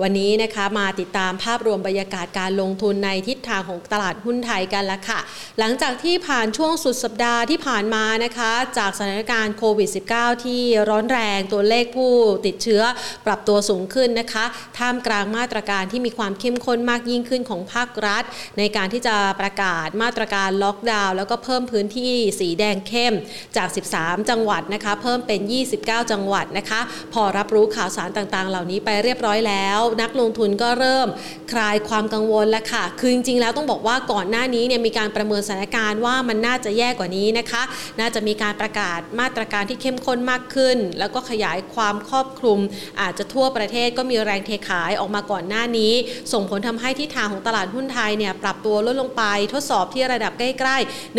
[0.00, 5.20] วันนี้นะคะมาติดตามภาพรวมบรรยากาศการลงทุนในทิศทางของตลาดหุ้นไทยกันละค่ะ
[5.58, 12.12] หลังจากที่ผ่านช่วงสุดสัปดาห์ที่ผ่านมานะคะ จากสถานการณ์โควิด -19 ที่ร้อนแรงตัวเลขผู้
[12.46, 12.82] ติดเชื้อ
[13.26, 14.44] ปรับตัวสูงขึ้นนะคะ
[14.78, 18.22] ท่ามกลางมาตรการที่มีความเข้มข้นมากยิ่งขึ้นของภาครัฐ
[18.58, 23.14] ในการที่จะประกาศมาตรการล็อกดาวน์แล้วก็เพิ่มพื้นที่สีแดงเข้ม
[23.56, 23.68] จาก
[23.98, 25.40] 13 จังหวัดนะคะ เพิ่มเป็น
[25.76, 26.80] 29 จังหวัดนะคะ
[27.12, 31.08] พอรับรู้ข่าวสารต่างๆ เหล่านี้ไปเรียบร้อยแล้วนักลงทุนก็เริ่ม
[31.52, 37.62] คลายความกังวลแล้วค่ะ คือจริงๆ แล้วต้องบอกว่าก่อนหน้านี้เนี่ยมีการประเมินสถานการณ์ว่ามันน่าจะแย่กว่านี้นะคะ
[38.00, 42.58] น่าจะมีการประกาศมาตรการที่เข้มข้นมากขึ้น แล้วก็ขยายความครอบคลุม
[43.00, 45.92] อาจจะทั่วประเทศก็มีแรงเทขายออกมาก่อนหน้านี้
[46.32, 51.18] ส่งผลทำให้ทิศทางของตลาดหุ้นไทยเนี่ยปรับตัวลดลงไปทดสอบที่ระดับใกล้ๆ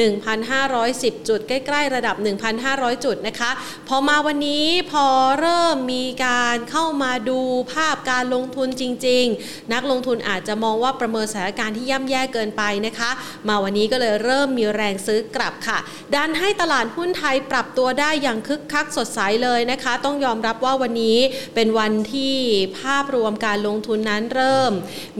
[0.63, 2.15] 1,510 จุด ใกล้ ๆ ระดับ
[2.59, 3.51] 1,500 จุดนะคะ
[3.87, 5.05] พอมาวันนี้พอ
[5.39, 7.39] เริ่มมีการเข้ามาดู
[7.73, 13.09] ภาพการลงทุนจริง ๆ นักลงทุนอาจจะมองว่าประเมินสถานการณ์ที่ย่ำแย่เกินไปนะคะ
[13.47, 15.79] มาวันนี้ก็เลยเริ่มมีแรงซื้อกลับค่ะ
[16.15, 21.17] ดันให้ตลาดหุ้นไทยปรับตัวได้อย่างคึกคักสดใสเลยนะคะ ต้องยอมรับว่าวันนี้
[21.55, 22.35] เป็นวันที่
[22.79, 24.71] ภาพรวมการลงทุนนั้นเริ่ม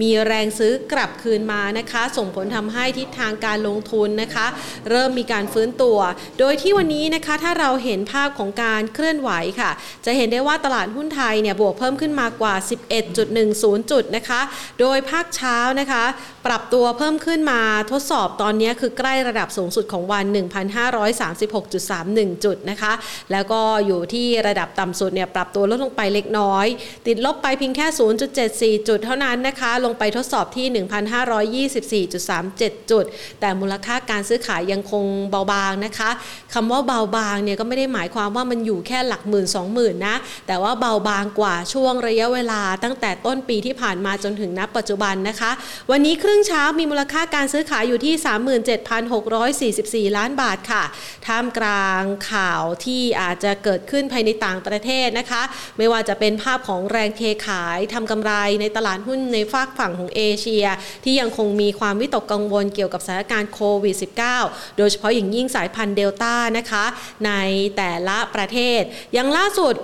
[0.02, 4.46] มีแรงซื้อกลับคืนมานะคะ ส่งผลทำให้ทิศทางการลงทุนนะคะ
[4.90, 5.98] เริ่มมีการฟื้นตัว
[6.40, 9.72] โดยที่วันนี้นะคะถ้าเราเห็นภาพของการเคลื่อนไหวค่ะ
[10.06, 12.54] จะเห็นได้ว่าตลาดหุ้นไทยเนี่ยบวกเพิ่มขึ้นมากว่า
[13.24, 14.42] 11.10 จุดนะคะ
[14.80, 16.04] โดยภาคเช้านะคะ
[16.46, 20.26] ปรับตัวเพิ่มขึ้นมาทดสอบตอนนี้คือใกล้ระดับสูงสุดของวัน
[21.56, 22.94] 1,536.31 จุดนะคะ
[23.32, 26.66] แล้วก็อยู่ที่ระดับต่ำสุดเนี่ยปรับตัวลดลงไปเล็กน้อย
[27.08, 27.88] ติดลบไปเพียงแค่
[28.78, 30.68] 0.74 จุดเท่านั้นนะคะ ลงไปทดสอบที่
[32.08, 33.06] 1,524.37 จุด
[33.40, 36.10] แต่มูลค่าการซื้อขายยังคงเบาบางนะคะ
[36.54, 40.16] คำว่าเบาบางเนี่ยก็ไม่ได้หมายความว่ามันอยู่แค่หลักหมื่นสองหมื่นนะ
[40.48, 45.52] แต่ว่าเบาบางกว่าช่วงระยะเวลาตั้งแต่ต้นปีที่ผ่านมาจนถึงณปัจจุบันนะคะ
[45.92, 48.14] วันนี้ครึ่งเช้ามีมูลค่าการซื้อขายอยู่ที่
[50.10, 50.84] 37,644 ล้านบาทค่ะ
[51.28, 55.42] ท่ามกลางข่าวที่อาจจะเกิดขึ้นภายในต่างประเทศนะคะ
[55.78, 58.32] ไม่ว่าจะเป็นภาพของแรงเทขายทำกำไร
[58.62, 60.66] ในตลาดหุ้นในฝากฝั่งของเอเชีย
[61.04, 63.96] ที่ยังคงมีความวิตกกังวลเกี่ยวกับสถานการณ์โควิด
[64.38, 66.86] -19 โดยเฉพาะอย่างยิ่งสายพันธุ์เดลต้านะคะ
[67.26, 67.32] ใน
[67.78, 68.82] แต่ละประเทศ
[69.14, 69.76] อย่างล่าสุด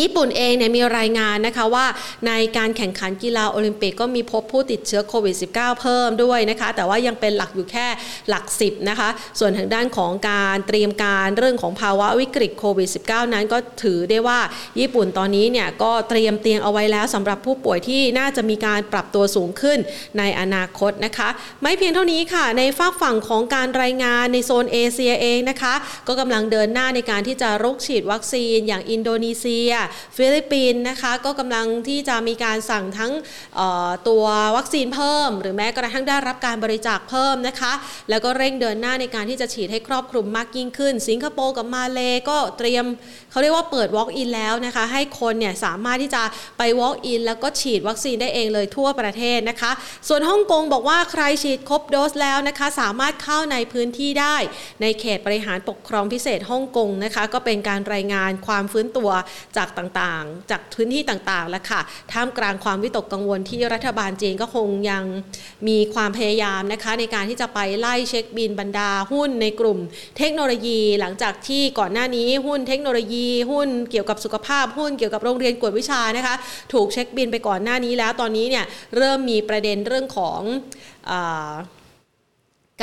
[0.00, 1.86] ญี่ปุ่นเองเนี่ยมีรายงานนะคะว่า
[2.26, 7.86] ในการแข่งขันกีฬาโอลิมปิกก็มีพบผู้ติดเชื้อโควิด -19 เพิ่มด้วยนะคะ แต่ว่ายังเป็นหลักอยู่แค่
[8.28, 9.08] หลัก 10 นะคะ
[9.38, 14.40] ส่วนทางด้านของการเตรียมการเรื่องของภาวะวิกฤตโควิด -19 นั้นก็ถือได้ว่า
[14.80, 19.78] ญี่ปุ่นตอนนี้เนี่ยก็เตรียมเตียงเอาไว้แล้วสำหรับผู้ป่วยที่น่าจะมีการปรับตัวสูงขึ้น
[20.18, 21.28] ในอนาคตนะคะ
[21.62, 25.74] ไม่เพียงเท่านี้ค่ะ ในฟากฝั่งของการรายงานในโซนเอเชียเองนะคะ
[26.06, 29.70] ก็กำลังเดินหน้าในการที่จะรุกฉีดวัคซีนอย่างอินโดนีเซีย
[30.16, 33.12] ฟิลิปปินส์นะคะก็กำลังที่จะมีการสั่งทั้ง
[34.08, 34.24] ตัว
[34.56, 37.72] วัคซีนเพิ่ม หรือแม้กระทั่งได้รับการบริจาคเพิ่มนะคะ
[38.10, 42.84] แล้วก็เร่งเดินหน้าในการที่จะฉีดให้ครอบคลุมมากยิ่งขึ้น สิงคโปร์กับมาเลก็เตรียม
[43.30, 46.22] เขาเรียกว่าเปิด Walk-in แล้วนะคะ ให้คนเนี่ยสามารถที่จะ
[46.58, 49.70] ไป Walk-in แล้วก็ฉีดวัคซีนได้เองเลยทั่วประเทศนะคะ
[50.08, 54.36] ส่วนฮ่องกงบอกว่าใครฉีดครบโดสแล้วนะคะ สามารถเข้าในพื้นที่ได้
[54.82, 59.10] ในเขตบริหารปกครองพิเศษฮ่องกงนะคะ ก็เป็นการรายงานความฟื้นตัว
[59.56, 61.80] จากต่างๆ จากพื้นที่ต่างๆแล้วค่ะ
[62.12, 65.04] ท่ามกลางความวิตกกังวลที่รัฐบาลจีนก็คงยัง
[65.68, 69.78] มีความพยายามนะคะ ในการที่จะไปไล่เช็คบินบรรดาหุ้นในกลุ่ม
[70.18, 76.34] เทคโนโลยีหลังจากที่ก่อนหน้านี้หุ้นเทคโนโลยีหุ้นเกี่ยวกับสุขภาพหุ้นเกี่ยวกับโรงเรียนกวดวิชานะคะ
[76.72, 78.64] ถูกเช็คบินไปก่อนหน้านี้แล้วตอนนี้เนี่ย
[78.96, 80.40] เริ่มมีประเด็นเรื่องของ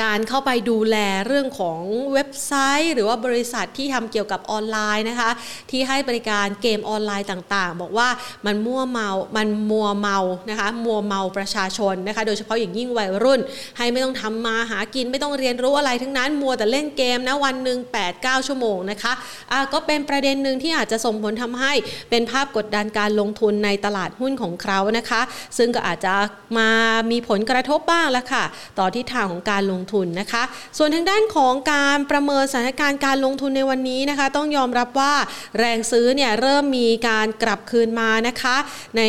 [0.02, 1.80] การเข้าไปดูแลเรื่องของ
[2.12, 5.30] เว็บไซต์ หรือว่าบริษัทที่ทำเกี่ยวกับออนไลน์นะคะ
[5.70, 8.08] ที่ให้บริการเกมออนไลน์ต่างๆ บอกว่า
[8.46, 10.18] มันมั่วเมา มันมัวเมา
[10.50, 13.40] นะคะมัวเมาประชาชนนะคะ โดยเฉพาะอย่างยิ่งวัยรุ่น
[13.76, 17.78] ให้ไม่ต้องทำมาหากินไม่ต้องเรียนรู้อะไรทั้งนั้นมัวแต่เล่นเกมนะวันหนึ่ง
[18.12, 21.72] 8-9 ชั่วโมงนะคะะก็เป็นประเด็นหนึ่งที่อาจจะส่งผลทำให้
[22.10, 25.20] เป็นภาพกดดันการลงทุนในตลาดหุ้นของเขานะคะ
[25.58, 26.14] ซึ่งก็อาจจะ
[26.58, 26.70] มา
[27.10, 28.44] มีผลกระทบบ้างล้วค่ะ
[28.78, 30.42] ต่อทิศทางของการลงทุนนะคะ
[30.78, 35.14] ส่วนทางด้านของการประเมินสถานการณ์การลงทุนในวันนี้นะคะ ต้องยอมรับว่า
[35.58, 38.56] แรงซื้อเนี่ยเริ่มมีการกลับคืนมานะคะ
[38.96, 39.02] ใน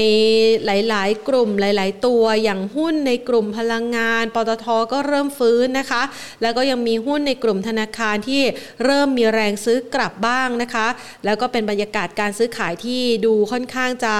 [0.66, 6.02] หลาย ๆ กลุ่มหลาย ๆ ตัวอย่างหุ้นในกลุ่มพลังงาน ปตทก็เริ่มฟื้นนะคะ
[6.42, 8.42] แล้วก็ยังมีหุ้นในกลุ่มธนาคารที่
[8.86, 10.88] เริ่มมีแรงซื้อกลับบ้างนะคะ
[11.26, 14.16] แล้วก็เป็นบรรยากาศการซื้อขายที่ดูค่อนข้างจะ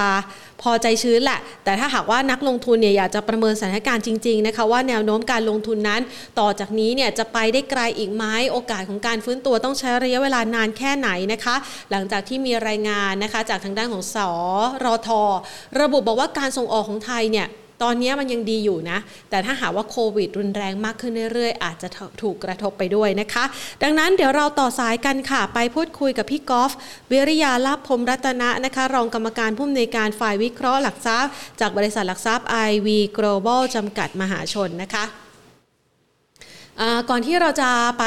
[0.62, 6.00] พอใจชื้นแหละ แต่ถ้าหากว่านักลงทุนเนี่ยอยากจะประเมินสถานการณ์จริงๆนะคะว่าแนวโน้มการลงทุนนั้น
[6.38, 11.56] ต่อจากนี้เนี่ยจะไปได้ไกลอีกไหมโอกาสของการฟื้นตัวต้องใช้ระยะเวลานานแค่ไหนนะคะ
[11.90, 14.30] หลังจากที่มีรายงานนะคะจากทางด้านของสอ
[14.84, 15.22] รอทอ
[15.80, 17.48] ระบุบอกว่าการส่งออกของไทยเนี่ย
[17.82, 18.98] ตอนนี้มันยังดีอยู่นะ
[19.30, 21.88] แต่ถ้าหากว่าโควิดรุนแรงมากขึ้นเรื่อยๆ อาจจะ
[22.22, 23.44] ถูกกระทบไปด้วยนะคะ
[23.82, 26.72] ดังนั้นเดี๋ยวเราต่อสายกันค่ะ ไปพูดคุยกับพี่กอล์ฟ
[27.12, 31.30] วิริยาลาภพรมรัตนะนะคะ รองกรรมการผู้อำนวยการฝ่ายวิเคราะห์หลักทรัพย์
[31.60, 32.88] จากบริษัทหลักทรัพย์ IV
[33.18, 35.04] Global จำกัดมหาชนนะคะ
[37.10, 37.70] ก่อนที่เราจะ
[38.00, 38.06] ไป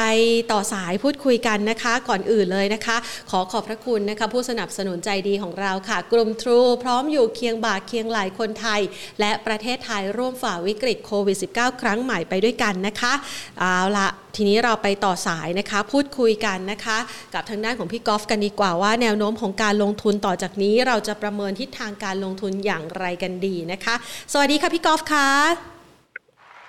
[0.52, 2.96] ต่อสายพูดคุยกันนะคะ ก่อนอื่นเลยนะคะ
[3.30, 8.80] ขอขอบพระคุณนะคะ ผู้สนับสนุนใจดีของเราค่ะ กลุ่มทรูพร้อมอยู่เคียงบ่าเคียงไหลคนไทย
[9.20, 13.12] และประเทศไทยร่วมฝ่าวิกฤตโควิด -19 ครั้งใหม่ไปด้วยกันนะคะ
[13.58, 16.98] เอาละทีนี้เราไปต่อสายนะคะ พูดคุยกันนะคะ
[17.34, 23.94] กับทางด้านของพี่กอล์ฟกันดีกว่าว่า แนวโน้มของการลงทุนต่อจากนี้ เราจะประเมินทิศทางการลงทุนอย่างไรกันดีนะคะ
[24.32, 25.73] สวัสดีค่ะพี่กอล์ฟค่ะ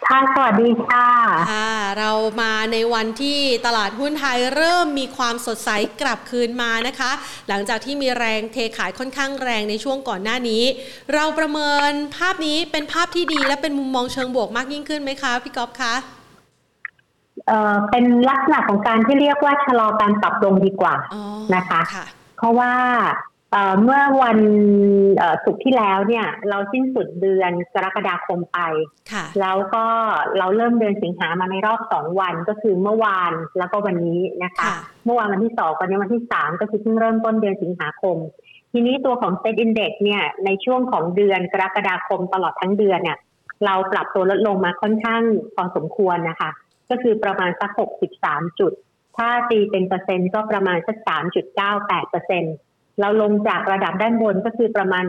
[0.10, 1.08] ค่ะสวัสดีค่ะ
[1.52, 2.12] ค่ะเรา
[2.42, 5.70] มาในวันที่ตลาดหุ้นไทยเริ่มมีความสดใส
[6.02, 7.12] กลับคืนมานะคะ
[7.50, 10.64] หลังจากที่มีแรงเทขายค่อนข้างแรงในช่วงก่อนหน้านี้
[11.14, 15.94] เราประเมินภาพนี้เป็นภาพที่ดีและเป็นมุมมองเชิงบวกมากยิ่งขึ้นไหมคะพี่ก๊อฟคะ
[17.48, 20.94] เอ่อเป็นลักษณะของการที่เรียกว่าชะลอการปรับลงดีกว่า
[21.56, 22.06] นะคะคะ
[22.38, 22.72] เพราะว่า
[23.84, 24.40] เมื่อวัน
[25.46, 28.60] ศุกร์ที่แล้วเนี่ย เราสิ้นสุดเดือนกรกฎาคมไป
[29.42, 29.86] แล้วก็
[30.38, 34.70] เราเริ่มเดือนสิงหามาในรอบสองวันก็คือเมื่อวานแล้วก็วันนี้นะคะ
[35.06, 38.18] เมื่อวานวันที่สองวันนี้วันที่สามก็คือเพิ่งเริ่มต้นเดือนสิงหาคม
[38.72, 43.18] ทีนี้ตัวของเซ็ตอินเด็กเนี่ยในช่วงของเดือนกรกฎาคมตลอดทั้งเดือนเนี่ย
[43.66, 45.22] เราปรับตัวลดลงมาค่อนข้าง
[45.56, 46.50] พอสมควรนะคะ
[46.90, 48.74] ก็คือประมาณสักหกสิบสามจุด
[49.18, 52.56] ถ้าตีเป็นเปอร์เซ็นต์ก็ประมาณสักสามจุดเก้าแปดเปอร์เซ็นต์
[53.00, 55.04] เราลงจากระดับด้านบนก็คือประมาณ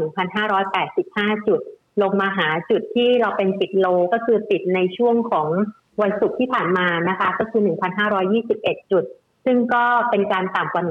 [0.70, 1.60] 1,585 จุด
[2.02, 5.48] ลงมาหาจุดที่เราเป็นปิดโลก็คือปิดในช่วงของ
[6.02, 7.62] วันศุกร์ที่ผ่านมานะคะ ก็คือ
[8.26, 9.04] 1,521 จุด
[9.44, 10.82] ซึ่งก็เป็นการต่ำกว่า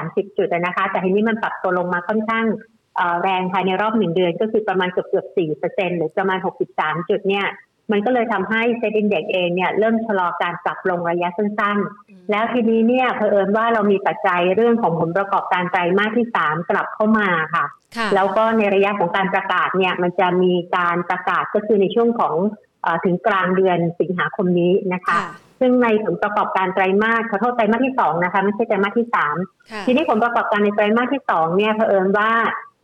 [0.00, 2.46] 1,530 จุดนะคะ แต่ทีนี้มันปรับตัวลงมาค่อนข้าง
[3.22, 5.26] แรงภายในรอบหนึ่งเดือนก็คือประมาณเกือบเกือบ
[5.62, 6.38] 4%หรือประมาณ
[6.74, 7.46] 63 จุดเนี่ย
[7.92, 17.64] มันก็เลยทำให้เซ็นดินเด็กเองเนี่ยเริ่มชะลอการปรับลงระยะสั้นๆ แล้วทีนี้เนี่ยเผอิญว่าเรามีปัจจัยเรื่องของผลประกอบการไตรมาสที่สามกลับเข้ามาค่ะ
[18.14, 22.34] แล้วก็ในระยะของการประกาศเนี่ยมันจะมีการประกาศก็คือในช่วงของ
[22.84, 25.18] อถึงกลางเดือนสิงหาคมนี้นะคะ
[25.60, 29.36] ซึ่งในผลประกอบการไตรมาสขอโทษไตรมาสที่สองนะคะไม่ใช่ไตรมาสที่สาม
[29.86, 32.30] ทีนี้ผลประกอบการในไตรมาสที่สองเนี่ยเผอิญว่า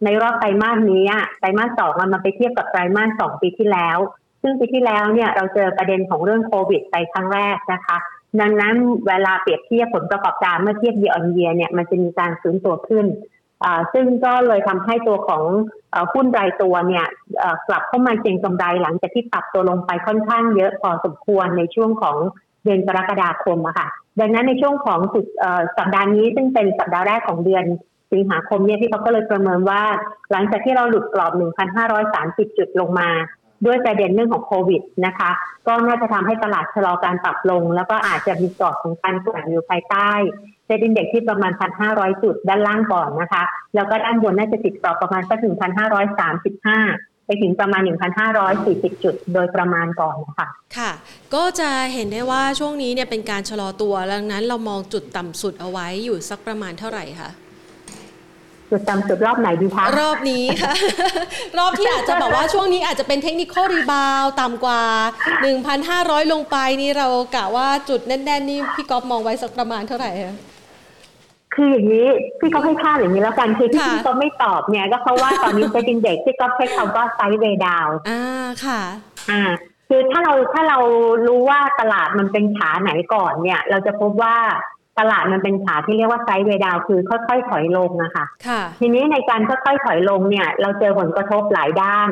[0.05, 1.05] ในรอบไตรมาสนี้
[1.41, 3.99] ไตรมาสสองมันมาไปเทียบกับไตรมาสสองปีที่แล้ว
[4.43, 7.97] ซึ่งปีที่แล้วเนี่ยเราเจอประเด็นของเรื่องโควิดไปครั้งแรกนะคะ
[8.41, 8.75] ดังนั้น
[9.07, 13.07] เวลาเปรียบเทียบผลประกอบการเมื่อเทียบเยออนเยียเนี่ยมันจะมีการฟื้นตัวขึ้น
[13.93, 15.43] ซึ่งก็เลยทำให้ตัวของ
[16.13, 17.07] หุ้นรายตัวเนี่ย
[17.69, 22.17] กลับเข้ามาเก็งกำไรหลังจากที่ปรับตัวลงไปค่อนข้างเยอะพอสมควรในช่วงของ
[22.65, 23.89] เดือนกรกฎาคมอะค่ะ
[24.21, 25.27] ดังนั้นในช่วงของสุด
[25.79, 27.65] สัปดาห์นี้ซึ่งเป็นสัปดาห์แรกของเดือน
[28.13, 29.83] สิงหาคมเนี่ยที่เขาก็เลยประเมินว่า
[30.33, 31.33] หลังจากที่เราหลุดกรอบ
[31.97, 33.09] 1,530 จุดลงมา
[33.67, 35.31] ด้วยประเด็นเรื่องของโควิดนะคะ
[35.67, 40.11] ก็น่าจะทำให้ตลาดชะลอการปรับลง แล้วก็อาจจะมีกรอบของการแกว่งอยู่ภายใต้
[40.67, 41.53] เซ็นดินเด็กที่ประมาณ
[41.87, 43.43] 1,500 จุดด้านล่างก่อนนะคะ
[43.75, 45.55] แล้วก็ด้านบนน่าจะติดกรอบประมาณสักถึง
[46.41, 47.83] 1,535ไปถึงประมาณ
[48.43, 50.91] 1,540 จุดโดยประมาณก่อนนะคะค่ะ
[51.35, 57.31] ก็จะเห็นได้ว่าช่วงนี้เนี่ยเป็นการชะลอตัว ดังนั้นเรามองจุดต่ำสุดเอาไว้อยู่สักประมาณเท่าไหร่คะ
[58.71, 60.73] จุดต่ำสุดรอบไหนดีคะรอบนี้ค่ะ
[61.59, 64.83] รอบที่อาจจะบอกว่าช่วงนี้อาจจะเป็นเทคนิครีบาวต่ำกว่า
[65.57, 70.37] 1,500 ลงไปนี่เรากะว่าจุดแน่นๆ นี่พี่ก๊อฟมองไว้สักประมาณเท่าไหร่คะ
[71.55, 72.07] คืออย่างนี้
[72.39, 78.23] พี่ก็ให้ค่าอย่างนี้แล้วกันคือที่พี่ก็ไม่ตอบเนี่ยก็เพราะว่าตอนนี้เป็นเด็กที่ก็ใช้คำว่าไซด์เวดาวอ่า
[78.65, 78.81] ค่ะ
[79.31, 79.43] อ่า
[79.89, 80.79] คือถ้าเราถ้าเรา
[81.27, 84.37] รู้ว่าตลาดมันเป็นขาไหนก่อนเนี่ย เราจะพบว่า
[85.01, 88.25] ตลาดมันเป็นขาที่เรียกว่าไซด์เวดาวคือค่อยๆถอยลงนะคะ
[88.81, 92.09] ทีนี้ในการค่อยๆถอยลงเนี่ย เราเจอผลกระทบหลายด้าน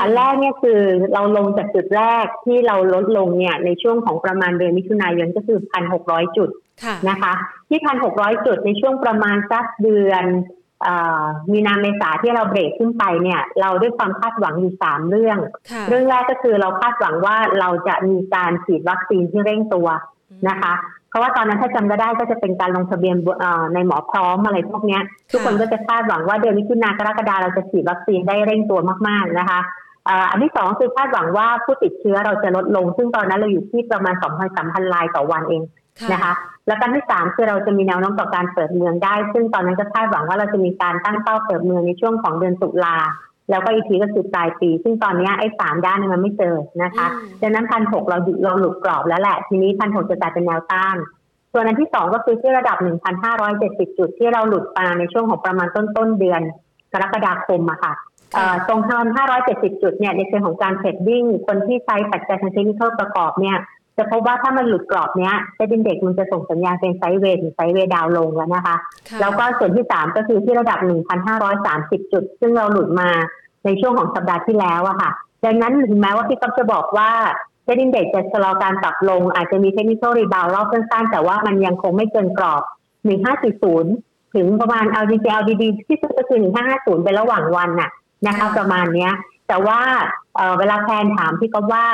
[0.00, 0.80] อันแรกเนี่ยคือ
[1.14, 6.50] เราลงจากจุดแรกที่เราลดลงเนี่ยในช่วงของประมาณเดือนมิถุนายนก็คือพันหกร้อยจุด
[7.08, 7.32] นะคะ
[7.68, 10.24] ที่พันหกร้อยจุดในช่วงประมาณสักเดือน
[11.52, 15.38] มีนาเมษาที่เราเบรกขึ้นไปเนี่ย เราด้วยความคาดหวังอยู่สามเรื่อง
[15.88, 19.88] เรื่องแรกก็คือเราคาดหวังว่าเราจะมีการฉีดวัคซีนที่เร่งตัว
[20.48, 20.72] นะคะ
[21.10, 23.16] เพราะว่าตอนนั้นถ้าจำได้ก็จะเป็นการลงทะเบียน
[23.74, 24.98] ในหมอพร้อมอะไรพวกนี้
[25.30, 29.60] ทุกคนก็จะคาดหวังว่าเดือนมิถุนากรกฎาเราจะฉีดวัคซีนได้เร่งตัวมากๆนะคะ
[30.30, 35.62] อันที่สองคือคาดหวังว่าผู้ติดเชื้อเราจะลดลง ซึ่งตอนนั้นเราอยู่ที่ประมาณ2 3 0 0 0ลายต่อวันเอง
[36.12, 36.32] นะคะ
[36.66, 42.96] แล้วการที่สามคือเราจะมีแนวโน้มต่อการเปิดเมืองได้ ซึ่งตอนนั้นก็คาดหวังว่าเราจะมีการตั้งเป้าเปิดเมืองในช่วงของเดือนตุลา
[43.50, 47.06] แล้วก็อีกทีก็คือปลายปี ซึ่งตอนนี้ไอ้สามด้านมันไม่เจอนะคะ
[47.42, 50.96] ดังนั้นพันหกเราเราหลุดกรอบแล้วแหละ ทีนี้พันหกจะกลายเป็นแนวต้าน
[51.52, 56.42] ส่วนอันที่สองก็คือที่ระดับหนึ่งพันห้าร้อยเจ็ดสิบจุดที่เราหลุดมาในช่วงของประมาณต้นต้นเดือน
[56.92, 57.94] กรกฎาคมอะค่ะ
[58.68, 59.04] ตรงทาง
[59.44, 63.56] 570จุดเนี่ยในเชิงของการเทรดดิ้งคนที่ใช้ปัจจัยทางเทคนิคประกอบเนี่ย
[64.00, 68.76] จะพบว่าถ้ามันหลุดกรอบเนี้ยเซ็นเด็กมันจะส่งสัญญาณเป็นไซด์เวย์ถึงไซด์เวย์ดาวลงแล้วนะคะ
[69.20, 70.78] แล้วก็ส่วนที่สามก็คือที่ระดับ
[71.46, 73.08] 1,530 จุด ซึ่งเราหลุดมา
[73.64, 75.10] ในช่วงของสัปดาห์ที่แล้วอะค่ะ
[75.44, 77.10] ดังนั้นถึงแม้ว่าพี่ก๊อฟจะบอกว่า
[77.64, 82.62] เซ็นเด็กจะชะลอการปรับลง อาจจะมีเทคนิครีบาวรอบสั้นๆ แต่ว่ามันยังคงไม่เกินกรอบ
[83.48, 86.38] 1540 ถึงประมาณเอาดีเอดีที่สุดก็คือ
[86.70, 87.90] 1550 เป็นระหว่างวันน่ะ
[88.26, 89.12] นะคะประมาณเนี้ย
[89.50, 89.80] แต่ว่า
[90.58, 91.86] เวลาแฟนถามพี่ก็ว่า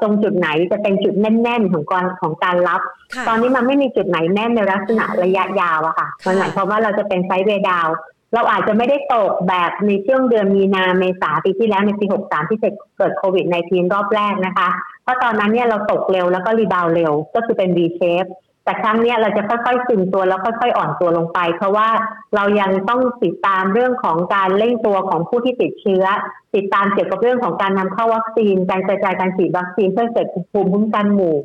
[0.00, 2.80] ตรงจุดไหนจะเป็นจุดแน่น ๆ ของการของการรับ
[3.28, 7.88] ตอนนี้มันไม่มีจุดไหนแน่นในลักษณะระยะยาวอะค่ะมันหมายความว่าเราจะเป็นไซด์เวดาว
[8.34, 12.58] เราอาจจะไม่ได้ตกแบบในช่วงเดือนมีนาเมษาปีที่แล้วในปี 63 ที่
[12.98, 14.68] เกิดโควิด -19 รอบแรกนะคะ
[15.02, 18.30] เพราะตอนนั้นเนี่ยเราตกเร็วแล้วก็รีบาวเร็วก็คือเป็น V shape
[18.70, 21.88] แต่ครั้งนี้เราจะค่อยๆซึมตัวแล้วค่อยๆอ่อนตัวลงไป เพราะว่า
[22.34, 26.04] เรายังต้องติดตามเรื่องของการเร่งตัวของผู้ที่ติดเชื้อ
[26.54, 31.36] ติดตามเกี่ยวกับเรื่องของการนำเข้าวัคซีน การกระจายการฉีดวัคซีนเพื่อเกิดภูมิคุ้มกันหมู่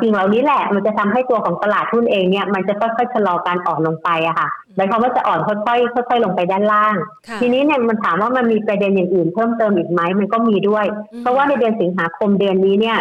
[0.00, 6.94] สิ่งเหล่านี้แหละมันจะทำให้ตัวของตลาดหุ้นเองเนี่ยมันจะค่อยๆชะลอการอ่อนลงไปอะค่ะหมายความว่าจะอ่อนค่อยๆค่อยๆลงไปด้านล่าง
[7.40, 10.86] ทีนี้เนี่ยมันถามว่ามันมีประเด็นอย่างอื่นเพิ่มเติมอีกไหมมันก็มีด้วย
[11.20, 12.98] เพราะว่าในเดือนสิงหาคมเดือนนี้เนี่ย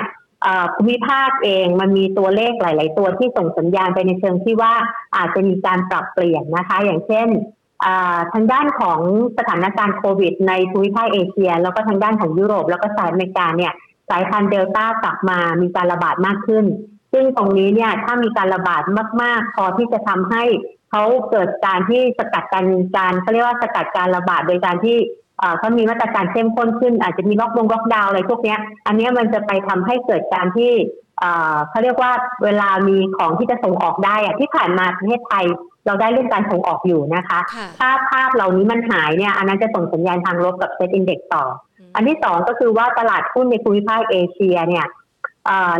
[0.76, 4.74] ภูมิภาคเองมันมีตัวเลขหลาย ๆ ตัวที่ส่งสัญญาณไปในเชิงที่ว่า
[5.16, 7.28] อาจจะมีการปรับเปลี่ยนนะคะ อย่างเช่น
[8.34, 9.00] ทางด้านของ
[9.38, 13.74] สถานการณ์โควิด ในภูมิภาคเอเชีย แล้วก็ทางด้านของยุโรป แล้วก็สหรัฐอเมริกาเนี่ย
[14.10, 16.66] สายพันธุ์เดลต้ากลับมามีการระบาดมากขึ้น
[17.14, 18.84] ซึ่งตรงนี้เนี่ยถ้ามีการระบาด
[19.22, 20.44] มาก ๆ พอที่จะทำให้
[20.92, 24.98] เขาเกิดการที่สกัดการการเขาเรียกว่าสกัดการระบาดโดยการที่
[25.60, 28.56] เขามีมาตรการเข้มข้นขึ้น อาจจะมีล็อกดงล็อกดาวอะไรพวกนี้
[28.88, 30.72] อันนี้มันจะไปทำให้เกิดการที่
[31.70, 32.12] เขาเรียกว่า
[32.44, 35.46] เวลามีของที่จะส่งออกได้อะที่ผ่านมาประเทศไทย
[35.86, 37.40] เราได้เรื่องการส่งออกอยู่นะคะ
[37.80, 41.44] ถ้าภาพเหล่านี้มันหายเนี่ย อันนั้นจะส่งสัญญาณทางลบกับ SET index ต่อ
[41.96, 44.88] อันที่สองก็คือว่าตลาดหุ้นในภูมิภาคเอเชียเนี่ย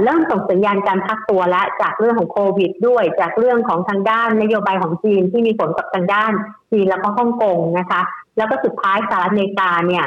[0.04, 6.32] เริ่มส่งสัญญาณการพักตัวและจากเรื่องของโควิดด้วย จากเรื่องของทางด้านนโยบายของจีนที่มีผลกับทางด้าน
[6.72, 8.02] จีนแล้วก็ฮ่องกงนะคะ
[8.38, 10.06] แล้วก็สุดท้ายสหรัฐอเมริกาเนี่ย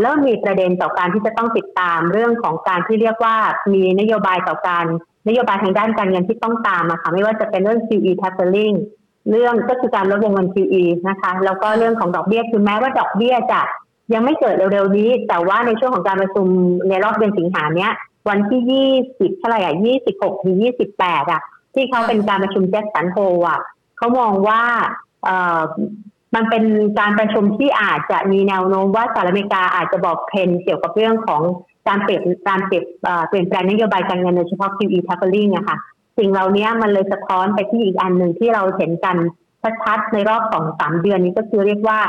[0.00, 3.36] เริ่มมีประเด็นต่อการที่จะต้องติดตามเรื่องของการที่เรียกว่า
[3.72, 4.84] มีนโยบายต่อการ
[5.28, 8.76] นโยบายทางด้านการเงินที่ต้องตามอะค่ะไม่ว่าจะเป็นเรื่อง QE tapering
[9.30, 13.60] เรื่องก็คือการลดวงเงิน QE นะคะแล้วก็เรื่องของดอกเบี้ยคือแม้ว่าดอกเบี้ยจะ
[14.14, 16.46] ยังไม่เกิดเร็วๆนี้ แต่ว่าในช่วงของการประชุม
[16.88, 17.92] ในรอบเดือนสิงหาเนี้ย
[18.28, 21.40] วันที่ยี่สิบเท่าไหร่อะยี่สิบหกถึงยี่สิบแปดอะ
[21.74, 23.16] ที่เขาเป็นการประชุมแจ็คสันโฮ
[23.48, 23.60] อะ
[23.98, 24.62] เขามองว่า
[26.34, 26.64] มันเป็น
[26.98, 31.42] การประชุมที่อาจจะมีแนวโน้มว่าสหรัฐอเมริกาอาจจะบอกเพนเกี่ยวกับเรื่องของ
[31.88, 32.84] การเปลี่ยนการเปลี่ยน
[33.28, 35.76] เปลี่ยนแปลงนโยบายการเงินโดยเฉพาะ QE tapering อะค่ะ
[36.18, 39.16] สิ่งเหล่านี้มันเลยสะท้อนไปที่อีกอันหนึ่งที่เราเห็นกัน
[39.84, 42.00] ชัดๆในรอบสองสามเดือนนี้ก็คือเรียกว่า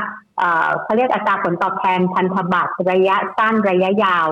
[0.83, 4.27] เขาเรียกอัตราผลตอบแทนพันธบัตรระยะสั้นระยะยาว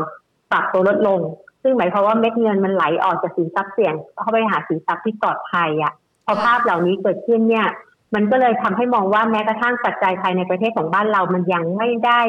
[0.52, 1.20] ปรับตัวลดลง
[1.64, 5.94] ซึ่งหมายความว่าเม็ดเงินมันไหลออกจากสินทรัพย์เสี่ยงเข้าไปหาสินทรัพย์ที่ปลอดภัยอะ
[6.26, 7.68] พอภาพเหล่านี้เกิดขึ้นเนี่ย
[8.16, 12.22] มันก็เลยทำให้มองว่าแม้กระทั่งปัจจัยภายในประเทศของบ้านเรามันยังไม่ได้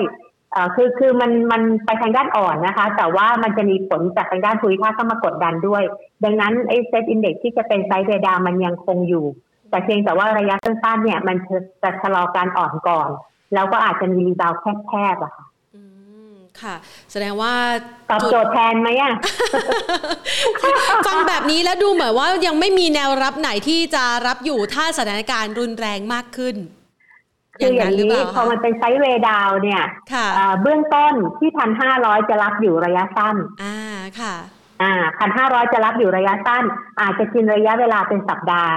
[0.74, 5.82] คือคือมันมันไปทางด้านอ่อนนะคะ แต่ว่ามันจะมีผลจากทางด้านภูมิภาคเข้ามากดดันด้วย
[6.24, 9.24] ดังนั้นไอ้เซตอินเด็กที่จะเป็นไซด์เดดามันยังคงอยู่
[9.70, 11.36] แต่เพียงแต่ว่าระยะสั้นๆเนี่ยมัน
[11.82, 13.08] จะชะลอการอ่อนก่อน
[13.54, 14.52] แล้วก็อาจจะมีรีบาว
[14.88, 15.44] แคบๆอะค่ะ
[16.62, 16.74] ค่ะ
[17.12, 17.52] แสดงว่า
[18.10, 19.12] ตอบโจทย์แทนไหมอะ
[21.06, 26.56] ฟังแบบนี้แล้วดูเหมือนว่ายังไม่มีแนวรับไหนที่จะรับอยู่ถ้าสถานการณ์รุนแรงมากขึ้น
[27.58, 29.82] คืออย่างนี้พอมันเป็นไซด์เวดาวเนี่ย
[30.62, 33.78] เบื้องต้นที่พันห้าร้อยจะรับอยู่ระยะสั้น อ่า
[34.20, 34.34] ค่ะ
[34.82, 36.64] อ่าพันห้าร้อยจะรับอยู่ระยะสั้น
[37.00, 38.74] อาจจะกินระยะเวลาเป็นสัปดาห์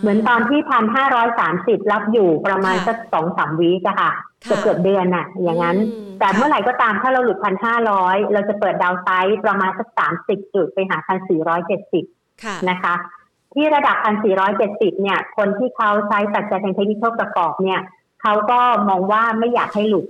[0.00, 4.12] เหมือนตอนที่พันห้าร้อยสามสิบรับอยู่ประมาณสักสองสามวีกะค่ะ
[4.44, 5.76] เกือบเกือบเดือนน่ะอย่างนั้น
[6.20, 12.04] แต่เมื่อไหร่ก็ตามถ้าเราหลุดพันห้าร้อยเราจะเปิดดาวไซด์ประมาณสักสามสิบจุดไปหาพันสี่ร้อยเจ็ดสิบ
[12.70, 12.94] นะคะ
[13.54, 17.80] ที่ระดับพันสี่ร้อยเจ็ดสิบเนี่ย คนที่เขาใช้ปัจจัยทางเทคนิคประกอบเนี่ย
[18.22, 20.06] เขาก็มองว่าไม่อยากให้หลุด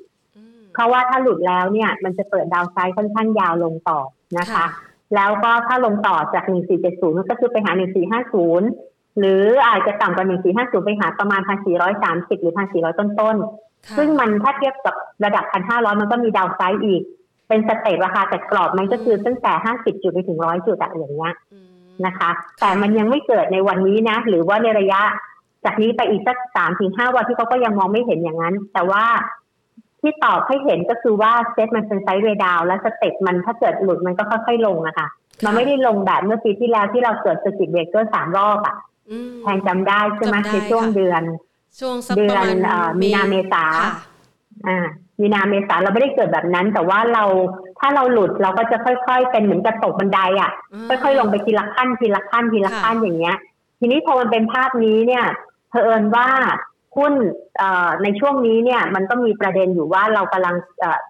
[0.75, 4.01] เพราะว่าถ้าหลุดแล้วเนี่ย มันจะเปิดดาวไซด์ค่อนข้างยาวลงต่อ
[4.39, 4.67] นะคะ
[5.15, 6.45] แล้วก็ถ้าลงต่อจาก
[6.87, 7.73] 1470 ก็คือไปหา
[8.21, 10.27] 1450 หรืออาจจะต่ำกว่า
[10.57, 13.64] 1450 ไปหาประมาณ 1,430 หรือ 1,400 ต้นๆ
[13.97, 17.03] ซึ่งมันถ้าเทียบกับระดับ1,500มันก็มีดาวไซด์อีก
[17.49, 21.35] เป็นสเตปราคาแต่กรอบมันก็คือตั้งแต่50จุดไปถึง100จุดอย่างเงี้ย
[22.07, 25.01] นะคะ แต่มันยังไม่เกิดในวันนี้นะ หรือว่าในระยะ
[25.65, 29.05] จากนี้ไปอีกสักสามถึงห้าวันที่เขาก็ยังมองไม่เห็นอย่างนั้น แต่ว่า
[30.01, 35.09] ที่ตอบให้เห็นก็คือว่าเซตมันเป็น sideway down แล้ว step มันถ้าเกิดหลุดมันก็ค่อยๆลงอะค่ะ
[35.45, 38.77] มันไม่ได้ลงแบบเมื่อปีที่แล้วที่เราเกิด circuit breaker สามรอบอะ
[39.43, 41.23] แทนจำได้ใช่ไหมในช่วงเดือน
[41.79, 42.47] ช่วงเดือน
[43.01, 43.65] มีนาเมษา
[44.67, 44.87] อ่า
[45.21, 47.25] มีนาเมษาเราไม่ได้เกิดแบบนั้น แต่ว่าเรา
[47.79, 50.51] ถ้าเราหลุดเราก็จะค่อย ๆ เป็นเหมือนกระตกบันไดอะ
[50.89, 53.37] ค่อยๆลงไปทีละขั้นทีละขั้นทีละขั้นอย่างเงี้ย
[53.81, 55.25] ทีนี้พอมันเป็นภาพนี้เนี่ย
[55.71, 56.29] เผอิญว่า
[56.97, 57.13] หุ้น
[58.03, 60.57] ในช่วงนี้เนี่ย มันก็มีประเด็นอยู่ว่าเรากำลัง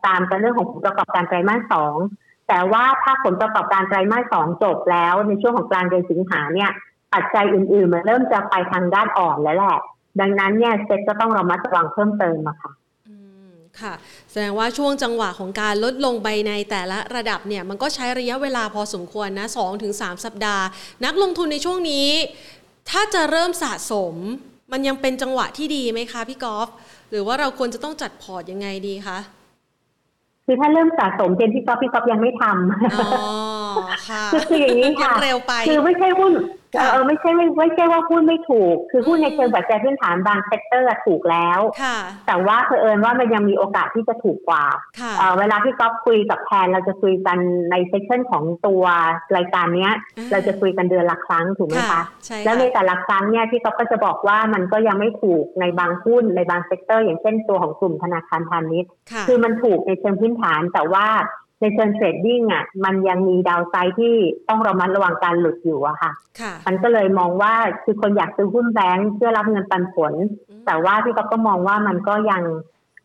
[0.07, 1.97] ตามกันเรื่องของผลประกอบการไตรมาสสอง
[2.49, 6.71] แต่ว่าถ้าผลประกอบการไตรมาสสองจบแล้วในช่วงของกลางเดือนสิงหาเนี่ย
[7.15, 9.79] ปัจจัยอื่นๆมันเริ่มจะไปทางด้านอ่อนแล้วแหละ
[10.21, 12.71] ดังนั้นเนี่ยเซ็ตก็ต้องระมัดระวังเพิ่มเติมอะค่ะ
[13.81, 13.95] ค่ะ
[14.31, 19.47] แสดงว่าช่วงจังหวะของการลดลงไปในแต่ละระดับเนี่ย มันก็ใช้ระยะเวลาพอสมควรนะ
[19.87, 20.65] 2-3สัปดาห์
[21.05, 22.09] นักลงทุนในช่วงนี้
[22.91, 24.15] ถ้าจะเริ่มสะสม
[24.73, 26.69] มันยังเป็นจังหวะที่ดีไหมคะพี่กอล์ฟ
[27.11, 29.19] หรือว่าเราควรจะต้องจัดพอร์ตยังไงดีคะ
[30.47, 33.13] คือถ้าเริ่มสะสมเจนพี่ก๊อฟพี่ก๊อฟยังไม่ทำอ๋อ
[34.09, 36.33] ค่ะคืออย่างนี้ค่ะเร็วไปคือไม่ใช่หุ้น
[36.91, 41.61] เออไม่ใช่ไม่ไม่ใช่ว่าหุ้นไม่ถูก คือหุ้นในเชิงปัจจัยพื้นฐานบาง sector ถูกแล้ว
[42.27, 44.65] แต่ว่าเผอิญว่ามันยังมีโอกาสที่จะถูกกว่า
[45.39, 47.39] เวลาที่ก๊อฟคุยกับแทนเราจะคุยกัน
[47.71, 48.85] ใน session ของตัว
[49.37, 49.93] รายการเนี้ย
[50.33, 52.03] เราจะคุยกันเดือนละครั้งถูกไหมคะ
[52.45, 58.91] แล้วในแต่ละครั้งเนี่ยที่ก๊อฟก็จะบอกว่ามันก็ยังไม่ถูกในบางหุ้นในบาง sector อย่างเช่นตัวของกลุ่มธนาคารพาณิชย์
[59.27, 61.07] คือมันถูกในเชิงพื้นฐานแต่ว่า
[61.61, 64.15] ในเชิง trading อะมันยังมี downside ที่
[64.49, 66.13] ต้องระมัดระวังการหลุดอยู่อะค่ะ
[66.67, 70.13] มันก็เลยมองว่าคือคนอยากซื้อหุ้นแบงค์เพื่อรับเงินปันผล
[70.67, 72.43] แต่ว่าพี่ก๊อฟก็มองว่ามันก็ยัง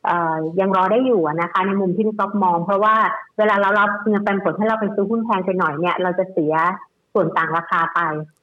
[0.06, 2.96] เอ่อยังรอได้อยู่นะคะ ในมุมที่พี่ก๊อฟมอง เพราะว่า
[3.38, 6.53] เวลาเรารับเงินปันผลให้เราไปซื้อหุ้นแพงไปหน่อยเนี่ย เราจะเสีย
[7.13, 8.00] ส่วนต่างราคาไป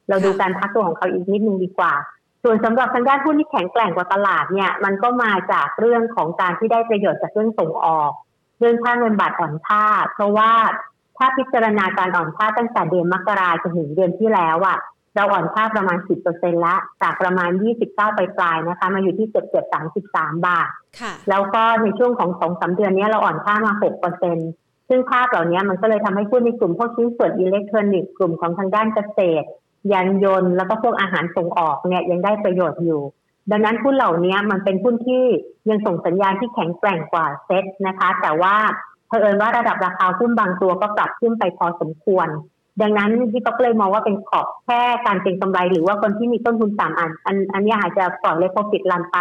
[0.09, 1.93] เราดูการพักตัวของเขาอีกนิดนึงดีกว่า
[2.43, 8.11] ส่วนสำหรับทางด้านหุ้นที่แข็งแกร่งกว่าตลาดเนี่ย มันก็มาจากเรื่องของการที่ได้ประโยชน์จากเรื่องส่งออก
[8.59, 9.83] เรื่องค่าเงินบาทอ่อนค่า
[10.13, 10.51] เพราะว่า
[11.17, 14.77] ถ้าพิจารณาการอ่อนค่าตั้งแต่เดือนมกราจนถึงเดือนที่แล้วอะ
[15.15, 15.97] เราอ่อนค่าประมาณ
[16.31, 17.49] 10%ละ จากประมาณ
[17.83, 19.65] 29ไปปลายนะคะ มาอยู่ที่เกือบเกือบ
[20.05, 20.69] 33 บาท
[21.29, 23.73] แล้วก็ในช่วงของสองสาเดือนนี้เราอ่อนค่ามา
[24.31, 29.47] 6%ซึ่งภาพเหล่านี้มันก็เลยทำให้ผู้ในกลุ่มพวกชิ้นส่วนอิเล็กทรอนิกส์กลุ่มของทางด้านเกษตร
[29.93, 33.01] ยานยนต์ แล้วก็พวกอาหารส่งออกเนี่ยยังได้ประโยชน์อยู่
[33.51, 35.23] ดังนั้นหุ้นเหล่านี้มันเป็นหุ้นที่
[35.69, 38.55] ยังส่งสัญญาณที่แข็งแกร่งกว่าเซ็ตนะคะ แต่ว่า
[39.07, 42.27] เผอิญว่าระดับราคาหุ้นบางตัวก็ปรับขึ้นไปพอสมควร
[42.81, 49.17] ดังนั้นพี่ก็เลยมองว่าเป็นขอบแค่การเป็นกำไร หรือว่าคนที่มีต้นทุนสามอัน อันอันนี้อาจจะปล่อยเลยพอปิดลันไป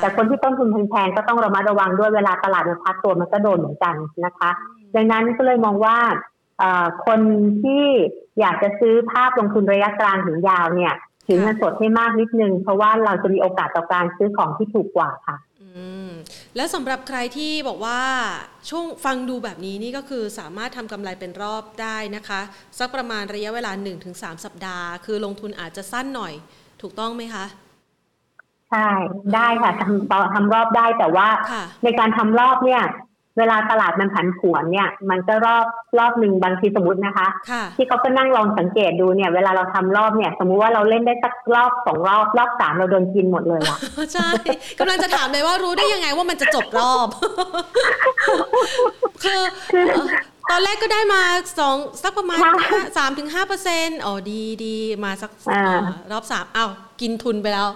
[0.00, 4.50] แต่คนที่ต้นทุนแพงๆก็ต้องระมัดระวังด้วยเวลาตลาดมันพักตัวมันก็โดนเหมือนกันนะคะ
[4.96, 5.96] ดังนั้นก็เลยมองว่า
[7.06, 7.20] คน
[7.62, 7.84] ที่
[8.40, 10.94] อยากจะซื้อภาพลงทุนระยะกลางถึงยาวเนี่ย
[11.30, 15.36] ถือเงินสดให้มากนิดนึง เพราะว่าเราจะมีโอกาสต่อการซื้อของที่ถูกกว่าค่ะ
[16.56, 18.00] แล้วสำหรับใครที่บอกว่า
[18.70, 22.40] ช่วงฟังดูแบบนี้นี่ก็คือสามารถทำกำไรเป็นรอบได้นะคะ
[22.78, 23.72] สักประมาณระยะเวลา
[24.08, 26.32] 1-3 สัปดาห์ คือลงทุนอาจจะสั้นหน่อย
[26.82, 27.44] ถูกต้องไหมคะ
[28.70, 28.88] ใช่
[29.34, 31.28] ได้ค่ะทำทำรอบได้แต่ว่า
[31.84, 32.82] ในการทำรอบเนี่ย
[33.38, 35.66] เวลาตลาดมันผันผวนเนี่ย มันก็รอบ
[35.98, 37.26] รอบหนึ่งบางทีสมมตินะคะ
[37.76, 43.78] ที่เขาก็นั่งลองสังเกตดูเนี่ย เวลาเราทำรอบเนี่ย สมมุติว่าเราเล่นได้สักรอบสองรอบรอบสามเราโดนกินหมดเลยอะ
[44.12, 44.28] ใช่
[44.78, 47.08] กำลังจะถามเลยว่ารู้ได้ยังไงว่ามันจะจบรอบ
[49.24, 49.40] คือ
[50.50, 51.22] ตอนแรกก็ได้มา
[51.58, 52.38] สองสักประมาณ
[52.98, 55.30] สามถึงห้าเปอร์เซ็นต์อ๋อดีดีมาสัก
[56.12, 57.68] รอบสามอ้าวกินทุนไปแล้ว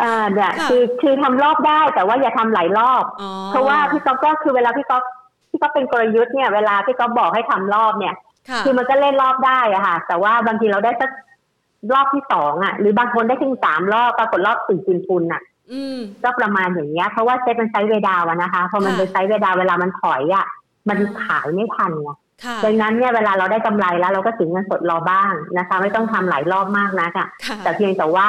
[0.00, 3.04] อ่าเนี่ยคือคือทำรอบได้แต่ว่าอย่าทำหลายรอบ
[3.50, 5.04] เพราะว่าพี่ก๊อฟก็คือเวลาพี่ก๊อฟ
[5.50, 8.14] พี่ก๊อฟเป็นกลยุทธ์เนี่ยเวลาพี่ก๊อฟบอกให้ทำรอบเนี่ย
[8.64, 11.10] คือมันก็เล่นรอบได้อะค่ะ แต่ว่าบางทีเราได้สัก
[11.94, 15.42] รอบที่สองอะ หรือบางคนได้ถึงสามรอบปรากฏรอบสี่กินทุนอะ
[16.24, 20.46] ก็ประมาณอย่างเงี้ย เพราะว่าเซ็ตมัน sideway down นะคะพอมันเป็น sideway down เวลามันถอยอะ
[20.88, 22.10] มันขายไม่ทันไง
[22.64, 27.26] ดังนั้นเนี่ยเวลาเราได้กำไรแล้วเราก็ถือเงินสดรอบ้างนะคะ ไม่ต้องทำหลายรอบมากนะค่ะ
[27.64, 28.28] แต่เพียงแต่ว่า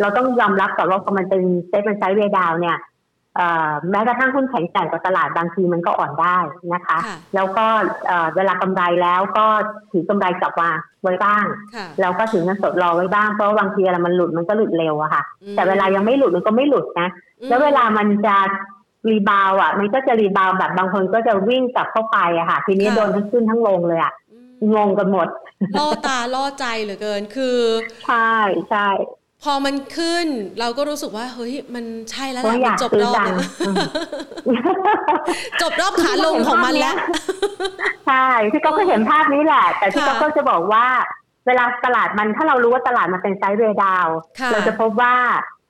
[0.00, 2.78] เราต้องยอมรับก่อนว่าพอมันเป็นเซ็ตเป็น sideway down เนี่ย
[3.90, 6.38] แม้กระทั่งหุ้นแข็งแกร่งกว่าตลาดบางทีมันก็อ่อนได้
[6.74, 6.98] นะคะ
[7.34, 7.66] แล้วก็
[8.36, 9.46] เวลากำไรแล้วก็
[9.92, 10.70] ถือกำไรกลับมา
[11.02, 11.44] ไว้บ้าง
[12.00, 15.22] แล้วก็ถือเงินสดรอไว้บ้างเพราะบางทีอะไรมันหลุดมันก็หลุดเร็วอะค่ะ
[15.56, 17.08] แต่เวลายังไม่หลุดมันก็ไม่หลุดนะ
[17.48, 18.36] แล้วเวลามันจะ
[19.10, 24.12] รีบาวอะ มันก็จะรีบาวแบบบางคนก็จะวิ่งกลับเข้าไปอะค่ะ ทีนี้โดนทั้งขึ้นทั้งลงเลยอะ
[24.74, 25.28] งงกันหมด
[25.78, 27.58] ล่อตาล่อใจเหลือเกินคือ
[28.06, 28.34] ใช่
[28.70, 28.88] ใช่
[29.42, 30.26] พอมันขึ้น
[30.60, 33.16] เราก็รู้สึกว่า เฮ้ย มันใช่แล้วแหละจบรอบ
[35.62, 36.96] จบรอบขาลงของมันแล้ว
[38.06, 40.86] ใช่พี่ก็เห็นภาพนี้แหละ แต่พี่ก็จะบอกว่า
[41.46, 44.08] เวลาตลาดมันถ้าเรารู้ว่าตลาดมันเป็นไซด์เวดาว
[44.52, 45.14] เราจะพบว่า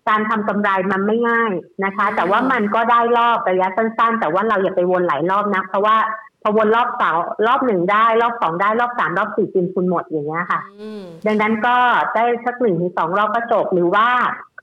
[0.09, 1.53] การทำกำไรมันไม่ง่าย
[1.85, 5.97] นะคะ แต่ว่ามันก็ได้รอบระยะสั้นๆ แต่ว่าเราอย่าไปวนหลายรอบนะ เพราะว่า
[6.43, 7.17] พอวนรอบสอง
[7.47, 10.61] รอบหนึ่งได้ รอบสองได้รอบสามรอบสี่กินคุณหมดอย่างเงี้ยค่ะ
[11.27, 11.77] ดังนั้นก็
[12.15, 14.09] ได้สักหนึ่งถึงสองรอบก็จบหรือว่า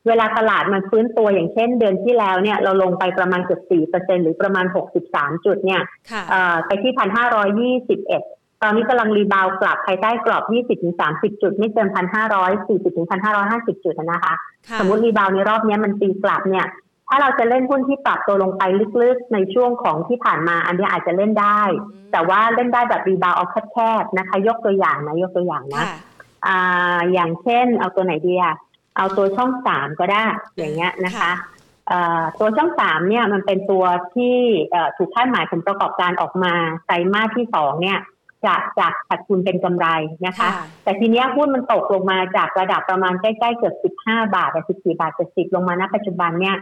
[0.08, 5.82] เวลาตลาดมันฟื้นตัวอย่างเช่นเดือนที่แล้วเนี่ยเราลงไปประมาณเกือบสี่เปอร์เซ็นหรือประมาณหกสิบสามจุดเนี่ย
[6.66, 8.24] ไปที่พันห้าร้อยยี่สิบเอ็ด
[8.64, 10.44] ตอนนี้กำลัง rebound กลับภายใต้กรอบ
[10.94, 11.88] 20-30 จุด ไม่เกิน
[12.34, 13.08] 1,540ถึง
[13.46, 14.34] 1,550 จุดนะคะ
[14.80, 16.68] สมมติ rebound ในรอบนี้มันตีกลับเนี่ย
[17.08, 18.64] ถ้าเราจะเล่นหุ้นที่ปรับตัวลงไป
[19.02, 21.62] ลึกๆ ในช่วงของที่ผ่านมา อันนี้อาจจะเล่นได้
[22.12, 25.86] แต่ว่าเล่นได้แบบ rebound เอาแคบๆนะคะ ยกตัวอย่างนะยกตัวอย่างนะ
[26.48, 28.56] อ่าอย่างเช่น เอาตัวไหนดีอะ
[28.98, 30.24] เอาตัวช่องสามก็ได้
[30.58, 31.32] อย่างเงี้ยนะคะ
[32.40, 34.38] ตัวช่องสามเนี่ยมันเป็นตัวที่
[34.98, 36.54] ถูกคาดหมายผลประกอบการออกมา
[36.86, 38.00] ไตรมาสที่สองเนี่ย
[38.46, 39.88] จะจากขาดทุนเป็นกำไร
[40.26, 40.50] นะคะ
[40.84, 43.76] แต่ทีนี้หุ้นมันตกลงมาจากระดับประมาณใกล้ๆเกือบ
[44.06, 46.58] 15บาทแต่14บาท70ลงมาณปัจจุบันเนี่ย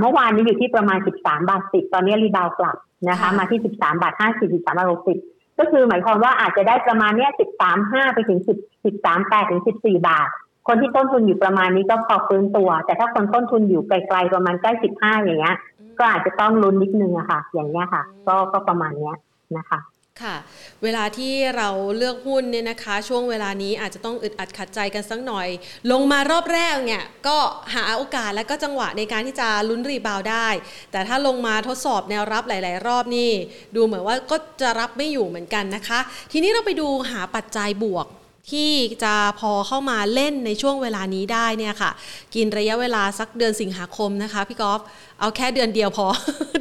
[0.00, 2.76] เมื่อวานนี้อยู่ที่ประมาณ13บาท10ตอนนี้รีบาวกลับ
[3.10, 4.88] นะคะ มาที่13บาท50 13บาท
[5.22, 10.28] 60ก็คือหมายความว่าอาจจะได้ประมาณเนี้ย13 5ไปถึง10 13 8ถึง14บาท
[10.68, 15.56] คนที่ต้นทุนอยู่ประมาณนี้ก็พอฟื้นตัว แต่ถ้าคนต้นทุนอยู่ไกลๆประมาณใกล้15อย่างเงี้ย
[15.98, 19.16] ก็อาจจะต้องลุ้นนิดนึงอะค่ะ อย่างเงี้ยค่ะ ก็ก็ประมาณเนี้ย
[19.56, 19.78] นะคะ
[20.22, 20.36] ค่ะ
[20.82, 25.48] เวลาที่เราเลือกหุ้นเนี่ยนะคะ ช่วงเวลานี้อาจจะต้องอึดอัดขัดใจกันสักหน่อย
[25.92, 27.38] ลงมารอบแรกเนี่ยก็
[27.74, 30.48] หาโอกาสและก็จังหวะในการที่จะลุ้นรีบาวได้
[30.92, 33.30] แต่ถ้าลงมาทดสอบแนวรับหลาย ๆ รอบนี่
[33.76, 35.98] ดูเหมือนว่าก็จะรับไม่อยู่เหมือนกันนะคะ
[36.32, 38.06] ทีนี้เราไปดูหาปัจจัยบวก
[38.50, 38.72] ที่
[39.04, 41.90] จะพอเข้ามาเล่นในช่วงเวลานี้ได้เนี่ยค่ะ
[42.34, 44.80] กินระยะเวลาสักเดือนสิงหาคมนะคะพี่กอล์ฟ
[45.20, 46.06] เอาแค่เดือนเดียวพอ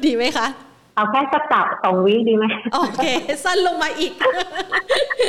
[0.05, 0.47] ดีไหมคะ
[0.95, 3.05] เอาแค่สักกับสองวิดีไหมโอเค
[3.43, 4.13] สั้นลงมาอีก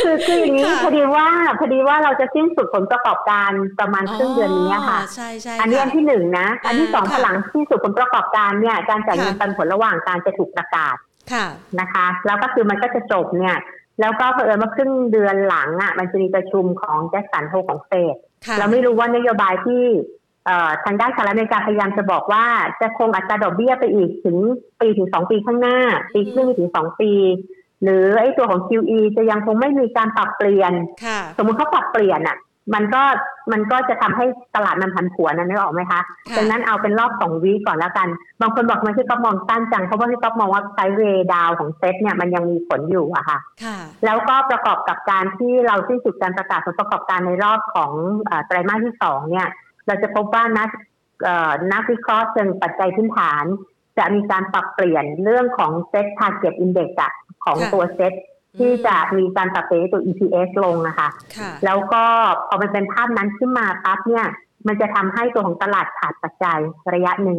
[0.05, 1.27] คือคืออย่างนี้พอดีว่า
[1.59, 3.51] พอดีว่าเราจะสิ้นสุดผลประกอบการ
[3.81, 10.97] ประมาณครึ่งเดือนนี้ค่ะใช่ใช่อันนี้อันที่หนึ่งนะ อันที่สองหลังสิ้นสุดผลประกอบการเนี่ยการจ่ายเงินปันผลระหว่างการจะถูกประกาศ
[11.81, 13.57] นะคะ แล้วก็คือมันก็จะจบเนี่ย
[14.01, 18.17] แล้วก็เผอิญว่าครึ่งเดือนหลังอะมันจะมีประชุมของแจ็คสันโฮของเฟด
[18.59, 19.85] เราไม่รู้ว่านโยบายที่
[20.85, 22.45] ทางด้านสหรัฐอเมริกาพยายามจะบอกว่า
[22.81, 24.37] จะคงอัตราดอกเบี้ยไปอีกถึง
[24.81, 25.79] ปีถึงสองปีข้างหน้า
[26.13, 27.13] ปีครึ่งถึงสองปี
[27.83, 30.73] หรือไอ้ตัวของ QE จะยังคงไม่มีการปรับเปลี่ยน
[31.39, 32.39] สมมุติเขาปรับเปลี่ยนอะ
[32.75, 33.03] มันก็
[33.53, 36.01] มันก็จะทำให้ตลาดมันผันผวนนะนึกออกไหมคะ
[36.37, 38.09] ดังนั้นเอาเป็นรอบสองวีก่อนแล้วกัน
[38.41, 41.03] บางคนบอกมันที่ก๊อฟมองสั้นจังเพราะว่าที่ก๊อฟมองว่า sideway
[41.35, 43.39] down ของเซ็ตเนี่ยมันยังมีผลอยู่อะค่ะ
[44.05, 47.93] แล้วก็ประกอบกับการที่เราสิ้นสุดการประกาศผลประกอบการในรอบของ
[48.47, 49.49] ไตรมาสที่สองเนี่ย
[49.87, 50.69] เราจะพบว่านัก
[51.73, 53.45] นักวิเคราะห์เชิงปัจจัยพื้นฐาน
[53.99, 58.13] จะมีการปรับเปลี่ยนเรื่องของ SET target index ของตัวเซ็ต
[58.59, 61.09] ที่จะมีการปรับเปลี่ยนตัว EPS ลงนะคะ
[61.65, 62.05] แล้วก็
[62.47, 64.27] พอมันเป็นภาพนั้นขึ้นมาปั๊บเนี่ย
[64.67, 66.59] มันจะทำให้ตัวของตลาดขาดปัจจัย
[66.95, 67.39] ระยะหนึ่ง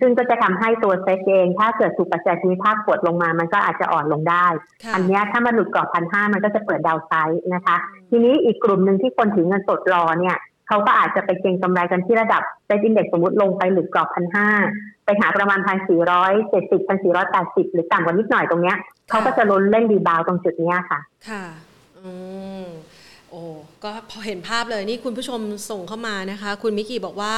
[0.00, 4.46] ซึ่งก็จะทำให้ตัวเซ็ตเอง ถ้าเกิดถูกปัจจัยภูมิภาคกดลงมา มันก็อาจจะอ่อนลงได้
[4.94, 7.76] อันนี้ถ้ามันหลุดกรอบพันห้ามันก็จะเปิด downside นะคะ
[8.10, 10.36] ทีนี้อีกกลุ่มหนึ่งที่คนถือเงินสดรอเนี่ย
[10.68, 14.48] เขาก็อาจจะไปเก็งกำไรกันที่ระดับ SET index สมมติลงไปหลุดกรอบพันห้า
[15.04, 18.76] ไปหาประมาณพันสี่ร้อยเจ็ดสิบพันสี่ร้อยแปดสิบหรือต่ำกว่านิดหน่อยตรงเนี้ย
[19.10, 21.44] เขาก็จะลุ้นเล่น rebound ตรงจุดเนี้ยค่ะ ค่ะ
[21.98, 22.10] อื
[22.62, 22.64] ม
[23.30, 23.42] โอ้
[23.84, 27.34] ก็พอเห็นภาพเลยนี่คุณผู้ชมส่งเข้ามานะคะ คุณมิกี้บอกว่า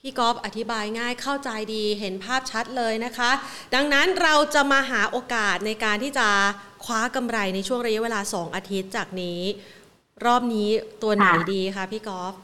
[0.00, 3.30] พี่กอฟอธิบายง่ายเข้าใจดีเห็นภาพชัดเลยนะคะ
[3.74, 6.28] ดังนั้นเราจะมาหาโอกาสในการที่จะ
[6.84, 9.40] คว้ากำไรในช่วงระยะเวลา 2 อาทิตย์จากนี้
[10.26, 10.68] รอบนี้
[11.02, 12.34] ตัวไหนดีคะพี่กอฟ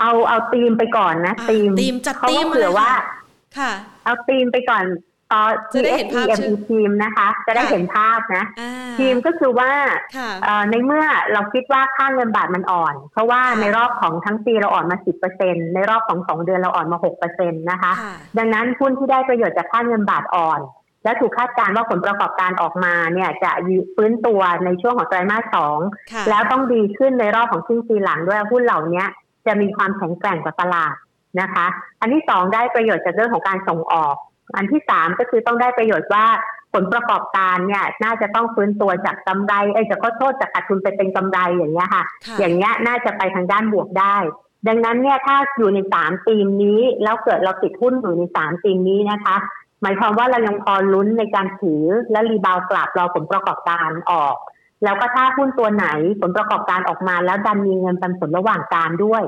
[0.00, 2.90] เอาเอาตีมไปก่อนนะตีมตีมจัดตีมเผื่อว่า
[3.58, 3.72] ค่ะ
[4.04, 4.84] เอาตีมไปก่อน
[5.34, 5.74] ตอ T
[6.04, 8.44] S E M E ทีมนะคะ จะได้เห็นภาพนะ
[8.98, 9.70] ทีมก็คือว่า
[10.70, 17.92] ในเมื่อเราคิดว่าค่าเงินบาทมันอ่อน เพราะว่าในรอบของทั้งปีเราอ่อนมาสิบเปอร์เซ็นในรอบของสองเดือนเราอ่อนมาหกเปอร์เซ็นตนะคะ
[18.38, 20.60] ดังนั้นหุ้นที่ได้ประโยชน์จากค่าเงินบาทอ่อน
[21.04, 23.50] และถูกคาดการณ์ว่าผลประกอบการออกมาเนี่ยจะ
[23.94, 25.78] ฟื้นตัวในช่วงของไตรมาสสอง
[26.30, 29.04] แล้วต้องดีขึ้นในรอบของครึ่งปีหลังด้วยหุ้นเหล่านี้
[29.46, 30.94] จะมีความแข็งแกร่งกว่าตลาด
[31.40, 31.66] นะคะ
[32.00, 34.16] อันที่สองได้ประโยชน์จากเรื่องของการส่งออก
[34.56, 36.26] อันที่สามก็คือต้องได้ประโยชน์ว่า
[36.74, 42.04] ผลประกอบการเนี่ยน่าจะต้องฟื้นตัวจากกำไรเอ้จะขอโทษจากขาดทุนไปเป็นกำไรอย่างเงี้ยค่ะ
[42.38, 44.16] อย่างเงี้ยน่าจะไปทางด้านบวกได้
[44.68, 49.36] ดังนั้นเนี่ยถ้าอยู่ในสามปีมนี้ แล้วเกิดเราติดหุ้นอยู่ในสามปีมนี้นะคะ
[49.82, 54.36] หมายความว่าเรายังพอลุ้นในการถือและรีบาวกลับรอผลประกอบการออก
[54.84, 55.86] แล้วก็ถ้าหุ้นตัวไหน
[56.20, 59.22] ผลประกอบการออกมา แล้วดันมีเงินปันผลระหว่างการด้วย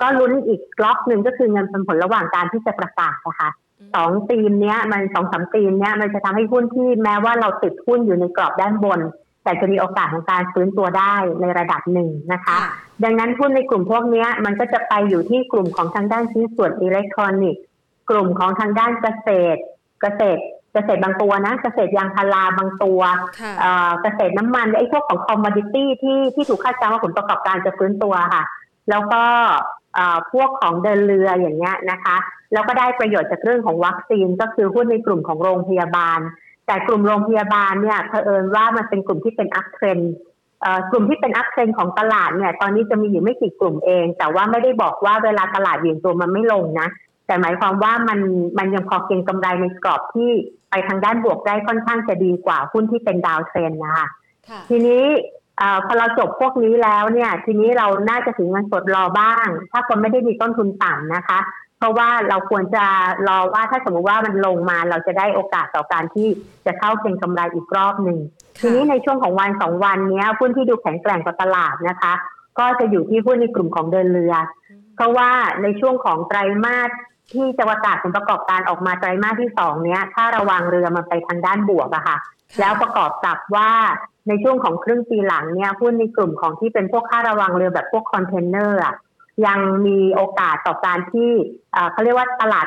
[0.00, 3.50] ก็ลุ้นอีกล็อกหนึ่งก็คือเงินปันผลระหว่างการที่จะประกาศนะคะ
[3.94, 9.00] สองตีมเนี้ยมันสองสามตีมเนี้ยมันจะทำให้หุ้นที่แม้ว่าเราติดหุ้นอยู่ในกรอบด้านบน
[9.44, 12.56] แต่จะมีโอกาสของการฟื้นตัวได้ในระดับหนึ่งนะคะ
[13.04, 17.62] ดังนั้นหุ้นในกลุ่มพวกนี้มันก็จะไปอยู่ที่กลุ่มของทางด้านชิ้นส่วนอิเล็กทรอนิกส์
[18.10, 19.60] กลุ่มของทางด้านเกษตร
[20.02, 20.42] เกษตร
[20.74, 23.00] เกษตรบางตัวนะ เกษตรยางพาราบางตัว
[24.02, 28.44] เกษตรน้ำมันไอ้พวกของ commodity ที่ที่ถูกคาดการณ์ว่าผลประกอบการจะฟื้นตัวค่ะ
[28.90, 29.22] แล้วก็
[30.32, 32.16] พวกของเดินเรืออย่างเงี้ยนะคะ
[32.52, 36.18] แล้วก็ได้ประโยชน์จากเรื่องของวัคซีนก็คือหุ้นในกลุ่มของโรงพยาบาล
[36.66, 39.98] แต่กลุ่มโรงพยาบาลเนี่ยเผอิญว่ามันเป็นกลุ่มที่เป็น uptrend
[40.90, 46.88] กลุ่มที่เป็น uptrend ของตลาดเนี่ยตอนนี้จะมีอยู่ไม่กี่กลุ่มเอง แต่ว่าไม่ได้บอกว่าเวลาตลาดเหวี่ยงตัวมันไม่ลงนะ
[47.26, 48.20] แต่หมายความว่ามัน
[48.58, 50.30] มันยังพอเก็งกำไรในกรอบที่
[50.70, 54.06] ไปทางด้านบวกได้ค่อนข้างจะดีกว่าหุ้นที่เป็น downtrend นะคะ
[54.68, 55.04] ทีนี้
[55.84, 61.38] พอเราจบพวกนี้แล้วเนี่ย ทีนี้เราน่าจะถึงเงินสดรอบ้าง ถ้าคนไม่ได้มีต้นทุนต่ำนะคะ
[61.78, 62.84] เพราะว่าเราควรจะ
[63.28, 66.28] รอว่าถ้าสมมติว่ามันลงมาเราจะได้โอกาสต่อการที่
[66.66, 68.18] จะเข้าเก็งกำไรอีกรอบหนึ่ง
[68.60, 72.12] ทีนี้ในช่วงของวันสองวันนี้หุ้นที่ดูแข็งแกร่งกว่าตลาดนะคะ
[72.58, 74.34] ก็จะอยู่ที่หุ้นในกลุ่มของเดินเรือ
[74.96, 75.30] เพราะว่า
[75.62, 76.90] ในช่วงของไตรมาส
[77.32, 82.18] ที่จะประกาศผลประกอบการออกมาไตรมาสที่สองเนี้ย ถ้าระวังเรือมันไปทางด้านบวกอะค่ะ
[82.60, 83.70] แล้วประกอบกับว่า
[84.28, 88.94] ในช่วงของครึ่งปีหลังเนี่ยหุ้นในกลุ่มของที่เป็นพวกค่าระวางเรือแบบพวกคอนเทนเนอร์อะ
[89.46, 91.30] ยังมีโอกาสต่อการที่
[91.92, 92.66] เขาเรียกว่าตลาด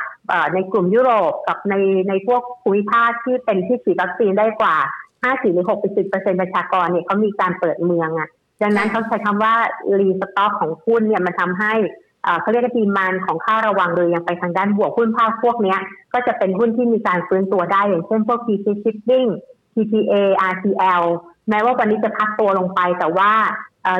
[0.53, 1.75] ในกลุ่มยุโรปกับใน
[2.09, 4.75] ในพวกภูมิภาคที่เป็นที่ฉีดวัคซีนได้กว่า
[5.15, 8.29] 50 หรือ 60เปอร์เซ็นต์ประชากรเนี่ยเขามีการเปิดเมืองอะ
[8.61, 9.55] ดังนั้นเขาใช้คำว่า
[9.99, 11.73] restock ของหุ้นเนี่ยมันทำให้
[12.41, 15.75] เขาเรียกว่า demand ของค่าระวางเรือยังไปทางด้านบวกหุ้นภาคพวกนี้
[16.13, 19.27] ก็จะเป็นหุ้นที่มีการฟื้นตัวได้อย่างเช่นพวก PC Shipping
[19.73, 20.13] TPA
[20.51, 21.03] RCL
[21.49, 23.31] แม้ว่าวันนี้จะพักตัวลงไปแต่ว่า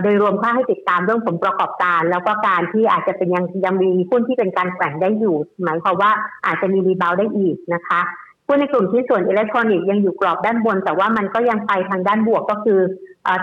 [0.04, 6.12] โดยรวมค่าให้ติดตามเรื่องผลประกอบการ แล้วก็การที่อาจจะเป็นยังยังมีหุ้นที่เป็นการแข่งได้อยู่ หมายความว่า
[6.46, 8.02] อาจจะมีรีบาวได้อีกนะคะ
[8.48, 12.80] หุ้นในกลุ่มที่ส่วนอิเล็กทรอนิกส์ยังอยู่กรอบด้านบน แต่ว่ามันก็ยังไปทางด้านบวกก็คือ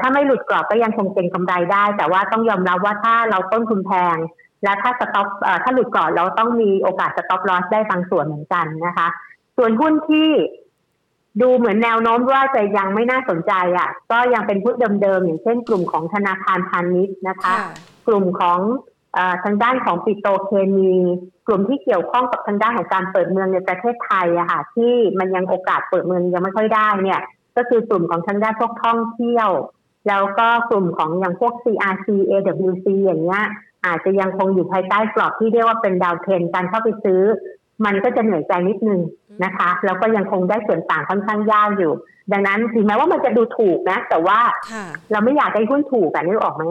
[0.01, 4.17] ถ้าไม่หลุดกรอบก็ยังคงเป็นกำไรได้ แต่ว่าต้องยอมรับว่าถ้าเราต้นทุนแพง
[4.65, 5.29] และถ้า stop
[5.63, 9.09] ถ้าหลุดก่อนเราต้องมีโอกาส stop loss ได้บางส่วนเหมือนกันนะคะ
[9.57, 10.31] ส่วนหุ้นที่
[11.43, 17.55] ดูเหมือนแนวโน้มว่าจะยังไม่น่าสนใจอะ ก็ยังเป็นหุ้นเดิมๆอย่างเช่นกลุ่มของธนาคารพาณิชย์นะคะ
[18.07, 18.61] กลุ่มของ
[19.45, 20.93] ทางด้านของปิโตรเคมี
[21.47, 27.21] กลุ่มที่เกี่ยวข้องกับทางด้านของการเปิดเมืองในประเทศไทยอะค่ะ ที่มันยังโอกาสเปิดเมืองยังไม่ค่อยได้เนี่ย
[27.57, 29.51] ก็คือกลุ่มของทางด้านพวกท่องเที่ยว
[30.09, 33.45] แล้วก็กลุ่มของอย่างพวก CRC AWC อย่างเงี้ย
[33.87, 37.23] อาจจะยังคงอยู่ภายใต้กรอบที่เรียกว่าเป็นดาวเทนการเข้าไปซื้อ
[37.85, 39.01] มันก็จะเหนื่อยใจนิดนึง
[39.45, 41.93] นะคะแล้วก็ยังคงได้ส่วนต่างค่อนข้างยากอยู่
[42.33, 44.39] ดังนั้นถึงแม้ว่ามันจะดูถูกนะ แต่ว่า
[45.13, 46.63] เราไม่อยากได้หุ้นถูกอะนึกออกไหม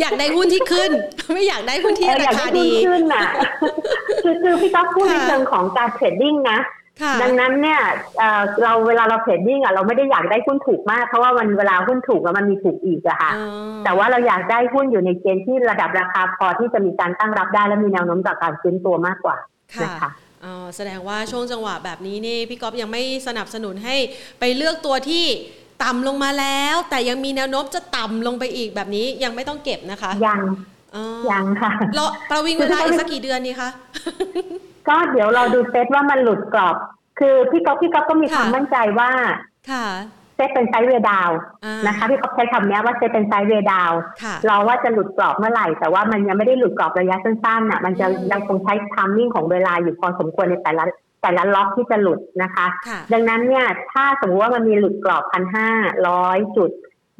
[0.00, 0.90] อยากได้หุ้นที่ขึ้น
[1.32, 3.26] ไม่อยากได้หุ้นที่ราคาดีขึ้นอะ
[4.22, 6.58] คือคือพี่ต๊อกพูดในเชิงของการเทรดดิ้งนะ
[7.22, 7.80] ดังนั้นเนี่ย
[8.62, 13.30] เราเวลาเราเทรดดิ้งอะเราไม่ได้อยากได้หุ้นถูกมาก เพราะว่ามันเวลาหุ้นถูกแล้วมันมีถูกอีกอะค่ะ
[13.84, 19.36] แต่ว่าเราอยากได้หุ้นอยู่ในเกณฑ์ที่ระดับราคาพอที่จะมีการตั้งรับได้และมีแนวโน้มต่อการซื้อตัวมากกว่า
[19.84, 20.10] นะคะ
[20.76, 23.96] แสดงว่าช่วงจังหวะแบบนี้นี่พี่ก๊อฟยังไม่สนับสนุนให้
[24.40, 25.24] ไปเลือกตัวที่
[25.84, 30.40] ต่ำลงมาแล้ว แต่ยังมีแนวโน้มจะต่ำลงไปอีกแบบนี้ยังไม่ต้องเก็บนะคะยัง
[31.30, 33.70] ยังค่ะเราประวิงเวลาอีกสักกี่เดือนนี่คะ
[34.88, 36.76] ก็เดี๋ยวเราดูเซตว่ามันหลุดกรอบ
[37.18, 39.10] คือพี่ก๊อฟพี่ก๊อฟก็มีความมั่นใจว่า
[39.70, 39.86] ค่ะ
[40.36, 41.30] เซตเป็น sideway down
[41.86, 43.92] นะคะพี่ก๊อฟใช้คำนี้ว่าเซตเป็น sideway down
[44.46, 50.84] เราว่าจะหลุดกรอบเมื่อไหร่ แต่ว่ามันยังไม่ได้หลุดกรอบระยะสั้นๆอะมันจะยังคงใช้ timing ของเวลาอยู่พอสมควรในแต่ละ
[51.22, 52.66] แต่ละล็อกที่จะหลุดนะคะ
[53.12, 55.70] ดังนั้นเนี่ยถ้าสมมติว่ามันมีหลุดกรอบพันห้า
[56.08, 56.70] ร้อยจุด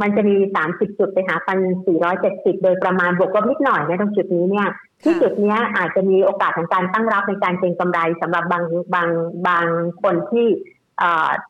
[0.00, 0.35] มันจะมี
[0.68, 4.68] 30 จุดไปหาพันสี่ร้อยเจ็ดสิบโดยประมาณบวกลบนิดหน่อยในตรงจุดนี้เนี่ย
[5.02, 9.09] ที่จุดนี้อาจจะมีโอกาสของการตั้งรับในการเก็งกำไรสำหรับบางบาง
[9.48, 9.66] บาง
[10.02, 10.48] คนที่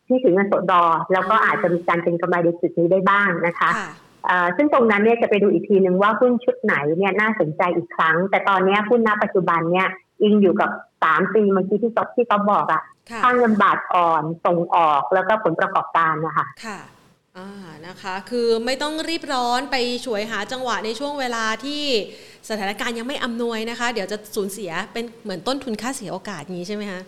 [0.06, 0.82] ที่ถือเงินสดดอ
[1.12, 3.70] แล้วก็อาจจะมีการเก็งกำไรในจุดนี้ได้บ้างนะคะ
[4.56, 9.88] ซึ่งตรงนั้นเนี่ยจะไปดูอีกทีหนึ่งว่าหุ้นชุดไหนเนี่ยน่าสนใจอีกครั้ง แต่ตอนนี้หุ้นณปัจจุบันเนี่ย
[10.22, 10.70] อิงอยู่กับ
[11.02, 12.82] สามปีเมื่อกี้ที่ที่เขาบอกอะ
[13.22, 16.46] ค่าเงินบาทอ่อนส่งออกแล้วก็ผลประกอบการนะคะ
[17.38, 17.49] อ่า
[17.88, 21.83] นะคะคือไม่ต้องรีบร้อนไปช่วยหาจังหวะในช่วงเวลาที่
[22.49, 27.01] สถานการณ์ยังไม่อำนวยนะคะ เดี๋ยวจะสูญเสียเป็นเหมือนต้นทุนค่าเสียโอกาสนี้ใช่ไหมคะ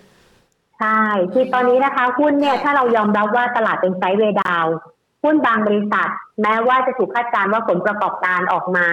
[0.79, 4.67] ใช่คือตอนนี้นะคะหุ้นเนี่ยถ้าเรายอมรับว่าตลาดเป็นไซด์เวดาว
[5.25, 6.09] หุ้นบางบริษัท
[6.43, 8.87] แม้ว่าจะถูกคาดการณ์ว่าผลประกอบการออกมา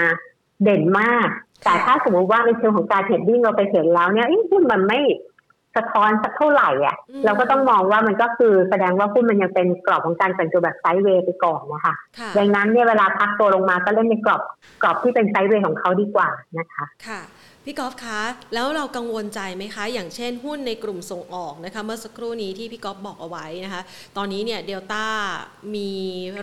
[0.64, 1.28] เด่นมาก
[1.64, 5.00] แต่ถ้าสมมติว่าในเชิงของการเทรดดิ้งเราไปเห็นแล้วเนี่ยหุ้นมันไม่
[5.76, 11.94] สะท้อนสักเท่าไหร่อะเราก็ต้องมองว่ามันก็คือแสดงว่าหุ้นมันยังเป็นกรอบของการแต่งตัวแบบไซด์เวย์ไปก่อนนะคะ
[12.38, 14.42] ดังนั้นเนี่ยเวลาพักตัวลงมาก็เล่นในกรอบ
[14.84, 17.22] กรอบที่เป็นไซด์เวย์ของเขาดีกว่านะคะ ค่ะ
[17.68, 18.22] พี่กอล์ฟคะ
[18.54, 23.82] แล้วเรากังวลใจไหมคะ อย่างเช่นหุ้นในกลุ่มส่งออกนะคะ เมื่อสักครู่นี้ที่พี่กอล์ฟบอกเอาไว้นะคะ
[24.18, 25.06] ตอนนี้เนี่ยเดลต้า
[25.76, 25.92] มี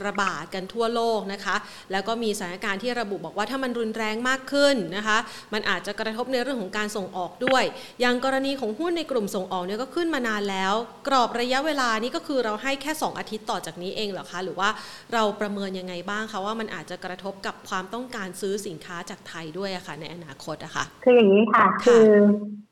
[0.07, 1.57] ระบาดกันทั่วโลกนะคะ
[1.93, 5.19] แล้วก็มีสถานการณ์ที่ระบุบอกว่าถ้ามันรุนแรงมากขึ้นนะคะ
[5.53, 7.65] มันอาจจะกระทบในเรื่องของการส่งออกด้วย
[8.01, 10.75] อย่างกรณีของหุ้นในกลุ่มส่งออกเนี่ยก็ขึ้นมานานแล้ว
[11.09, 14.71] กรอบระยะเวลานี้ก็คือเราให้แค่ 2 อาทิตย์ต่อจากนี้เองเหรอคะ หรือว่า
[15.13, 22.07] เราประเมินยังไงบ้างคะว่ามันอาจจะกระทบกับความต้องการซื้อสินค้าจากไทยด้วยอะคะ่ะในอนาคตอะคะ่ะคืออย่างนี้ค่ะ คือ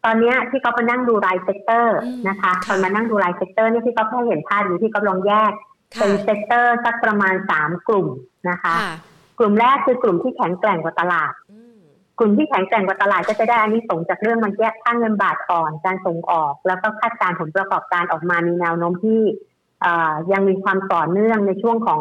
[0.05, 5.53] ตอนนี้พี่ก๊อฟไปนั่งดูราย sector นะคะตอนมานั่งดูราย sector นี่ที่เขาแค่เห็นภาพอยู่ที่เขาลองแยก
[5.98, 8.09] เป็น sector สักประมาณสามกลุ่ม
[8.50, 8.74] นะคะ
[9.38, 11.33] กลุ่มแรกคือกลุ่มที่แข็งแกร่งกว่าตลาด
[12.18, 19.20] กลุ่มที่แข็งแกร่งกว่าตลาดก็จะได้อันนี้ส่งจากเรื่องมันแยกค่างเงินบาทอ่อนการส่งออก แล้วก็คาดการผลประกอบการออกมามีแนวโน้มที่
[20.33, 22.01] ยังมีความต่อเนื่องในช่วงของ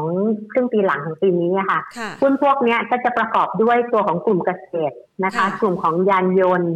[0.51, 1.79] ครึ่งปีหลังของปีนี้ค่ะ
[2.21, 6.73] หุ้นพวกนี้ก็จะประกอบด้วยตัวของกลุ่มเกษตรนะคะ กลุ่มของยานยนต์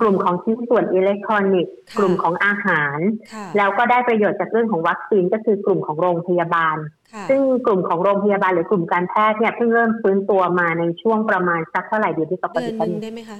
[0.00, 2.98] กลุ่มของชิ้นส่วนอิเล็กทรอนิกส์ กลุ่มของอาหาร
[3.56, 6.76] แล้วก็ได้ประโยชน์จากเรื่องของวัคซีนก็คือกลุ่มของโรงพยาบาล
[7.30, 13.38] ซึ่งกลุ่มของโรงพยาบาลหรือกลุ่มการแพทย์เนี่ยเพิ่งเริ่มฟื้นตัวมาในช่วงประมาณสักเท่าไหร่เดียวที่กปฏิบัติได้ไหมคะ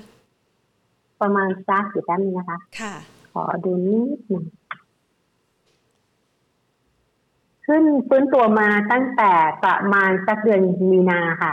[1.21, 2.95] ประมาณสักอยู่ด้านนี้นะคะ ค่ะ
[3.33, 4.45] ขอดูนิดหนึ่ง
[7.69, 9.33] ขึ้นฟื้นตัวมาตั้งแต่
[9.65, 10.61] ประมาณสักเดือน
[10.93, 11.53] มีนาค่ะ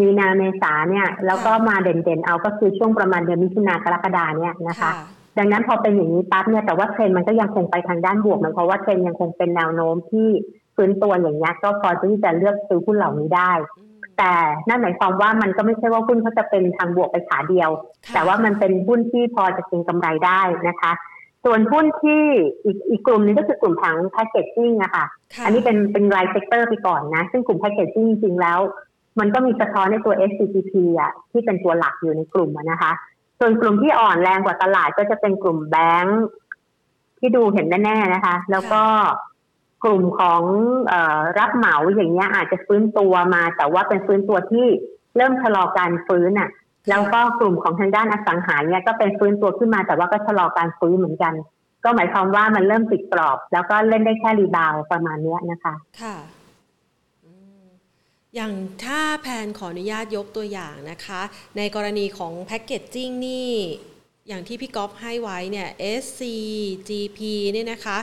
[0.00, 4.90] มีนาเมษาเนี่ย แล้วก็มาเด่นๆเอาก็คือช่วงประมาณเดือนมิถุนากรกฎาเนี่ยนะคะ
[5.38, 10.28] ดังนั้นพอเป็นอย่างนี้ปั๊บเนี่ยแต่ว่าเทรนมันก็ยังคงไปทางด้านบวกมันเพราะว่าเทรนยังคงเป็นแนวโน้มที่
[10.76, 13.52] ฟื้นตัวอย่างนี้ก็พอที่จะเลือกซื้อหุ้นเหล่านี้ได้
[14.18, 14.32] แต่
[14.68, 17.70] นั่นหมายความว่ามันก็ไม่ใช่ว่าหุ้นเขาจะเป็นทางบวกไปขาเดียว
[18.14, 20.92] แต่ว่ามันเป็นหุ้นที่พอจะเก็งกำไรได้นะคะ
[21.44, 22.22] ส่วนหุ้นที่
[22.64, 25.06] อีกอีกกลุ่มนึงก็คือกลุ่มทาง packaging อะค่ะ
[25.44, 28.58] อันนี้เป็นเป็นราย sector ไปก่อนนะ ซึ่งกลุ่ม packaging จริงแล้ว
[29.20, 32.92] มันก็มีสะท้อนในตัว SCGP อะที่เป็นตัวหลักอยู่ในกลุ่มนะคะ
[33.38, 36.22] ส่วนกลุ่มที่อ่อนแรงกว่าตลาดก็จะเป็นกลุ่มแบงค์
[37.18, 38.82] ที่ดูเห็นแน่ๆนะคะ แล้วก็
[39.84, 40.42] กลุ่มของ
[40.92, 40.94] อ
[41.38, 44.66] รับเหมาอย่างเงี้ยอาจจะฟื้นตัวมา แต่ว่าเป็นฟื้นตัวที่
[45.16, 46.50] เริ่มชะลอการฟื้นอะ
[46.88, 51.34] แล้วก็กลุ่มของทางด้านอสังหาเนี่ยก็เป็นฟื้นตัวขึ้นมาแต่ว่าก็ชะลอการฟื้นเหมือนกัน
[51.84, 56.16] ก็หมายความว่ามันเริ่มติดกรอบ แล้วก็เล่นได้แค่รีบาวประมาณนี้นะคะ ค่ะ
[58.34, 58.52] อย่าง
[58.84, 61.20] ถ้าแพนขออนุญาตยกตัวอย่างนะคะ
[61.56, 63.52] ในกรณีของแพ็กเกจจิ้งนี่
[64.28, 65.68] อย่างที่พี่ก๊อฟให้ไว้เนี่ย
[66.02, 66.20] SC
[66.88, 67.18] GP
[67.52, 67.98] เนี่ยนะคะ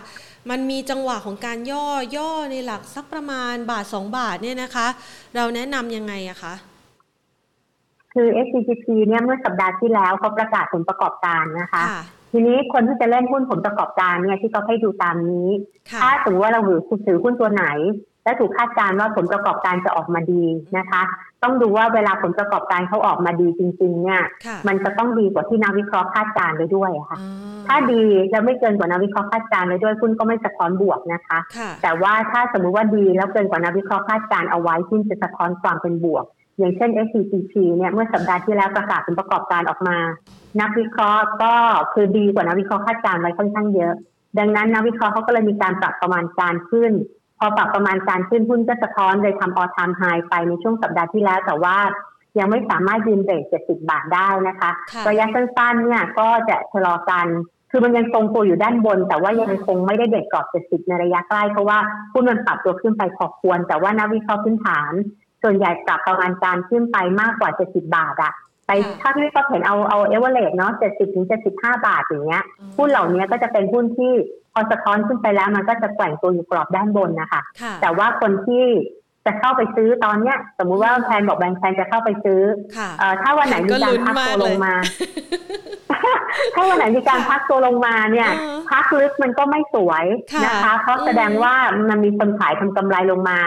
[0.49, 4.87] มันมีจังหวะของการย่อย่อในหลักสักประมาณบาท 2 บาทเนี่ยนะคะ
[5.35, 6.53] เราแนะนำยังไงอะคะ
[8.19, 11.83] คือ SCGP เนี่ยเมื่อสัปดาห์ที่แล้วเขาประกาศผลประกอบการนะคะ
[12.31, 15.49] ทีนี้คนที่จะเล่นหุ้นผลประกอบการเนี่ยที่เขาให้ดูตามนี้
[16.01, 16.61] ถ้าสมมติว่าเรา
[17.05, 17.65] ถือหุ้นตัวไหน
[18.23, 20.43] และถูกคาดการณ์ว่าผลประกอบการจะออกมาดี
[20.77, 21.01] นะคะ
[21.43, 24.21] ต้องดูว่าเวลาผลประกอบการเขาออกมาดีจริง ๆ เนี่ย
[24.67, 27.17] มันจะต้องดีกว่าที่นักวิเคราะห์คาดการณ์ไปด้วยค่ะ
[27.67, 31.37] ถ้าดีแล้วไม่เกินกว่านักวิเคราะห์คาดการณ์ไปด้วยหุ้นก็ไม่สะท้อนบวกนะคะ
[31.83, 36.25] แต่ว่าถ้าสมมุติว่าดีแล้วเกินกว่านักวิเคราะห์คาดการณ์เอาไว้หุ้นจะสะท้อนความเป็นบวก
[36.57, 39.97] อย่างเช่น SCCP เนี่ยเมื่อสัปดาห์ที่แล้วประกาศผลประกอบการออกมา
[40.61, 41.53] นักวิเคราะห์ก็
[41.93, 43.93] คือดีกว่านักวิเคราะห์คาดการไว้ค่อนข้างเยอะ
[44.39, 46.91] ดังนั้นนักวิเคราะห์เขาก็เลยมีการปรับประมาณการขึ้น
[47.39, 51.77] พอปรับประมาณการขึ้นหุ้นก็สะท้อนเลยทำออทามไฮไปในช่วงสัปดาห์ที่แล้ว แต่ว่า
[52.39, 54.69] ยังไม่สามารถยืนเบรก70 บาทได้นะคะ
[55.09, 57.27] ระยะสั้นๆเนี่ยก็จะชะลอกัน
[57.71, 61.77] คือมันยังทรงตัวอยู่ด้านบน แต่ว่ายังคงไม่ได้เด็ดกรอบ 70 ในระยะใกล้เพราะว่า
[62.13, 64.91] หุ้นมันปรับตัวขึ้นไปพอควร แต่ว่านักวิเคราะห์พื้นฐาน
[65.49, 68.33] ส่วนใหญ่ปรับประมาณการขึ้นไปมากกว่า 70 บาทอะ
[68.67, 72.43] ไปถ้าที่ก็เห็นเอาเอาเอเวอเรสเนาะ70ถึง75บาทอย่างเงี้ย
[72.77, 74.13] หุ้นเหล่านี้ก็จะเป็นหุ้นที่
[74.53, 77.41] พอสะท้อนขึ้นไปแล้วมันก็จะแกว่งตัวอยู่กรอบด้านบนนะคะ
[77.81, 78.65] แต่ว่าคนที่
[79.27, 82.41] จะเข้าไปซื้อตอนเนี้ย สมมุติว่าแพนบอกแบงค์แพนจะเข้าไปซื้อ
[83.21, 84.73] ถ้าวันไหนมีการพักตัวลงมา
[86.55, 88.29] ถ้าวันไหนมีการพักตัวลงมาเนี่ย
[88.71, 90.05] พักลึกมันก็ไม่สวย
[90.45, 91.53] นะคะ เพราะแสดงว่า
[91.89, 93.39] มันมีคนขายทำกำไรลงมา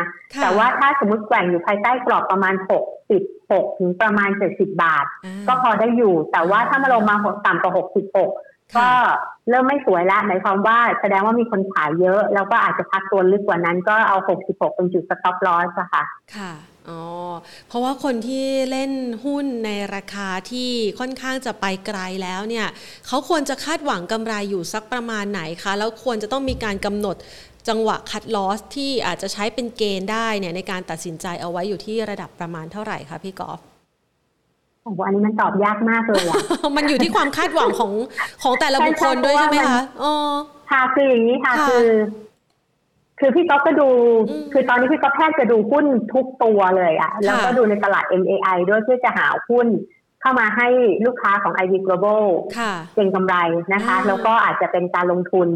[0.43, 5.05] แต่ว่าถ้าสมมติแกว่งอยู่ภายใต้กรอบประมาณหกสิบหกถึงประมาณเจ็ดสิบาท
[5.49, 8.31] ก็พอได้อยู่ แต่ว่าถ้ามาลงมาหกต่ำกว่าหกสิบหก
[8.77, 8.89] ก็
[9.49, 16.05] เริ่มไม่สวยแล้วหมายความว่าแสดงว่ามีคนขายเยอะ แล้วก็อาจจะพักตัวลึกกว่านั้นก็เอาหกสิบหกเป็นจุดสต็อปลอสค่ะ
[16.37, 16.53] ค่ะ
[16.89, 17.03] อ๋อ
[17.69, 18.93] เพราะว่าคนที่เล่น
[19.25, 22.67] หุ้นในราคาที่ค่อนข้างจะไปไกลแล้วเนี่ย
[23.07, 27.17] เขาควรจะคาดหวังกำไรอยู่สักประมาณไหนคะ แล้วควรจะต้องมีการกำหนด
[27.69, 33.61] จังหวะคัดลอสที่อาจจะใช้เป็นเกณฑ์ได้เนี่ยในการตัดสินใจเอาไว้อยู่ที่ระดับประมาณเท่าไหร่คะพี่กอล์ฟ
[34.83, 36.37] โอ้อันนี้มันตอบยากมากเลยอะ
[36.77, 37.93] มันอยู่ที่ความคาดหวังของ
[38.43, 40.13] ของแต่ละบุคคลด้วยใช่ไหมคะอ๋อ
[40.71, 41.89] ค่ะคืออย่างนี้ค่ะคือ
[43.21, 43.89] คือพี่ก๊อฟก็ดู
[44.53, 49.67] คือตอนนี้พี่ก๊อฟแทบจะดูหุ้นทุกตัวเลยอะแล้วก็ดูในตลาด MAI ด้วยเพื่อจะหาหุ้น
[50.23, 50.69] เข้ามาให้
[51.07, 52.25] ลูกค้าของ i อ Global
[52.95, 53.37] เก็งกำไร
[53.73, 55.49] นะคะ แล้วก็อาจจะเป็นการลงทุน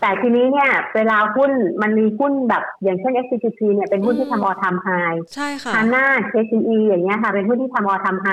[0.00, 1.50] แต่ทีนี้เนี่ยเวลาหุ้น
[1.82, 4.88] มันมีหุ้นแบบอย่างเช่น SCTP เนี่ยเป็นหุ้นที่ทำออทำไฮ
[5.34, 8.28] ใช่ค่ะฮาน่า KCE อย่างเงี้ยค่ะ เป็นหุ้นที่ทำออทำไฮ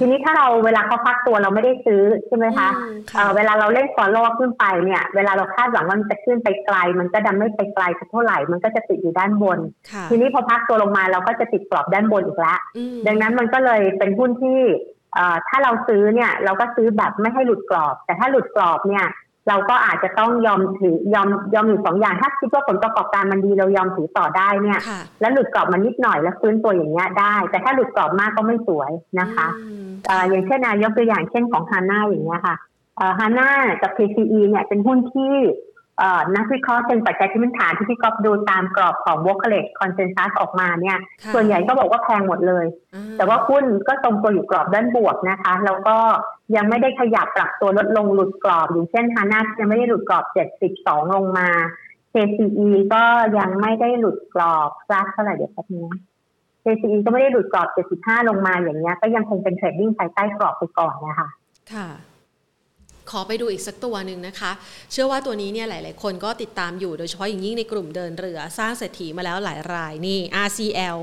[0.00, 2.68] ทีนี้ถ้าเราเวลาเขาพักตัวเราไม่ได้ซื้อใช่ไหมคะ
[3.36, 9.58] เวลาเราเล่นฟอลโล่ขึ้นไปเนี่ยเวลาเราคาดหวังว่ามันจะขึ้นไปไกล มันก็ดันไม่ไปไกลเท่าไหร่ มันก็จะติดอยู่ด้านบน
[10.10, 12.58] ทีนี้พอพักตัวลงมาเราก็จะติดกรอบด้านบนอีกแล้ว
[13.06, 14.60] ดังนั้นมันก็เลยเป็นหุ้นที่
[15.48, 19.06] ถ้าเราซื้อเนี่ยเราก็ซื้อแบบไม่ให้หลุดกรอบ แต่ถ้าหลุดกรอบเนี่ย
[19.48, 24.80] เราก็อาจจะต้องยอมถือยอมยอมอยู่สองอย่างถ้าคิดว่าผลประกอบการมันดีเรายอมถือต่อได้เนี่ย
[25.20, 28.90] แล้วหลุดกรอบมันนิดหน่อยแล้วฟื้นตัวอย่างเงี้ยได้ แต่ถ้าหลุดกรอบมากก็ไม่สวย
[29.20, 29.48] นะคะ
[30.30, 32.56] อย่างเช่นนายกตัวอย่างเช่นของฮาน่าอย่างเงี้ยค่ะ
[33.18, 33.50] ฮาน่า
[33.82, 35.34] กับ KCE เนี่ยเป็นหุ้นที่
[36.36, 40.98] นักวิเคราะห์เป็นปัจจัยที่พื้นฐานที่พี่ก๊อฟดูตามกรอบของ w o ก a l e t Consensus ออกมาเนี่ย
[41.34, 42.66] ส่วนใหญ่ก็บอกว่าแพงหมดเลย
[43.16, 45.96] แต่ว่าหุ้นก็ทรงตัวอยู่กรอบด้านบวกนะคะ แล้วก็
[46.56, 50.24] ยังไม่ได้ขยับปรับตัวลดลงหลุดกรอบ อย่างเช่นฮาน่ายังไม่ได้หลุดกรอบ
[50.74, 51.48] 72 ลงมา
[52.12, 53.02] KCE ก็
[53.38, 55.86] ยังไม่ได้หลุดกรอบสักเท่าไหร่เดี๋ยวแป๊บนึง
[56.62, 57.68] KCE ก็ไม่ได้หลุดกรอบ
[58.02, 61.28] 75 ลงมาอย่างเงี้ย ก็ยังคงเป็นเทรดดิ้งภายใต้กรอบไปก่อนนะคะ
[61.72, 61.88] ค่ะ
[63.10, 64.52] ขอไปดูอีกสักตัวหนึ่งนะคะ
[64.92, 70.98] เชื่อว่าตัวนี้เนี่ยหลาย ๆ คนก็ติดตามอยู่โดยเฉพาะอย่างยิ่งในกลุ่มเดินเรือสร้างเศรษฐีมาแล้วหลายรายนี่ RCL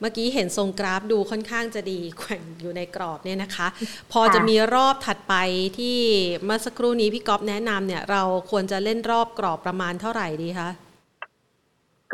[0.00, 3.66] เมื่อกี้เห็นทรงกราฟดูค่อนข้างจะดีแขว่งอยู่ในกรอบเนี่ยนะคะ
[4.12, 5.34] พอจะมีรอบถัดไป
[5.78, 5.98] ที่
[6.44, 10.70] เมื่อสักครู่นี้พี่ก๊อฟแนะนำเนี่ยเราควรจะเล่นรอบกรอบประมาณเท่าไหร่ดีคะ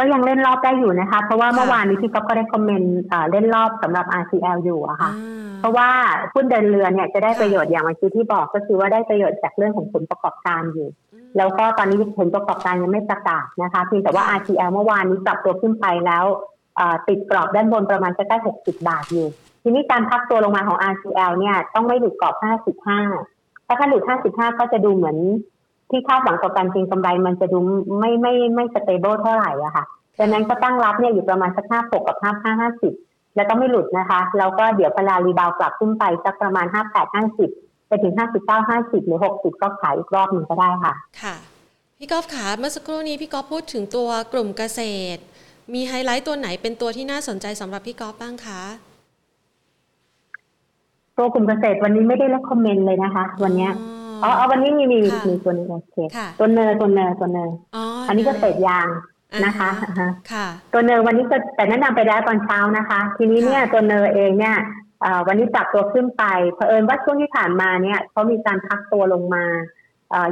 [0.00, 2.96] ก็ยังเล่นรอบได้อยู่นะคะ เพราะว่าเมื่อวานนี้พี่ก๊อฟก็ได้คอมเมนต์
[3.30, 5.10] เล่นรอบสำหรับ RCL อยู่อะค่ะ
[5.60, 5.88] เพราะว่า
[6.32, 10.88] หุ้นเดินเรือเนี่ยจะได้ประโยชน์อย่างเมื่อกี้ที่บอกก็คือว่าได้ประโยชน์จากเรื่องของผลประกอบการอยู่
[11.36, 16.24] แล้วก็ตอนนี้ผลประกอบการยังไม่ประกาศนะคะเพียงแต่ว่า RCL เมื่อวานนี้ปรับตัวขึ้นไปแล้ว
[17.08, 19.26] ติดกรอบด้านบนประมาณจะใกล้60 บาทอยู่
[19.62, 25.16] ทีนี้การพักตัวลงมาของ RCL เนี่ยต้องไม่หลุดกรอบ 55 ถ้าถ้าหลุด 55 ก็จะดูเหมือน
[25.90, 27.58] ที่คาดหวังต่อการเก็งกำไรมันจะดู
[27.98, 29.84] ไม่ไม่ไม่ stable เท่าไหร่อะค่ะ
[30.18, 32.92] ดังนั้นก็ตั้งรับเนี่ยอยู่ประมาณสักห้าหกกับห้าห้าห้าสิบ
[33.36, 37.50] แล้วก็ไม่หลุดนะคะแล้วก็เดี๋ยวพอ rebound กลับขึ้นไปสักประมาณห้าแปดห้าสิบ
[37.88, 41.36] ไปถึงห้าสิบเก้าห้าสิบหรือหกสิบก็ขายอีกรอบหนึ่งก็ได้ค่ะ ค่ะ
[41.98, 44.80] พี่กอล์ฟขาเมื่อสักครู่นี้พี่กอล์ฟพูดถึงตัวกลุ่มเกษ
[45.16, 45.20] ตร
[45.74, 48.62] มีไฮไลท์ตัวไหนเป็นตัวที่น่าสนใจสำหรับพี่กอล์ฟบ้างคะ
[51.18, 53.68] ตัวกลุ่มเกษตรวันนี้ไม่ได้รับคอมเมนต์เลยนะคะ วันนี้
[54.24, 54.98] อ๋อวันนี้มีมี
[55.28, 55.96] มีตัวนี้โอเค
[56.38, 57.50] ตัวเนอตัวเนอตัวเนอ
[58.08, 58.88] อันนี้ก็เศษยาง
[59.44, 59.70] นะคะ
[60.32, 64.56] ค่ะตัวเนอวันนี้ก็แต่แนะนำไปแล้วตอนเช้านะคะ ทีนี้เนี่ยตัวเนอเองเนี่ย
[65.26, 69.44] วันนี้ปรับตัวขึ้นไปเผอิญว่าช่วงที่ผ่านมาเนี่ยเขามีการพักตัวลงมา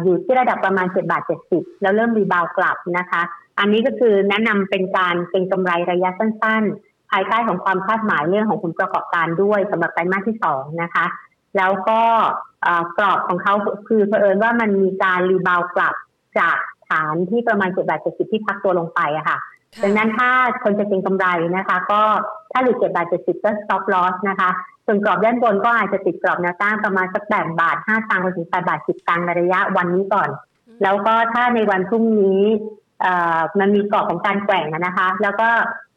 [0.03, 3.23] อยู่ที่ระดับประมาณเจ็ดบาทเจ็ดสิบแล้วเริ่ม rebound กลับนะคะ
[3.59, 11.07] อันนี้ก็คือแนะนำเป็นการเก็งกำไรระยะสั้นๆ ภายใต้ของความคาดหมายเรื่องของผลประกอบการด้วยสำหรับไตรมาสที่สองนะคะ
[11.57, 12.01] แล้วก็
[12.99, 13.55] กรอบของเขา
[13.89, 15.95] คือเผอิญว่ามันมีการ rebound กลับ
[16.39, 16.57] จาก
[16.89, 19.39] ฐานที่ประมาณเจ็ดบาทเจ็ดสิบที่พักตัวลงไปอะค่ะ
[19.83, 20.31] ดังนั้นถ้า
[20.63, 22.01] คนจะเก็งกำไรนะคะ ก็
[22.53, 24.51] ถ้าหลุดเจ็ดบาทเจ็ดสิบก็ stop loss นะคะ
[24.87, 30.29] ส่วนกรอบด้านบนก็อาจจะติดกรอบแนวต้านประมาณสักแปดบาทห้าตังค์ไปถึงแปดบาทสิบตังค์ในระยะวันนี้ก่อน
[30.83, 32.43] แล้วก็ถ้าในวันพรุ่งนี้
[33.61, 35.49] มันมีกรอบของการแกว่งนะคะ แล้วก็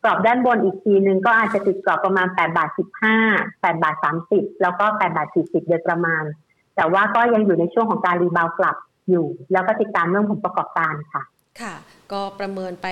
[0.03, 3.15] กรอบด้านบนอีกทีหนึ่งก็อาจจะติดกรอบประมาณแปดบาทสิบห้า
[3.61, 6.23] แปดบาทสามสิบแล้วก็แปดบาทสี่สิบโดยประมาณ
[6.75, 8.75] แต่ว่าก็ยังอยู่ในช่วงของการรีบาวกลับ
[9.09, 11.23] อยู่ แล้วก็ติดตามเรื่องผลประกอบการค่ะ
[11.61, 11.73] ค่ะ
[12.11, 12.87] ก็ประเมินไป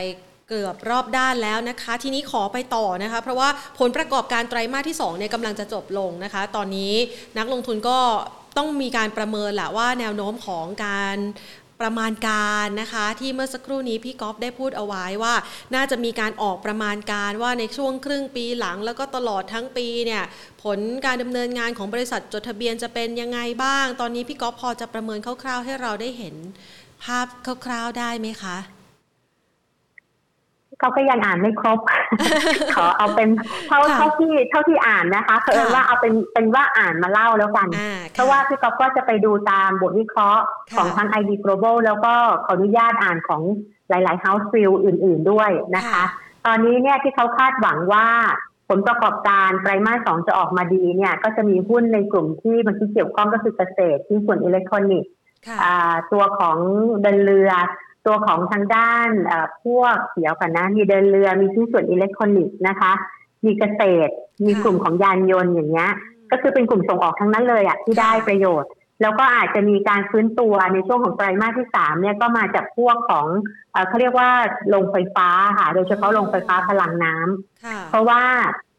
[0.49, 3.49] เกือบรอบด้านแล้วนะคะ ทีนี้ขอไปต่อนะคะ เพราะว่า
[3.79, 6.93] ผลประกอบการไตรมาสที่2เนี่ยกำลังจะจบลงนะคะ ตอนนี้
[7.37, 7.99] นักลงทุนก็
[8.57, 11.17] ต้องมีการประเมินแหละว่าแนวโน้มของการ
[11.81, 15.35] ประมาณการนะคะ ที่เมื่อสักครู่นี้พี่ก๊อฟได้พูดเอาไว้ว่า
[15.75, 20.23] น่าจะมีการออกประมาณการว่าในช่วงครึ่งปีหลัง แล้วก็ตลอดทั้งปีเนี่ย
[20.63, 26.35] ผลการดำเนินงานของบริษัทจดทะเบียนจะเป็นยังไงบ้าง ตอนนี้พี่ก๊อฟพอจะประเมินคร่าวๆ ให้เราได้เห็น
[27.03, 27.27] ภาพ
[27.65, 28.57] คร่าวๆได้ไหมคะ
[30.79, 31.79] เขาก็ยังอ่านไม่ครบ
[32.75, 33.29] ขอเอาเป็น
[33.67, 37.67] เท่าเท่าที่เท่าที่อ่านนะคะเพิ่ว่าเอาเป็นเป็นว่าอ่านมาเล่าแล้วกัน
[38.13, 40.43] เพราะว่าพี่ก๊อฟก็จะไปดูตามบทวิเคราะห์
[40.77, 42.13] ของทาง ID Global แล้วก็
[42.45, 43.41] ขออนุญาตอ่านของ
[43.89, 46.03] หลาย ๆ House View อื่น ๆ ด้วยนะคะ
[46.45, 48.07] ตอนนี้เนี่ยที่เขาคาดหวังว่า
[48.69, 55.11] ผลประกอบการไตรมาสสองจะออกมาดีเนี่ย ก็จะมีหุ้นในกลุ่มที่มันที่เกี่ยวข้องก็คือเกษตรที่ส่วนอิเล็กทรอนิกส์
[56.11, 56.57] ตัวของ
[57.01, 57.51] เดินเรือ
[58.05, 59.09] ตัวของทางด้าน
[59.63, 62.91] พวกเขียวกันนะ มีเดินเรือ มีชิ้นส่วนอิเล็กทรอนิกส์นะคะ
[63.45, 64.13] มีเกษตร
[64.45, 65.91] มีกลุ่มของยานยนต์อย่างเงี้ย
[66.31, 68.69] ก็คือเป็นกลุ่มส่งออกทั้งนั้นเลยอะที่ได้ประโยชน์
[69.01, 73.27] แล้วก็อาจจะมีการฟื้นตัวในช่วงของไตรมาสที่สามเนี่ยก็มาจากพวกของ
[73.87, 74.29] เขาเรียกว่า
[74.69, 78.23] โรงไฟฟ้าค่ะ โดยเฉพาะโรงไฟฟ้าพลังน้ำเพราะว่า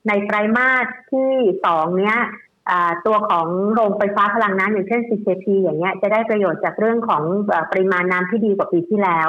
[0.08, 1.32] ในไตรมาสที่
[1.64, 2.18] สองเนี้ย
[3.06, 7.22] ตัวของโรงไฟฟ้าพลังน้ำอย่างเช่น CKP อย่างเงี้ยจะได้ประโยชน์จากเรื่องของ
[7.70, 9.28] ปริมาณน้ำที่ดีกว่าปีที่แล้ว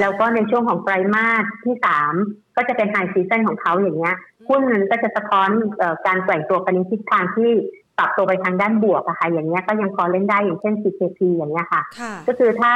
[0.00, 2.12] แล้วก็ในช่วงของไตรมาสที่สาม
[2.56, 4.14] ก็จะเป็น high season ของเขาอย่างเงี้ย
[4.48, 5.48] หุ้นมันก็จะสะท้อน
[6.06, 7.50] การแกว่งตัวไปในทิศทางที่
[7.98, 11.82] ปรับตัวไปทางด้านบวกอะค่ะอย่างเงี้ยก็ยังพอเล่นได้อย่างเช่น CKP อย่างเงี้ยค่ะ
[12.26, 12.74] ก็คือถ้า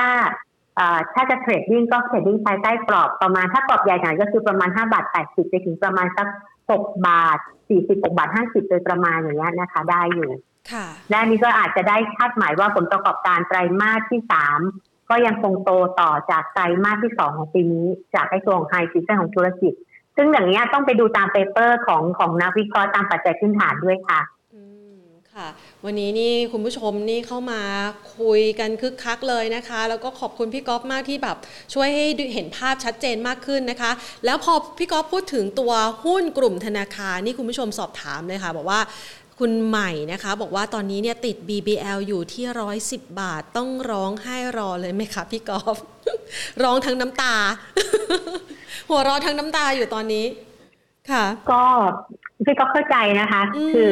[1.14, 6.26] ถ้าจะ trading ก็ trading ภายใต้กรอบประมาณถ้ากรอบใหญ่หน่อยก็คือประมาณ5บาท80ไปถึงประมาณสัก
[6.66, 7.38] 6บาท
[7.74, 10.30] 46บาท50โดยประมาณอย่างเงี้ยนะคะ ได้อยู่
[11.10, 14.60] และนี้ก็อาจจะได้คาดหมายว่าผลประกอบการไตรมาสที่สาม
[15.10, 19.72] ก็ยังคงโตต่อจากไตรมาสที่สองของปีนี้ จากไอ้ตัวของ high season ของธุรกิจ
[20.16, 24.20] ซึ่งอย่างนี้ต้องไปดูตาม paper ของของนักวิเคราะห์ตามปัจจัยพื้นฐานด้วยค่ะ
[25.43, 27.61] ค่ะวันนี้นี่คุณผู้ชมนี่เข้ามา
[28.18, 31.37] คุยกันคึกคักเลยนะคะ แล้วก็ขอบคุณพี่ก๊อฟมากที่แบบ
[31.74, 33.91] ช่วยให้เห็นภาพชัดเจนมากขึ้นนะคะ
[34.24, 35.72] แล้วพอพี่ก๊อฟพูดถึงตัว
[36.05, 38.80] หุ้นกลุ่มธนาคารนี่คุณผู้ชมสอบถามเลยค่ะ บอกว่า
[39.39, 45.78] คุณใหม่นะคะบอกว่าตอนนี้เนี่ยติด BBL อยู่ที่ร้อยสิบบาทต้องร้องไห้รอเลยไหมคะพี่กอล์ฟ
[46.62, 47.34] ร้องทั้งน้ำตา
[48.89, 50.26] หัวเราะทั้งน้ำตาอยู่ตอนนี้
[51.50, 51.62] ก็
[52.44, 53.42] พี่ก็เข้าใจนะคะ
[53.72, 53.90] คือ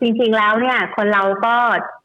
[0.00, 1.54] จริงๆแล้วเนี่ย คนเราก็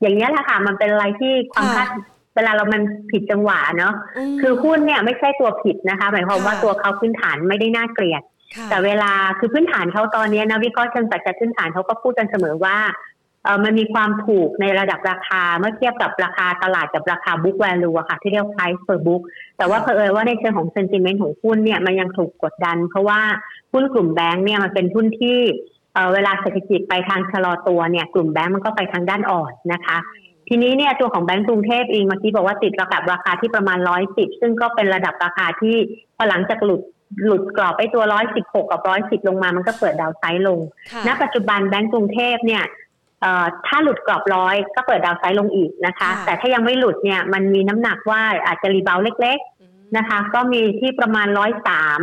[0.02, 1.88] อย่างนี้แหละค่ะ มันเป็นอะไรที่ความคาด
[2.36, 2.82] เวลาเรามัน
[3.12, 3.94] ผิดจังหวะเนาะ
[4.42, 8.22] คือหุ้นเนี่ยไม่ใช่ตัวผิดนะคะ หมายความว่าตัวเขาพื้นฐานไม่ได้น่าเกลียด
[8.70, 12.78] แต่เวลาคือพื้นฐานเขาตอนนี้นะวิเคราะห์เชิงปัจจัยพื้นฐานเขาก็พูดกันเสมอว่า
[13.44, 19.22] เออมันมีความถูกในระดับราคาเมื่อเทียบกับราคาตลาดกับราคา book value อะค่ะ ที่เรียก price per book
[19.58, 23.22] แต่ว่าเพอเอว่าในเชิงของ sentiment ของหุ้นเนี่ยมันยังถูกกดดัน เพราะว่า
[23.74, 25.38] หุ้นกลุ่มแบงก์เนี่ยมันเป็นหุ้นที่
[26.14, 29.98] เวลาเศรษฐกิจไปทางชะลอตัวเนี่ยกลุ่มแบงก์มันก็ไปทางด้านอ่อนนะคะ
[30.48, 35.76] ทีนี้เนี่ยตัวของแบงก์กรุงเทพเองเมื่อกี้บอกว่าติดระดับราคาที่ประมาณร้อยสิบซึ่งก็เป็นระดับราคาที่
[36.16, 36.82] พอหลังจากหลุด
[37.26, 40.60] หลุดกรอบไปตัวร้อยสิบหกกับร้อยสิบลงมามันก็เปิด downside ลง
[41.08, 42.64] ณ ปัจจุบันแบงก์กรุงเทพเนี่ย
[43.68, 52.02] ถ้าหลุดกรอบร้อยก็เปิด downside ลงอีกนะคะ แต่ถ้ายังไม่หลุดเนี่ยมันมีน้ำหนักว่าอาจจะ rebound เล็ก ๆนะคะ ก็มีที่ประมาณร้อยสาม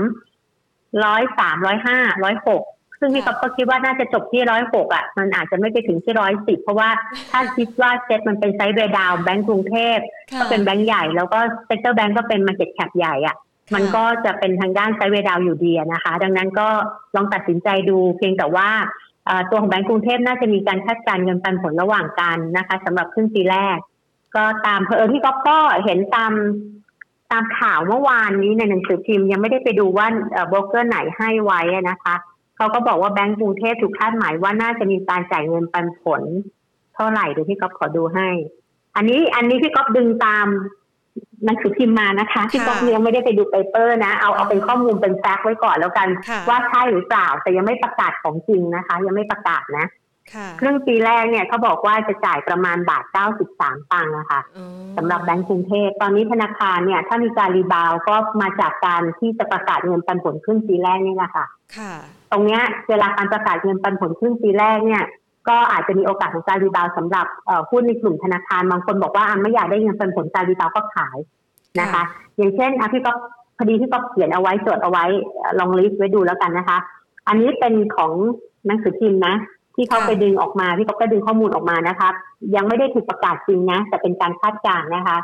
[1.04, 2.62] ร้อยสามร้อยห้าร้อยหก
[2.98, 6.90] ซึ่งพี่ก๊อฟคิดว่าน่าจะจบที่ร้อยหกอะมันอาจจะไม่ไปถึงที่ร้อยสิบเพราะว่า
[7.30, 9.98] ถ้าคิดว่าเซ็ตมันเป็น sideway down แบงก์กรุงเทพ
[10.38, 13.36] ก็เป็นแบงก์ใหญ่แล้วก็ sector แบงก์ก็เป็น market cap ใหญ่อะ
[13.74, 16.68] มันก็จะเป็นทางด้าน sideway down อยู่ดีนะคะ ดังนั้นก็
[17.14, 18.68] ลองตัดสินใจดูเพียงแต่ว่า
[19.50, 23.78] ตัวของแบงก์กรุงเทพน่าจะมีการคาดการณ์เงินปันผลระหว่างกันนะคะสำหรับครึ่งปีแรก
[24.36, 26.32] ก็ตามเพอพี่ก๊อฟก็เห็นตาม
[27.32, 30.06] ตามข่าวเมื่อวานนี้ในหนังสือพิมพ์ยังไม่ได้ไปดูว่า
[30.48, 31.60] โบรกเกอร์ไหนให้ไว้
[31.90, 32.14] นะคะ
[32.56, 36.22] เขาก็บอกว่าแบงก์กรุงเทพถูกคาดหมายว่าน่าจะมีการจ่ายเงินปันผล
[36.94, 38.28] เท่าไหร่เดี๋ยวพี่ก๊อฟขอดูให้
[38.96, 40.46] อันนี้อันนี้พี่ก๊อฟดึงตาม
[41.44, 46.08] หนังสือพิมพ์มานะคะพี่ก๊อฟยังไม่ได้ไปดู paper นะ เอาเอาเป็นข้อมูลเป็น fact ไว้ก่อนแล้วกัน
[46.48, 49.86] ว่าใช่หรือเปล่าแต่ยังไม่ประกาศของจริงนะคะ ยังไม่ประกาศนะ
[50.60, 54.40] ครึ่งปีแรกเนี่ยเขาบอกว่าจะจ่ายประมาณบาทเก้าสิบสามตังค์นะคะ
[54.96, 61.46] สำหรับแบงก์กรุงเทพตอนนี้ธนาคารเนี่ย ถ้ามีการ rebound ก็มาจากการที่จะประกาศเงินปันผลครึ่งปีแรกนี่แหละค่ะ
[62.30, 65.04] ตรงเนี้ยเวลาการประกาศเงินปันผลครึ่งปีแรกเนี่ย
[65.48, 67.26] ก็อาจจะมีโอกาสของการ rebound สำหรับ
[67.70, 71.18] หุ้นในกลุ่มธนาคารบางคนบอกว่าไม่อยากได้เงินปันผลการ rebound ก็ขาย
[71.80, 72.02] นะคะ
[72.36, 73.12] อย่างเช่นอะพี่ก๊อฟ
[73.56, 75.04] พอดีพี่ก๊อฟเขียนเอาไว้จดเอาไว้
[75.58, 76.78] ลอง list ไว้ดูแล้วกันนะคะ
[77.28, 78.12] อันนี้เป็นของ
[78.66, 79.34] หนังสือพิมพ์นะ
[79.74, 82.08] ที่เขาไปดึงออกมาพี่ก๊อฟดึงข้อมูลออกมานะคะ
[82.54, 85.18] ยังไม่ได้ถูกประกาศจริงนะ แต่เป็นการคาดการณ์นะคะ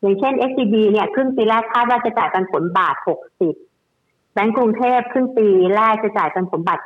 [0.00, 3.54] อย่างเช่น SCB เนี่ยครึ่งปีแรกคาดว่าจะจ่ายปันผลบาทหกสิบ
[4.32, 6.78] แบงก์กรุงเทพครึ่งปีแรกจะจ่ายกันผลบาท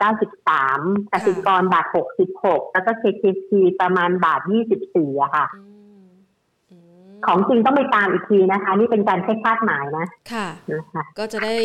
[0.52, 1.86] 93กสิกรบาท
[2.30, 3.50] 66 แล้วก็ KKC
[3.80, 4.40] ประมาณบาท
[4.82, 5.46] 24อะค่ะ
[7.26, 11.56] ของจริงต้องไปตามอีกทีนะคะ นี่เป็นการแค่คาดหมายนะค่ะนะคะก็จะได้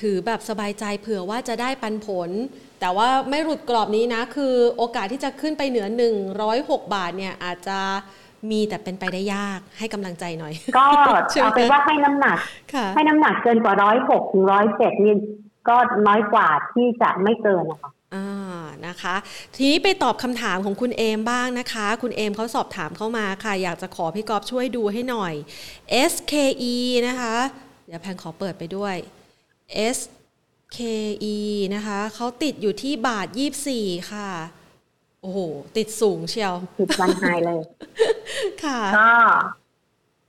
[0.00, 2.30] ถือแบบสบายใจเผื่อว่าจะได้ปันผล
[2.80, 5.86] แต่ว่าไม่หลุดกรอบนี้นะ คือโอกาสที่จะขึ้นไปเหนือ
[6.40, 7.78] 106 บาทเนี่ยอาจจะ
[8.50, 10.84] มีแต่เป็นไปได้ยากให้กำลังใจหน่อย ก็
[11.42, 12.38] เอาเป็นว่าให้น้ำหนัก
[12.94, 15.14] ให้น้ำหนักเกินกว่าร้อยหกถึงร้อยเจ็ดนี่
[15.68, 18.26] ก็น้อยกว่าที่จะไม่เกินนะคะ อ่า
[18.86, 19.14] นะคะ
[19.54, 25.34] ทีนี้ไปตอบคำถามของคุณเอมบ้างนะคะ คุณเอมเขาสอบถามเข้ามาค่ะ อยากจะขอพี่กอบช่วยดูให้หน่อย
[26.12, 27.34] SKE นะคะ
[27.86, 28.94] เดี๋ยวแพงขอเปิดไปด้วย
[29.96, 31.36] SKE
[31.74, 34.28] นะคะเขาติดอยู่ที่บาทยี่สี่ค่ะ
[35.22, 35.38] โอ้โห
[35.76, 37.60] ติดสูงเชียวติดวันไฮเลย
[38.64, 39.12] ค่ะ ก็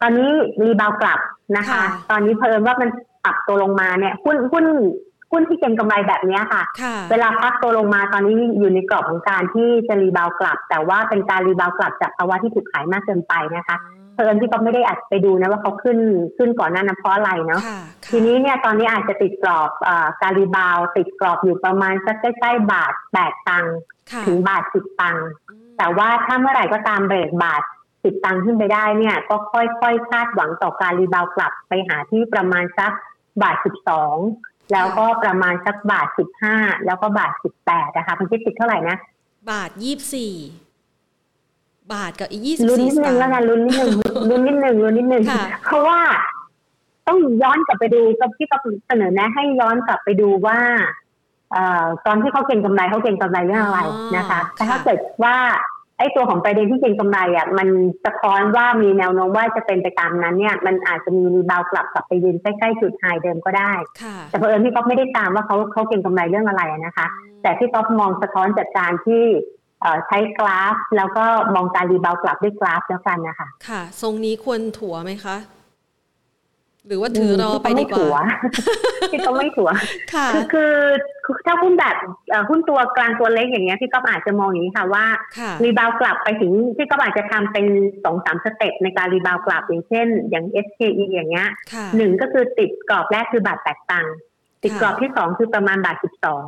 [0.02, 0.30] ตอนนี้
[0.62, 1.20] rebound กลับ
[1.58, 2.90] นะคะ ตอนนี้เผอิญว่ามัน
[3.24, 4.66] ปรับตัวลงมาเนี่ย หุ้นหุ้น
[5.32, 6.64] หุ้นที่เก็งกำไรแบบนี้ค่ะ
[7.12, 13.78] เวลาพักตัวลงมาตอนนี้อยู่ในกรอบของการที่จะ rebound กลับ แต่ว่าเป็นการ rebound กลับจากภาวะที่ถูกขายมากเกินไปนะคะ
[14.16, 16.00] เผอิญพี่ก็ไม่ได้อัดไปดูนะว่าเขาขึ้น
[16.38, 17.62] ขึ้นก่อนหน้านั้นเพราะอะไรเนาะ
[18.12, 19.90] ทีนี้เนี่ยตอนนี้อาจจะติดกรอบอ
[20.22, 23.76] การ rebound ติดกรอบอยู่ประมาณสักใกล้ๆบาทแปดตังค์
[24.28, 25.28] ถึงบาทสิบตังค์
[25.78, 27.62] แต่ว่าถ้าเมื่อไหร่ก็ตามเบรกบาท
[28.04, 32.92] สิบตังค์ขึ้นไปได้เนี่ย ก็ค่อยๆคาดหวังต่อการรีบาวกลับไปหาที่ประมาณสัก
[33.42, 34.16] บาทสิบสอง
[34.74, 36.56] แล้วก็ประมาณสักบาทสิบห้า
[36.86, 38.98] แล้วก็บาทสิบแปดนะคะมันคิดติดเท่าไหร่นะ
[39.52, 40.34] บาทยี่สิบสี่
[41.94, 43.92] บาทกับอีกยี่สิบสี่ลุ้นนิดนึงแล้วกันลุ้นนิดนึง
[44.30, 45.24] ลุ้นนิดนึงลุ้นนิดนึง
[45.66, 46.00] เพราะว่า
[47.08, 50.60] ต้องย้อนกลับไปดูกับที่เขาเสนอแนะ ให้ย้อนกลับไปดูว่า
[51.52, 53.80] เอ่อตอนที่เขาเก็งกำไรเขาเก็งกำไรเรื่องอะไร
[54.18, 55.36] นะคะ แต่ถ้าเกิดว่า
[56.00, 57.68] ไอ้ตัวของประเด็นที่เก็งกำไรอะมัน
[58.06, 63.74] สะท้อนว่ามีแนวโน้มว่าจะเป็นไปตามนั้นเนี่ยมันอาจจะมี rebound กลับกลับไปยืนใกล้ๆจุด high เดิมก็ได้
[64.30, 67.08] แต่เผอิญพี่กอล์ฟไม่ได้ตามว่าเขาเขาเก็งกำไรเรื่องอะไรนะคะ
[67.44, 69.24] แต่พี่กอล์ฟมองสะท้อนจากการที่
[70.08, 71.26] ใช้กราฟ แล้วก็
[71.56, 75.38] มองการ rebound กลับด้วยกราฟแล้วกันนะคะค่ะ ทรงนี้ควรถัวไหมคะ
[76.90, 78.24] หรือว่าถือรอไปดีกว่า
[79.12, 79.70] ที่ต้องไม่ถัว
[80.14, 80.74] ค่ะคือ
[81.46, 81.96] ถ้าหุ้นแบบ
[82.50, 85.06] หุ้นตัวกลางตัวเล็กอย่างเงี้ยพี่ก็อาจจะมองอย่างนี้ค่ะว่า
[85.64, 87.66] rebound กลับไปถึงพี่ก็อาจจะทำเป็น
[88.04, 91.48] สองสาม step ในการ rebound กลับอย่างเช่น อย่าง SKE อย่างเงี้ย
[91.98, 94.06] หนึ่งก็คือติดกรอบแรกคือบาทแปดตังค์
[94.64, 96.46] ติดกรอบที่สองคือประมาณบาทสิบสอง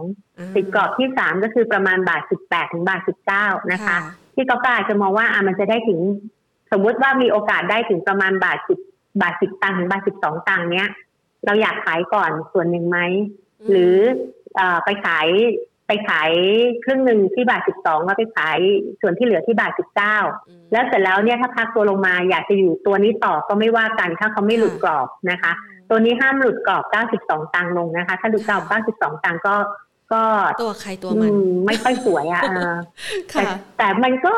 [0.55, 3.97] ติดกรอบที่สามก็คือประมาณบาทสิบแปดถึงบาทสิบเก้านะคะ
[4.35, 5.99] พี่ก็อาจจะมองว่าอ่ามันจะได้ถึง
[6.71, 8.79] สมมุติว่ามีโอกาสได้ถึงประมาณบาทสิบ
[9.21, 10.89] บาทสิบตังค์ถึงบาทสิบสองตังค์เนี้ย
[11.45, 12.99] เราอยากขายก่อนส่วนหนึ่งไหม
[13.69, 13.95] หรือ
[14.59, 15.27] อไปขาย
[15.87, 16.31] ไปขาย
[16.83, 18.57] ครึ่งหนึ่งที่บาทสิบสองแล้วไปขาย
[19.01, 20.17] ส่วนที่เหลือที่บาทสิบเก้า
[20.71, 25.51] แล้วเสร็จแล้วเนี่ยถ้าพักตัวลงมาอยากจะอยู่ตัวนี้ต่อก็ไม่ว่ากันถ้าเขาไม่หลุดกรอบนะคะ
[25.89, 29.55] ตัวนี้ห้ามหลุดกรอบเก้าสิบสองตังค์ลงนะคะ ถ้าหลุดกรอบเก้าสิบสองตังค์ก็
[30.13, 30.23] ก็
[30.63, 31.33] ตัวใครตัวมัน
[31.65, 32.43] ไม่ค่อยสวยอะ
[33.29, 33.43] แต่
[33.77, 34.33] แต่มันก็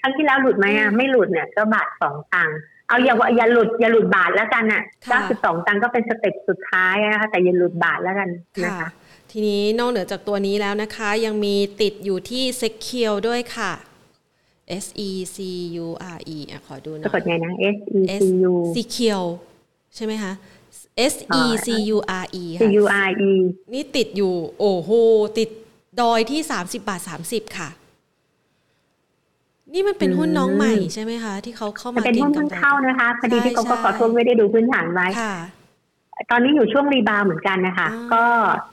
[0.00, 2.58] ครั้งที่แล้วหลุดไหมอะไม่หลุดเนี่ยก็บาทสองตังค์
[2.88, 8.28] เอาอย่าอย่าหลุดอย่าหลุดบาทแล้วกันอะเก้าสิบสองตังก็เป็นสเต็ปสุดท้ายนะคะแต่อย่าหลุดบาทแล้วกัน
[8.64, 8.88] นะคะ
[9.30, 13.72] ทีนี้นอกเหนือจากตัวนี้แล้วนะคะ ยังมีติดอยู่ที่ Secure ด้วยค่ะ
[14.84, 15.36] S E C
[15.84, 19.28] U R E อะขอดูนะสะกดไงนะ S E C U Secure
[19.94, 20.32] ใช่ไหมคะ
[21.12, 23.32] S E C U R E C U R E
[23.72, 24.90] นี่ติดอยู่ โอ้โห
[25.38, 25.50] ติด
[26.00, 27.68] ดอยที่ 30 บาท 30 ค่ะ
[29.74, 35.08] นี่มันเป็นหุ้นน้องใหม่ใช่ไหมคะ ที่เขาเข้ามาเป็นหุ้นเพิ่งเข้านะคะพอดีพี่เขาก็กสทวงไม่ได้ดูพื้นฐานไว้
[36.30, 38.24] ตอนนี้อยู่ช่วง rebound เหมือนกันนะคะ ก็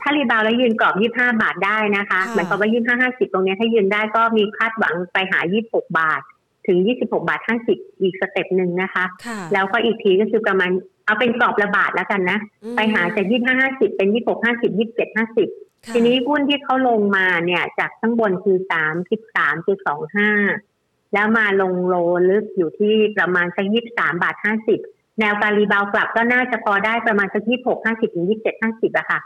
[0.01, 2.69] ถ้า rebound แล้วยืนกรอบ 25 บาทได้นะคะหมายความว่า
[3.07, 5.39] 25 50 ตรงนี้ถ้ายืนได้ก็มีคาดหวังไปหา
[5.69, 6.21] 26 บาท
[6.67, 7.39] ถึง 26 บาท
[7.71, 9.05] 50 อีก step หนึ่งนะคะ
[9.53, 10.71] แล้วก็อีกทีก็คือประมาณ
[11.05, 12.39] เอาเป็นกรอบระบาทแล้วกันนะ
[12.75, 13.31] ไปหาจาก 25
[13.63, 20.70] 50 เป็น 26 50 27 50 ทีนี้หุ้นที่เขาลงมาเนี่ยจากข้างบนคือ 3 13.25
[21.13, 21.95] แล้วมาลงโล
[22.29, 24.79] ลึกอยู่ที่ประมาณสักยี่สามบาทห้าสิบ
[25.19, 29.19] แนวการรีบาวกลับก็น่าจะพอได้ประมาณสักยี่หกห้าสิบถึงยี่สิบเจ็ดห้าสิบอะค่ะ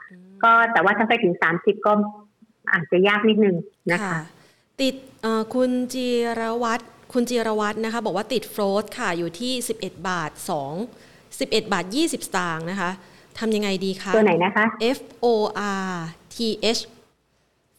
[0.44, 1.92] ก็แต่ว่าถ้าไปถึงสามสิบก็
[2.72, 3.56] อาจจะยากนิดนึง
[3.92, 4.20] นะคะ
[4.82, 4.96] ติด
[5.56, 6.08] คุณจี
[6.40, 6.84] รวัตร
[7.14, 10.74] คุณจีรวัตรนะคะ บอกว่าติด FORTH ค่ะอยู่ที่สิบเอ็ดบาทสอง
[11.40, 12.92] สิบเอ็ดบาทยี่สิบตางค์นะคะ
[13.40, 14.66] ทำยังไงดีคะตัวไหนนะคะ
[14.98, 15.28] F O
[15.88, 15.94] R
[16.36, 16.38] T
[16.78, 16.82] H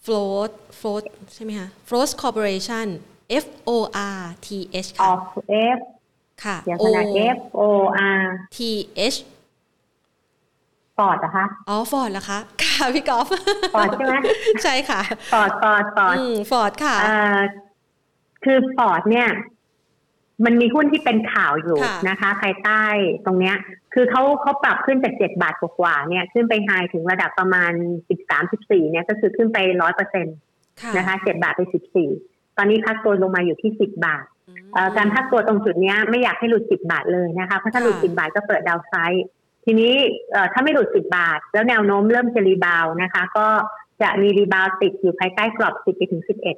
[0.05, 2.89] Forth Forth ใช่ไหมคะ Forth Corporation
[3.45, 3.71] F O
[4.19, 4.49] R T
[4.85, 5.13] H ค่ะ
[5.77, 5.79] F
[6.45, 7.05] ค่ะเดี๋ยวนะ
[7.37, 7.61] F O
[8.19, 8.23] R
[8.57, 8.59] T
[9.15, 9.19] H
[10.97, 13.27] Forth นะคะ อ๋อ Forth เหรอคะ ค่ะ พี่กอล์ฟ
[13.75, 14.15] Forth ใช่ไหม
[14.63, 15.01] ใช่ค่ะ
[15.33, 16.17] Forth Forth Forth
[16.51, 16.97] Forth ค่ะ
[18.45, 19.29] คือ Forth เนี่ย
[20.45, 22.83] มันมีหุ้นที่เป็นข่าวอยู่นะคะภายใต้
[23.27, 23.57] ตรงเนี้ย
[23.95, 27.73] คือเขาเขาปรับขึ้นจากเจ็ดบาทกว่าเนี่ย ขึ้นไป high ถึงระดับประมาณ
[28.09, 30.37] สิบสามสิบสี่เนี่ย ก็คือขึ้นไปร้อยเปอร์เซ็นต์
[30.97, 32.11] นะคะเจ็ดบาทไปสิบสี่
[32.57, 34.25] ตอนนี้พักตัวลงมาอยู่ที่สิบบาท
[34.97, 39.25] การพักตัวตรงจุดนี้ไม่อยากให้หลุดสิบบาทเลยนะคะเพราะถ้าหลุดสิบบาทก็เปิด downside
[39.65, 39.95] ทีนี้
[40.53, 43.47] ถ้าไม่หลุดสิบบาท แล้วแนวโน้มเริ่มจะ rebound นะคะ ก็
[44.03, 46.57] จะมี rebound ติดอยู่ภายใต้กรอบสิบไปถึงสิบเอ็ด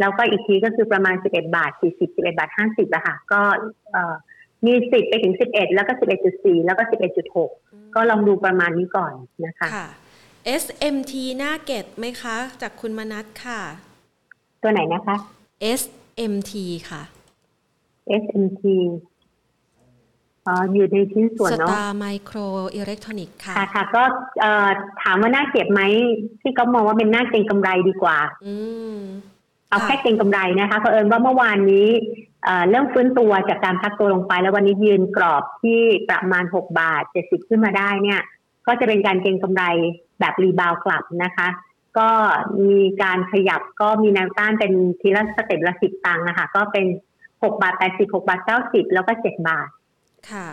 [0.00, 3.40] แล้วก็อีกทีก็คือประมาณสิบเอ็ดบาทสี่สิบสิบเอ็ดบาทห้าสิบอะค่ะก็
[4.66, 7.50] มีสิบไปถึงสิบเอ็ดแล้วก็สิบเอ็ดจุดสี่แล้วก็สิบเอ็ดจุดหก
[7.94, 9.12] ก็ลองดูประมาณนี้ก่อน
[9.46, 9.68] นะคะ
[10.62, 13.60] SMT น่าเก็บไหมคะ จากคุณมนัทค่ะ
[14.62, 15.16] ตัวไหนนะคะ
[15.80, 16.52] SMT
[16.90, 17.02] ค่ะ
[18.22, 18.64] SMT
[20.46, 22.38] อ๋ออยู่ในชิ้นส่วนเนาะสตาร์ไมโคร
[22.74, 24.02] อิเล็กทรอนิกส์ค่ะ ค่ะ ก็
[25.02, 25.80] ถามว่าน่าเก็บไหม
[26.40, 28.54] พี่ก็มองว่าเป็นน่าเก็งกำไรดีกว่า อื
[28.94, 28.96] ม
[29.68, 31.88] เอาแค่เก็งกำไรนะคะเพราะเอิญว่าเมื่อวานนี้
[32.70, 38.20] เริ่มฟื้นตัวจากการพักตัวลงไป แล้ววันนี้ยืนกรอบที่ประมาณหกบาทเจ็ดสิบขึ้นมาได้เนี่ย
[38.66, 39.64] ก็จะเป็นการเก็งกำไร
[40.20, 41.48] แบบ rebound กลับนะคะ
[41.98, 42.10] ก็
[42.60, 46.86] มีการขยับก็มีแนวต้านเป็นทีละ step ละสิบตังค์นะคะก็เป็น
[47.42, 49.68] หกบาทแปดสิบหกบาทเก้าสิบแล้วก็เจ็ดบาท
[50.30, 50.46] ค่ะ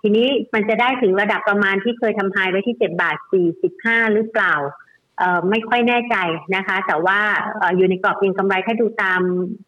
[0.00, 4.54] ทีนี้มันจะได้ถึงระดับประมาณที่เคยทำ high ไว้ที่เจ็ดบาทสี่สิบห้าหรือเปล่า
[5.50, 6.16] ไม่ค่อยแน่ใจ
[6.56, 7.20] นะคะ แต่ว่า
[7.76, 9.20] อยู่ในกรอบเก็งกำไรถ้าดูตาม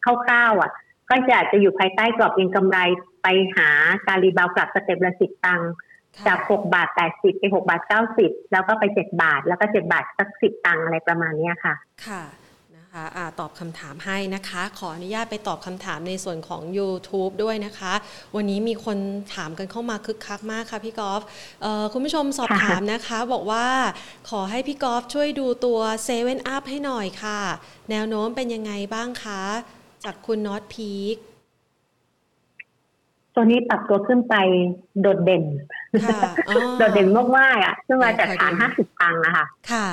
[0.05, 0.71] คร่าวๆอะ
[1.11, 2.79] ก็จะจะอยู่ภายใต้กรอบเก็งกำไร
[3.23, 3.69] ไปหา
[4.07, 5.73] การ rebound กลับ step ละสิบตังค์
[6.27, 11.75] จากหกบาทแปดสิบไปหกบาทเก้าสิบแล้วก็ไปเจ็ดบาท แล้วก็เจ็ดบาทสักสิบตังค์อะไรประมาณนี้ค่ะ
[12.07, 12.23] ค่ะ
[12.95, 17.93] คะะตอบคำถามให้นะคะ ขออนุญาตไปตอบคำถามในส่วนของ YouTube ด้วยนะคะ
[18.37, 18.99] วันนี้มีคน
[19.35, 21.23] ถามกันเข้ามาคึกคักมากค่ะพี่กอล์ฟ
[21.93, 23.67] คุณผู้ชมสอบถามนะคะ บอกว่า
[24.31, 27.41] ขอให้พี่กอล์ฟช่วยดูตัวเซเว่นอัพให้หน่อยค่ะ
[27.91, 29.43] แนวโน้มเป็นยังไงบ้างคะ
[30.05, 31.17] จากคุณน็อตพีค
[33.35, 34.35] ตัวนี้ปรับตัวขึ้นไป
[35.01, 35.45] โดดเด่น
[36.79, 37.09] โดดเด่น
[37.39, 39.87] มากๆอะขึ้นมาจากฐานห้าสิบตังค์นะคะค่ะ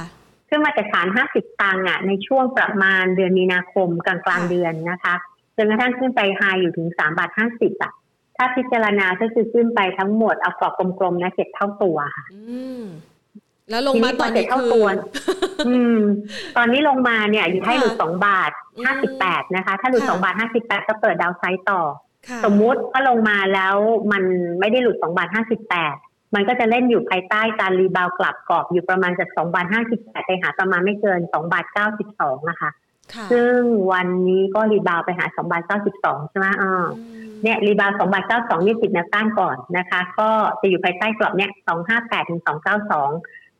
[0.50, 5.14] ขึ้นมาจากฐาน50ตังค์อะในช่วงประมาณเดือนมีนาคมกลางกลางเดือนนะคะ
[5.58, 7.92] จนกระทั่งขึ้นไปไฮอยู่ถึง3บาท50อะ
[8.38, 12.26] ถ้าพิจารณาก็คือขึ้นไปทั้งหมดเอากรอบกลมๆนะเจ็ดเท่าตัวค่ะ
[13.70, 14.86] แล้วลงมาตอนนี้คือ
[15.68, 16.00] อืม
[16.58, 18.52] ตอนนี้ลงมาเนี่ยอยู่ให้หลุดสองบาท
[18.86, 21.82] ห้าสิบแปดนะคะ ถ้าหลุดสองบาทห้าสิบแปดก็เปิดดาวไซต์ต่อ
[22.46, 23.76] สมมุติว่าลงมาแล้ว
[24.12, 24.24] มัน
[24.60, 25.96] ไม่ได้หลุดสองบาทห้าสิบแปด
[26.36, 32.70] มันก็จะเล่นอยู่ภายใต้การ rebound กลับกรอบอยู่ประมาณจากสองบาทห้าสิบแปดไปหาประมาณไม่เกินสองบาทเก้าสิบสองนะคะ
[33.32, 33.58] ซึ่ง
[33.92, 36.86] วันนี้ก็ rebound ไปหาสองบาทเก้าสิบสองใช่ไหมอ่า
[37.44, 40.30] เนี่ย rebound สองบาทเก้าสองนี่ติดแนวต้านก่อนนะคะ ก็
[40.62, 43.10] จะอยู่ภายใต้กรอบเนี่ยสองห้าแปดถึงสองเก้าสอง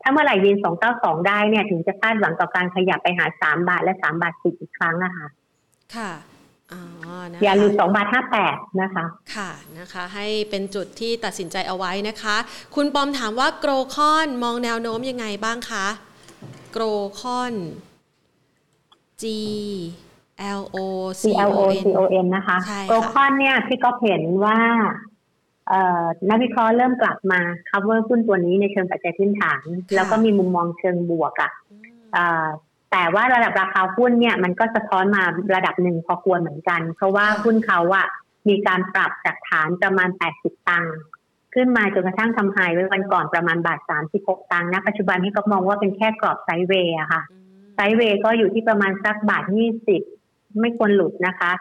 [0.02, 5.28] ถ้าเมื่อไหร่ยืนสองเก้าสองได้เนี่ยถึงจะคาดหวังต่อการขยับไปหาสามบาทและสามบาทสิบอีกครั้งนะคะ
[5.96, 6.12] ค่ะ
[7.44, 9.06] อย่าลืมสองบาทห้าแปดนะคะ
[9.36, 9.50] ค่ะ
[9.80, 12.36] นะคะ ให้เป็นจุดที่ตัดสินใจเอาไว้นะคะ
[12.76, 15.88] คุณปอมถามว่า GLOCON มองแนวโน้มยังไงบ้างคะ
[16.72, 17.54] GLOCON
[19.22, 19.24] G
[20.60, 20.78] L O
[21.22, 22.58] C L O C O N นะคะ
[22.90, 24.58] GLOCON เนี่ยพี่ก็เห็นว่า
[26.30, 29.66] นักวิเคราะห์เริ่มกลับมา cover หุ้นตัวนี้ในเชิงปัจจัยพื้นฐาน
[29.96, 31.52] แล้วก็มีมุมมองเชิงบวกอะ่ะ
[32.92, 35.24] แต่ว่าระดับราคาหุ้นเนี่ยมันก็สะท้อนมา
[35.56, 38.08] ระดับหนึ่งพอควรเหมือนกัน เพราะว่าหุ้นเขาอะ
[38.50, 40.96] มีการปรับจากฐานประมาณ 80 ตังค์
[41.54, 43.80] ขึ้นมาจนกระทั่งทำไฮไว้วันก่อนประมาณบาท
[44.16, 47.22] 36 ตังค์นะปัจจุบันที่ก็มองว่าเป็นแค่กรอบไซด์เวย์อะค่ะ
[47.76, 49.44] ไซด์เวย์ก็อยู่ที่ประมาณสักบาท
[50.02, 51.52] 20 ไม่ควรหลุดนะคะ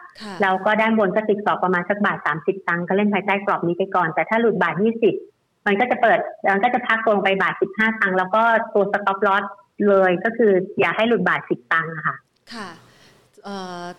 [0.41, 4.75] แล้วก็ด้านบนก็ติดกรอบประมาณสักบาท 30 ตังค์ก็เล่นภายใต้กรอบนี้ไปก่อน แต่ถ้าหลุดบาท
[5.21, 6.19] 20 มันก็จะเปิด
[6.53, 8.41] มันก็จะพักลงไปบาท 15 ตังค์แล้วก็
[8.73, 9.43] ตัว stop loss
[9.87, 12.15] เลยก็คืออย่าให้หลุดบาทสิบตังค์ค่ะ
[12.53, 12.69] ค่ะ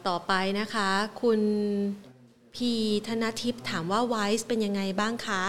[0.09, 0.89] ต่อไปนะคะ
[1.23, 1.41] คุณ
[2.55, 2.73] พี
[3.07, 5.43] ธนทิพย์ถามว่า WICE เป็นยังไงบ้างคะ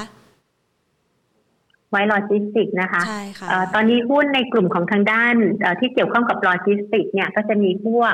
[1.92, 5.36] WICE Logistics นะคะใช่ค่ะตอนนี้หุ้นในกลุ่มของทางด้าน
[5.80, 8.14] ที่เกี่ยวข้องกับโลจิสติกเนี่ยก็จะมีพวก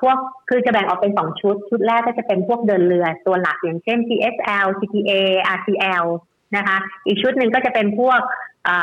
[0.00, 0.16] พวก
[0.48, 5.12] คือจะแบ่งออกเป็นสองชุด ชุดแรกก็จะเป็นพวกเดินเรือตัวหลักอย่างเช่น PSL TTA
[5.56, 6.04] RCL
[6.56, 6.76] นะคะ
[7.06, 8.20] อีกชุดหนึ่งก็จะเป็นพวก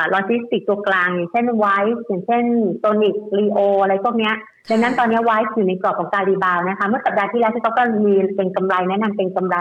[0.09, 2.43] โลจิสติกตัวกลางอย่างเช่น WICE อย่างเช่น
[2.79, 4.31] SONIC LEO อะไรพวกนี้
[4.69, 9.57] ดังนั้นตอนนี้ WICE อยู่ในกรอบของการ rebound นะคะ เมื่อสัปดาห์ที่แล้วที่เขาก็มีเป็นกำไรแนะนำเป็นกำไร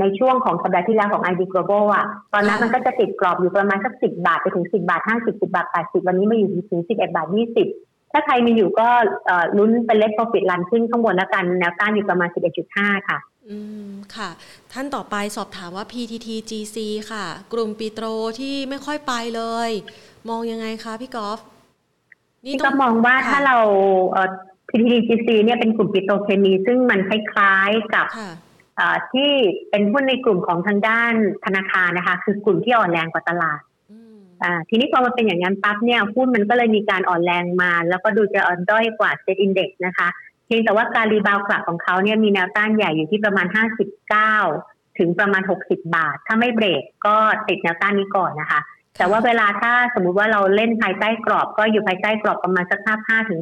[0.00, 7.66] ในช่วงของสัปดาห์ที่แล้วของ ID Global อะ ตอนนั้นมันก็จะติดกรอบอยู่ประมาณสักสิบาทไปถึงสิบาทห้าสิบสิบาทแปดสิบวันนี้มาอยู่ถึงสิบเอ็ดบาทยี่สิบ
[8.12, 8.88] ถ้าใครมีอยู่ก็
[9.58, 14.30] ลุ้นเป็น let profit run ขึ้นข้างบนแล้วกันแนวต้านอยู่ประมาณสิบเอ็ดจุดห้าค่ะ อืมค่ะ
[14.72, 16.76] ท่านต่อไปสอบถามว่า PTT GC
[17.10, 18.06] ค่ะ กลุ่มปิโตร
[18.40, 19.70] ที่ไม่ค่อยไปเลย
[20.28, 21.38] มองยังไงคะพี่กอล์ฟ
[22.46, 23.58] นี่ก็มองว่าถ้าเรา
[24.10, 24.30] เอ่อ
[24.68, 28.06] PTT GC เนี่ยเป็นกลุ่มปิโตรเคมี ซึ่งมันคล้ายๆกับ
[29.12, 29.30] ที่
[29.70, 31.12] เป็นหุ้นในกลุ่มของทางด้าน
[31.44, 33.60] ธนาคารนะคะ คือกลุ่มที่อ่อนแรงกว่าตลาด
[34.42, 40.08] อ่าทีนี้พอมันเป็นอย่างนั้นปั๊บเนี่ยหุ้นมันก็เลยมีการอ่อนแรงมา แล้วก็ดูจะอ่อนด้อยกว่า SET Index นะคะ
[40.54, 43.46] พียงแต่ว่าการรีบาวกลับของเขาเนี่ยมีแนวต้านใหญ่อยู่ที่ประมาณ
[44.22, 47.16] 59 ถึงประมาณ 60 บาท ถ้าไม่เบรกก็
[47.48, 48.60] ติดแนวต้านนี้ก่อนนะคะ
[48.98, 53.40] แต่ว่าเวลาถ้าสมมุติว่าเราเล่นภายใต้กรอบ ก็อยู่ภายใต้กรอบประมาณสัก 55 ถึง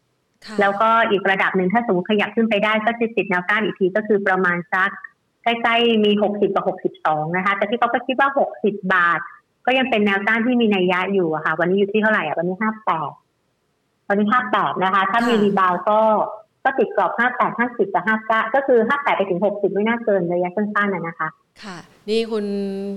[0.00, 4.90] 60 แล้วก็อีกระดับหนึ่งถ้าสมมติขยับขึ้นไปได้ก็จะติดแนวต้านอีกทีก็คือประมาณสัก
[5.42, 6.64] ใกล้ๆมี 60 กับ
[7.00, 9.20] 62 นะคะ แต่ที่เขาก็คิดว่า 60 บาท
[9.66, 12.56] ก็ยังเป็นแนวต้านที่มีนัยยะอยู่อะค่ะ วันนี้อยู่ที่เท่าไหร่อะวันนี้
[13.32, 16.00] 58 วันนี้ 58 นะคะ ถ้ามีรีบาวก็
[16.64, 21.28] ก็ติดกรอบ 58 50กับ59 ก็คือ 58 ไปถึง 60 ไม่น่าเกินระยะสั้นๆนะคะ
[21.64, 21.78] ค่ะ
[22.10, 22.46] นี่คุณ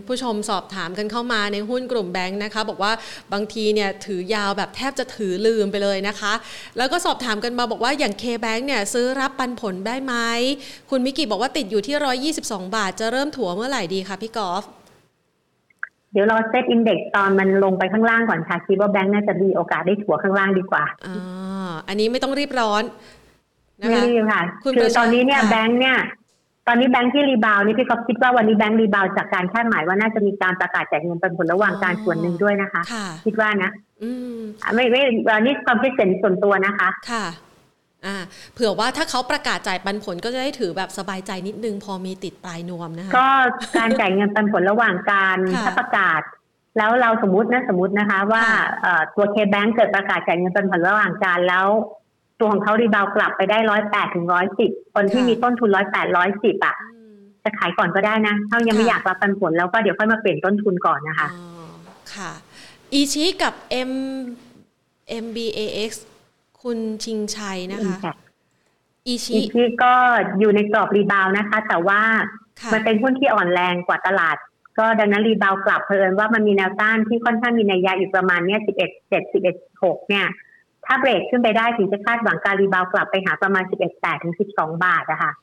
[0.07, 2.91] ผู้ชมสอบถามกันเข้ามาในหุ้นกลุ่มแบงค์นะคะ บอกว่า
[3.33, 6.33] บางทีเนี่ยถือยาวแบบแทบจะถือลืมไปเลยนะคะ
[6.77, 10.13] แล้วก็สอบถามกันมาบอกว่าอย่าง K-Bank เนี่ยซื้อรับปันผลได้ไหม
[10.89, 14.65] คุณมิกิบอกว่าติดอยู่ที่ 122 บาท จะเริ่มถัวเมื่อไหร่ดีคะพี่กอล์ฟ
[16.13, 22.83] เดี๋ยวรอ SET Index ตอนมันลงไปข้างล่างก่อนค่ะคิดว่าแบงค์น่าจะมีโอกาสได้ถัวข้างล่างดีกว่าอ่าอันนี้ไม่ต้องรีบร้อน
[23.77, 25.97] ไม่รีบค่ะคือตอนนี้เนี่ยแบงค์เนี่ย
[26.67, 32.81] ตอนนี้แบงค์ที่ rebound นี่พี่ก็คิดว่าวันนี้แบงค์ rebound จากการคาดหมายว่าน่าจะมีการประกาศแจกเงินปันผลระหว่างกาลส่วนหนึ่งด้วยนะคะ
[33.25, 33.71] คิดว่านะ
[34.03, 34.39] อืม
[34.73, 35.01] ไม่ไม่
[35.41, 37.25] นี่ความคิดเห็นส่วนตัวนะคะค่ะ
[38.05, 38.17] อ่า
[38.53, 43.29] เผื่อว่าถ้าเขาประกาศจ่ายปันผลก็จะได้ถือแบบสบายใจนิดนึงพอมีติดปลายนวมนะคะก็
[43.77, 46.21] การจ่ายเงินปันผลระหว่างการถ้าประกาศ
[46.77, 48.43] แล้วเราสมมตินะสมมตินะคะ ว่า
[49.15, 51.67] ตัวเคแบงก์เกิดประกาศจ่ายเงินปันผลระหว่างการแล้ว
[52.39, 56.75] ตัวของเขารีบาวกลับไปได้ร้อยแปดถึงร้อยสิบคนที่มีต้นทุนร้อยแปดร้อยสิบอะ
[57.43, 61.27] จะขายก่อนก็ได้นะถ้ายังไม่อยากรับปันผลแล้วก็เดี๋ยวค่อยมาเปลี่ยนต้นทุนก่อนนะคะ
[62.13, 62.31] ค่ะ
[62.93, 63.53] อีชีกับ
[63.89, 63.91] M
[65.23, 65.91] MBAX
[66.61, 68.13] คุณชิงชัยนะคะ
[69.07, 69.39] อีชี
[69.83, 69.93] ก็
[70.39, 72.01] อยู่ในกรอบ rebound นะคะ แต่ว่า
[72.73, 74.37] มันเป็นหุ้นที่อ่อนแรงกว่าตลาด
[74.79, 80.25] ก็ดังนั้น rebound กลับเผอิญว่ามันมีแนวต้านที่ค่อนข้างมีนัยยะอยู่ประมาณเนี้ยสิบเอ็ดเจ็ดสิบเอ็ดหกเนี่ย
[80.85, 85.33] ถ้าเบรกขึ้นไปได้ถึงจะคาดหวังการ rebound กลับไปหาประมาณสิบเอ็ดแปดถึงสิบสองบาทอะค่ะ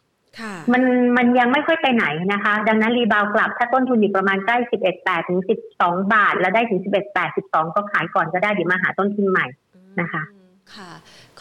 [0.73, 0.83] มัน
[1.17, 9.47] มันยังไม่ค่อยไปไหนนะคะ ดังนั้น rebound กลับ ถ้าต้นทุนอยู่ประมาณใกล้สิบเอ็ดแปดถึงสิบสองบาท แล้วได้ถึงสิบเอ็ดแปดสิบสองก็ขายก่อนก็ได้เดี๋ยวมาหาต้นทุนใหม่
[10.01, 10.23] นะคะ
[10.75, 10.91] ค่ะ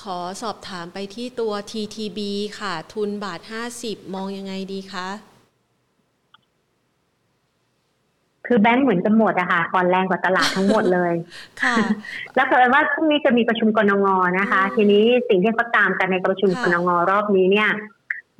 [0.01, 2.19] ขอสอบถามไปที่ตัว TTB
[2.59, 5.07] ค่ะ ทุนบาทห้าสิบมองยังไงดีคะ
[8.53, 11.13] คือแบงก์เหมือนกันหมดอะค่ะอ่อนแรงกว่าตลาดทั้งหมดเลย
[11.63, 11.75] ค่ะ
[12.35, 17.69] แล้วเผอิญว่าพรุ่งนี้จะมีประชุมกรงงนะคะ ทีนี้สิ่งที่เขาตามกันในประชุมกรงงรอบนี้เนี่ย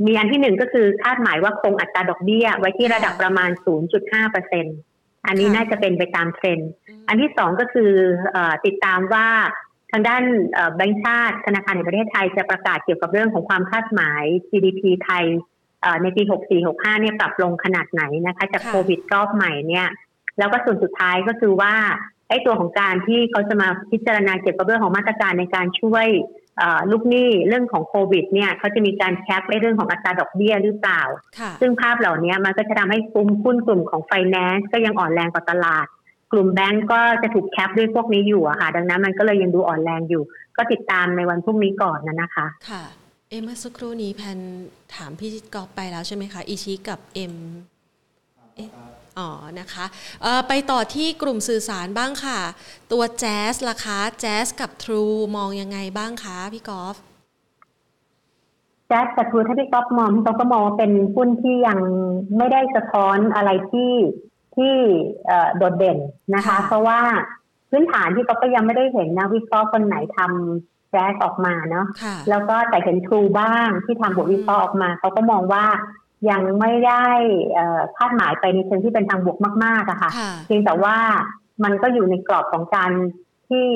[0.05, 3.49] มีอันที่หนึ่งก็คือคาดหมายว่าคงอัตราดอกเบี้ย ไว้ที่ระดับประมาณ
[3.91, 4.65] 0.5เปอร์เซ็น
[5.27, 6.69] อันนี้น่าจะเป็นไปตามเทรนด์
[7.07, 7.91] อันที่สองก็คือ
[8.65, 9.27] ติดตามว่า
[9.91, 10.23] ทางด้าน
[10.75, 15.25] แบงก์ชาติธนาคารแห่งประเทศไทยจะประกาศเกี่ยวกับเรื่องของความคาดหมาย GDP ไทย
[16.01, 16.23] ในปี
[16.61, 19.87] 64-65 เนี่ยปรับลงขนาดไหนนะคะจากโควิดรอบใหม่เนี่ย
[20.39, 21.73] แล้วก็ส่วนสุดท้ายก็คือว่า
[22.29, 26.07] ไอ้ตัวของการที่เขาจะมาพิจารณาเกี่ยวกับเรื่องของมาตรการในการช่วย
[26.91, 31.01] ลูกหนี้เรื่องของโควิดเนี่ยเขาจะมีการแคปในเรื่องของอัตราดอกเบี้ยหรือเปล่า
[31.61, 35.87] ซึ่งภาพเหล่านี้มันก็จะทำให้กลุ่มหุ้นกลุ่มของไฟแนนซ์ก็ยังอ่อนแรงกว่าตลาด
[36.31, 40.23] กลุ่มแบงก์ก็จะถูก cap ด้วยพวกนี้อยู่อะค่ะ ดังนั้นมันก็เลยยังดูอ่อนแรงอยู่
[40.57, 42.83] ก็ติดตามในวันพรุ่งนี้ก่อนนะนะคะ ค่ะ
[43.31, 44.39] เอ็มเมื่อสักครู่นี้แพน
[44.95, 47.35] ถามพี่กอล์ฟไปแล้วใช่ไหมคะอีชีกับเอ็ม
[49.17, 49.29] อ๋อ
[49.59, 49.85] นะคะ
[50.47, 52.39] ไปต่อที่กลุ่มสื่อสารบ้างค่ะ
[52.91, 55.03] ตัว JAS ราคา JAS กับ TRUE
[55.35, 56.95] มองยังไงบ้างคะพี่กอล์ฟ
[58.87, 61.79] แจ๊สกับทรูถ้าพี่กอฟมองพี่กอฟก็มองว่าเป็นหุ้นที่ยัง
[62.37, 63.93] ไม่ได้สะท้อนอะไรที่
[64.55, 64.73] ที่
[65.57, 65.97] โดดเด่น
[66.35, 66.99] นะคะ เพราะว่า
[67.69, 71.85] พื้นฐานที่เขาก็ยังไม่ได้เห็นนะวิเคราะห์คนไหนทำ แจ๊สออกมาเนาะ
[72.29, 75.65] แล้วก็แต่เห็นทรูบ้างที่ทำบทวิเคราะห์ออกมาเขาก็มองว่า
[76.29, 77.05] ยังไม่ได้
[77.97, 80.11] คาดหมายไปในเชิงที่เป็นทางบวกมากๆอะค่ะ
[80.45, 80.97] เพียงแต่ว่า
[81.63, 82.91] มันก็อยู่ในกรอบของการ
[83.49, 83.67] ที่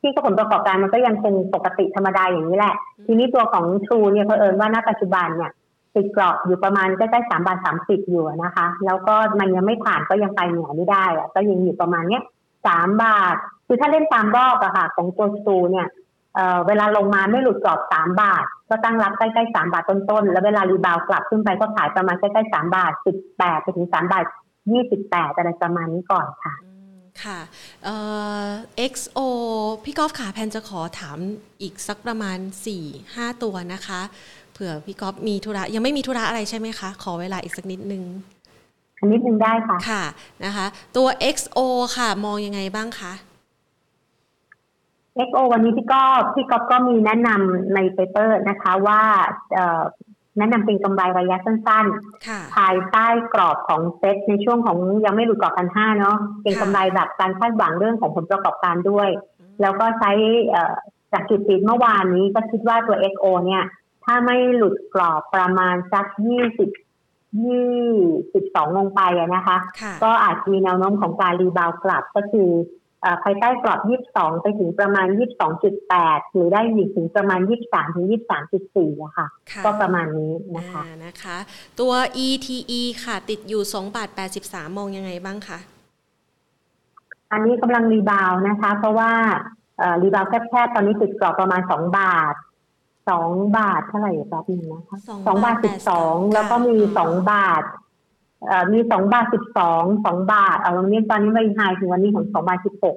[0.00, 2.74] ที่ผลประกอบการมันก็ยังคงปกติธรรมดาอย่างนี้แหละ
[3.06, 5.52] ทีนี้ตัวของทรูเนี่ยเพอเอิญว่าณปัจจุบันเนี่ย
[5.94, 12.22] ติดกรอบอยู่ประมาณใกล้ๆสามบาทสามสิบอยู่นะคะ แล้วก็มันยังไม่ผ่านก็ยังไปเหนือไม่ได้อะก็ยังอยู่ประมาณเนี้ย
[12.66, 15.86] สามบาท คือถ้าเล่นตามรอบอะค่ะ ของตัวสูเนี่ย
[16.34, 24.24] เอ่อเวลาลงมาไม่หลุดกรอบสามบาท ก็ตั้งรับใกล้ๆสามบาทต้นๆ แล้วเวลารีบาวกลับขึ้นไปก็ขายประมาณใกล้ๆสามบาทสิบแปดไปถึงสามบาท
[24.72, 26.54] ยี่สิบแปดอะไรประมาณนี้ก่อนค่ะ
[27.24, 27.38] ค่ะ
[27.84, 27.96] เอ่
[28.44, 28.46] อ
[28.92, 29.18] XO
[29.84, 31.18] พี่กอล์ฟขาแพนจะขอถาม
[31.62, 34.00] อีกสักประมาณสี่ห้าตัวนะคะ
[34.60, 38.02] ผื่อพี่ก๊อฟมีธุระยังไม่มีธุระอะไรใช่ไหมคะ ขอเวลาอีกสักนิดนึง
[39.12, 40.04] นิดนึงได้ค่ะ ค่ะ
[40.44, 40.66] นะคะ
[40.96, 41.58] ตัว XO
[41.96, 43.12] ค่ะ มองยังไงบ้างคะ
[45.26, 49.00] XO วันนี้พี่ก๊อฟพี่ก๊อฟก็มีแนะนำในเปเปอร์นะคะว่า
[50.38, 59.08] แนะนำเป็นกำไรระยะสั้นๆ ภายใต้กรอบของเซ็ตในช่วงของยังไม่หลุดกรอบพันห้าเนาะเป็นกำไรแบบการคาดหวังเรื่องของผลประกอบการด้วย
[59.60, 60.10] แล้วก็ใช้
[61.12, 63.64] จากจุดปิดเมื่อวานนี้ก็คิดว่าตัว XO เนี่ย
[64.04, 66.70] ถ้าไม่หลุดกรอบประมาณสักยี่สิบ
[67.44, 67.78] ยี่
[68.32, 69.00] สิบสองลงไป
[69.34, 69.56] นะคะ
[70.02, 72.50] ก็อาจจะมีแนวโน้มของการรีบาวกลับก็คือ
[73.22, 76.60] ภายใต้กรอบยี่สิบสองไปถึงประมาณยี่สิบสองจุดแปดหรือได้
[76.96, 79.26] ถึงประมาณยี่สิบสามถึงยี่สิบสามจุดสี่อะค่ะ
[79.64, 81.36] ก็ประมาณนี้นะคะนะคะ
[81.80, 81.92] ตัว
[82.26, 85.58] ETE ค่ะ ติดอยู่สองบาทแปดสิบสามมองยังไงบ้างคะ
[87.32, 89.12] อันนี้กำลัง rebound นะคะ เพราะว่า
[90.02, 92.34] rebound แคบๆ ตอนนี้ติดกรอบประมาณสองบาท
[93.10, 97.79] สองบาทเท่าไหร่ครับนึงนะคะสองบาทสิบสองแล้วก็มีสองบาทเอ่อ
[98.72, 102.96] มีสองบาทสิบสองสองบาท เอาตรงนี้ตอนนี้ไม่ high ถึงวันนี้ของสองบาทสิบหก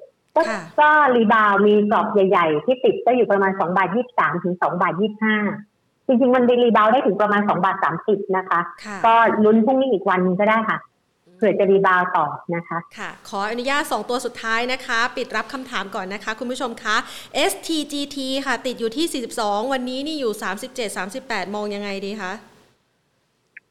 [0.80, 5.36] ก็ rebound มีกรอบใหญ่ๆ ที่ติดก็อยู่ประมาณสองบาทยี่สิบสามถึงสองบาทยี่สิบห้า
[6.08, 8.60] จริงๆ มัน rebound ได้ถึงประมาณสองบาทสามสิบนะคะ
[9.06, 9.14] ก็
[9.46, 10.78] ลุ้นพรุ่งนี้อีกวันนึงก็ได้ค่ะ
[11.44, 12.26] เผื่อจะ rebound ต่อ
[12.56, 16.96] นะคะค่ะ ขออนุญาต 2 ตัวสุดท้ายนะคะ ปิดรับคำถามก่อนนะคะ คุณผู้ชมคะ
[17.52, 20.34] STGT ค่ะ ติดอยู่ที่ 42 วันนี้นี่อยู่
[20.70, 22.32] 37 38 มองยังไงดีคะ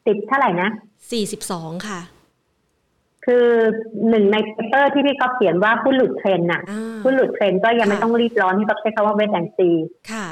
[0.07, 0.69] ติดเท่าไหร่นะ
[1.21, 2.01] 42 ค่ะ
[3.27, 3.49] คือ
[4.09, 6.63] หนึ่งใน paper ที่พี่เขาเขียนว่าผู้หลุดเทรนน่ะ
[7.03, 9.71] ผู้หลุดเทรนก็ยังไม่ต้องรีบร้อนที่เขาใช้คำว่า wait and see
[10.13, 10.27] ค่ะ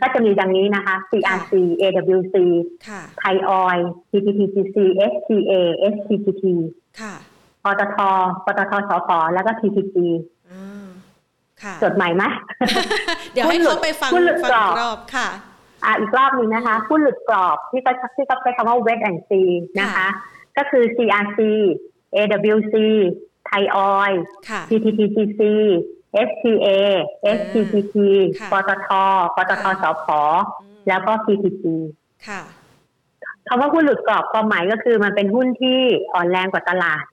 [0.00, 2.36] ก็จะมีดังนี้นะคะ CRC AWC
[3.18, 3.78] ไทยออย
[4.10, 4.76] PTTGC
[5.12, 5.52] STA
[5.92, 6.44] STTT
[7.64, 7.96] ปตท
[8.44, 9.96] ปตทสพแล้วก็ TTG
[11.82, 12.24] จดใหม่ไหม
[13.32, 14.10] เดี๋ยวให้เขาไปฟัง
[14.44, 15.28] ฟังรอบค่ะ
[15.86, 20.08] อ่าอีกรอบนึงนะคะ ผู้หลุดกรอบที่เขาที่เขาใช้คำว่า wet and see นะคะ
[20.56, 21.40] ก็คือ CRC
[22.14, 22.74] AWC
[23.46, 24.12] ไทยออย
[24.68, 25.40] PTTGC
[26.28, 26.68] STA
[27.38, 27.96] STTT
[28.52, 28.88] ปตท
[29.36, 30.06] ปตทสพ
[30.88, 31.64] แล้วก็ PTG
[32.28, 32.42] ค่ะ
[33.48, 35.78] คำว่าหุ้นหลุดกรอบความหมายก็คือมันเป็นหุ้นที่
[36.14, 37.04] อ่อนแรงกว่าตลาด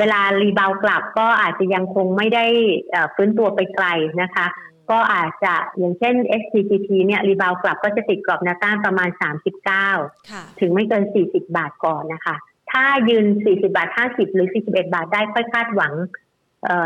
[0.00, 2.46] เวลารีบาวกลับก็อาจจะยังคงไม่ได้
[3.14, 3.86] ฟื้นตัวไปไกล
[4.22, 4.46] นะคะ
[4.90, 9.08] ก็อาจจะอย่างเช่น SCGP เนี่ยรีบาวกลับก็จะติดกรอบแนวต้านประมาณ
[9.84, 12.36] 39 ถึงไม่เกิน 40 บาทก่อนนะคะ
[12.70, 15.94] ถ้ายืน 40 บาท 50 หรือ 41 บาทได้ค่อยคาดหวัง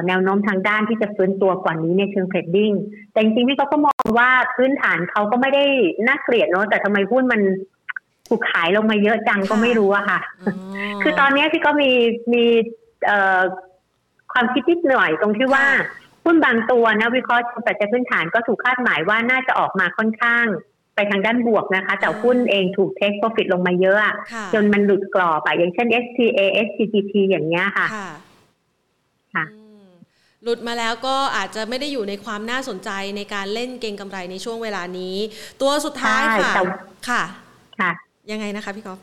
[0.06, 2.72] แนวโน้มทางด้านที่จะฟื้นตัวกว่านี้ในเชิงเทรดดิ้ง
[3.12, 5.64] แต่จริงๆพี่เขาก็มองว่าพื้นฐานเขาก็ไม่ได้
[6.06, 7.40] น่าเกลียดเนาะแต่ทำไมหุ้นมัน
[8.28, 10.20] ถูกขายลงมาเยอะจังก็ไม่รู้อะค่ะ
[11.02, 11.90] คือตอนนี้พี่ก็มี
[12.34, 12.44] มี
[14.32, 15.64] ความคิดนิดหน่อยตรงที่ว่า
[16.24, 20.46] หุ้นบางตัวนะวิเคราะห์ปัจจัยพื้นฐานก็ถูกคาดหมายว่าน่าจะออกมาค่อนข้าง
[20.94, 23.98] ไปทางด้านบวกนะคะ แต่หุ้นเองถูกเทคโปรฟิตลงมาเยอะ
[24.54, 27.86] จนมันหลุดกรอบอะอย่างเช่น STA SCGT อย่างเงี้ยค่ะ
[29.34, 29.44] ค่ะ
[30.42, 35.16] หลุดมาแล้วก็อาจจะไม่ได้อยู่ในความน่าสนใจในการเล่นเก็งกำไรในช่วงเวลานี้
[35.60, 36.52] ตัวสุดท้ายค่ะ
[37.08, 37.22] ค่ะ
[37.80, 37.90] ค่ะ
[38.30, 39.00] ยังไงนะคะพี่กอฟ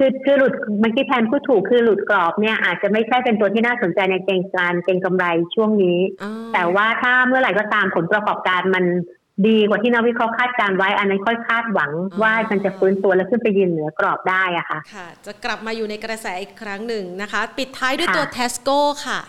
[0.00, 5.24] คือคือหลุดเมื่อกี้แทนผู้ถูกคือหลุดกรอบเนี่ยอาจจะไม่ใช่เป็นตัวที่น่าสนใจในเก็งการเก็งกำไร
[5.54, 5.98] ช่วงนี้
[6.54, 8.84] แต่ว่าถ้าเมื่อไหร่ก็ตามผลประกอบการมัน
[9.46, 11.90] ดีกว่าที่นักวิเคราะห์คาดการไว้ อันนั้นค่อยคาดหวัง
[12.22, 19.20] ว่ามันจะฟื้นตัวแล้วขึ้นไปยืนเหนือกรอบได้อะค่ะค่ะ จะกลับมาอยู่ในกระแสอีกครั้งหนึ่งนะคะ ปิดท้ายด้วยตัวเทสโก้ค่ะ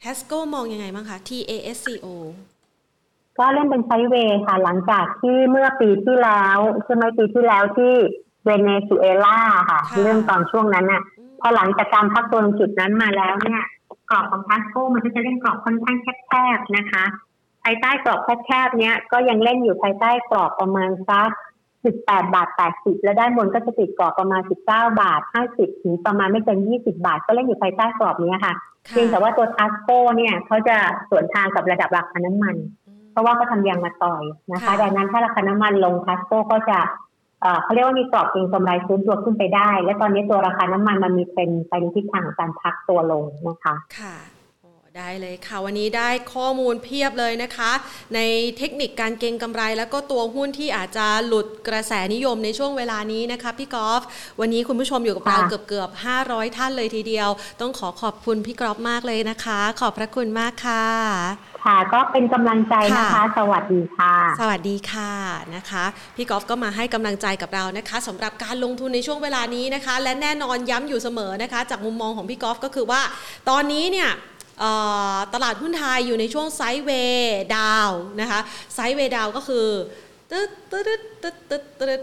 [0.00, 2.08] เทสโก้มองยังไงบ้างคะ T A S C O
[3.38, 7.94] ก็เล่นเป็นไซเวย์ค่ะ หลังจากที่เมื่อปีที่แล้วใช่ไหมปีที่แล้วที่
[8.44, 9.38] เวเนซุเอลา
[9.70, 11.02] ค่ะ เรื่องตอนช่วงนั้นน่ะ
[11.40, 13.62] พอหลังจากการพักตัวลงจุดนั้นมาแล้วเนี่ย
[14.10, 17.04] กรอบของทัสโก้มันก็จะเล่นกรอบค่อนข้างแคบๆนะคะ
[17.62, 21.30] ภายใต้กรอบแคบๆเนี้ยก็ยังเล่นอยู่ภายใต้กรอบประมาณสัก
[21.78, 25.20] 18บาท80แล้วด้านบนก็จะติดกรอบประมาณ19บาท
[25.52, 28.54] 50ถึงประมาณไม่เกิน20บาท ก็เล่นอยู่ภายใต้กรอบนี้ค่ะ
[28.90, 30.76] เพียงแต่ว่าตัวทัสโก้เนี่ยเขาจะ
[31.10, 32.56] สวนทางกับระดับราคาน้ำมัน
[33.12, 34.22] เพราะว่าเขาทำยางมาต่อย
[34.52, 36.78] นะคะดังนั้นถ้าราคาน้ำมันลงทัสโก้ก็จะ
[37.62, 44.14] เขาเรียกว่ามีกรอบเก็งกำไรฟื้นตัวขึ้นไปได้ และตอนนี้ตัวราคาน้ำมันมันมีเป็นไปในทิศทางของการพักตัวลงนะคะ ค่ะ
[44.98, 47.72] ได้เลยค่ะ วันนี้ได้ข้อมูลเพียบเลยนะคะ
[48.14, 48.20] ใน
[48.58, 54.02] เทคนิคการเก็งกำไร แล้วก็ตัวหุ้นที่อาจจะหลุดกระแสนิยมในช่วงเวลานี้นะคะพี่กอล์ฟ
[54.40, 55.90] วันนี้คุณผู้ชมอยู่กับเราเกือบเกือบ
[56.22, 57.28] 500 ท่านเลยทีเดียว
[57.60, 60.84] ต้องขอขอบคุณพี่กอล์ฟมากเลยนะคะ ขอบพระคุณมากค่ะ
[61.64, 65.12] ค่ะก็เป็นกำลังใจนะคะ สวัสดีค่ะ สวัสดีค่ะ
[65.56, 65.84] นะคะ
[66.16, 73.00] พี่กอล์ฟก็มาให้กำลังใจกับเรานะคะสำหรับการลงทุนในช่วงเวลานี้นะคะ และแน่นอนย้ำอยู่เสมอนะคะ จากมุมมองของพี่กอล์ฟก็คือว่า
[73.48, 74.10] ตอนนี้เนี่ย
[75.34, 77.90] ตลาดหุ้นไทยอยู่ในช่วง sideway down
[78.20, 78.40] นะคะ
[78.74, 79.66] sideway down ก็คือ
[80.30, 80.84] ตึ๊ดตึ๊ด
[81.22, 82.00] ตึ๊ดตึ๊ดตึ๊ด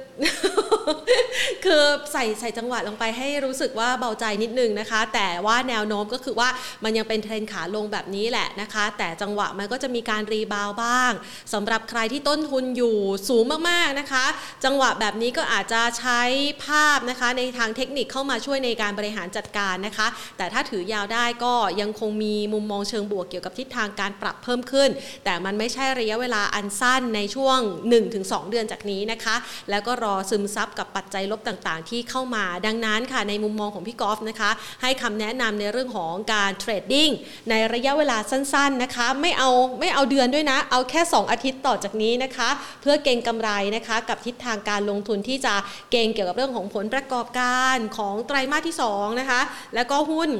[1.65, 6.49] คือใส่ใส่จังหวะลงไปให้รู้สึกว่าเบาใจนิดนึงนะคะ แต่ว่าแนวโน้มก็คือว่า
[6.83, 11.11] มันยังเป็นเทรนขาลงแบบนี้แหละนะคะ แต่จังหวะมันก็จะมีการ rebound บ้าง
[11.53, 12.97] สำหรับใครที่ต้นทุนอยู่
[13.29, 14.25] สูงมากๆนะคะ
[14.65, 16.21] จังหวะแบบนี้ก็อาจจะใช้
[16.65, 20.07] ภาพนะคะ ในทางเทคนิคเข้ามาช่วยในการบริหารจัดการนะคะ
[20.37, 24.89] แต่ถ้าถือยาวได้ก็ยังคงมีมุมมองเชิงบวกเกี่ยวกับทิศทางการปรับเพิ่มขึ้น
[25.25, 27.59] แต่มันไม่ใช่ระยะเวลาอันสั้นในช่วง
[28.05, 29.35] 1-2เดือนจากนี้นะคะ
[29.69, 34.51] แล้วก็รอซึมซับกับปัจจัยลบต่างๆ ที่เข้ามาดังนั้นค่ะในมุมมองของพี่กอล์ฟนะคะ
[34.81, 37.09] ให้คำแนะนำในเรื่องของการเทรดดิ้ง
[37.49, 39.49] ในระยะเวลาสั้นๆนะคะ ไม่เอา
[39.79, 42.49] ไม่เอาเดือนด้วยนะ เอาแค่ 2 อาทิตย์ต่อจากนี้นะคะ
[42.81, 45.53] เพื่อเก็งกำไรนะคะกับทิศทางการลงทุนที่จะ
[45.91, 49.41] เก่งเกี่ยวกับเรื่องของผลประกอบการของไตรมาสที่2นะคะ
[49.75, 50.31] แล้วก็หุ้น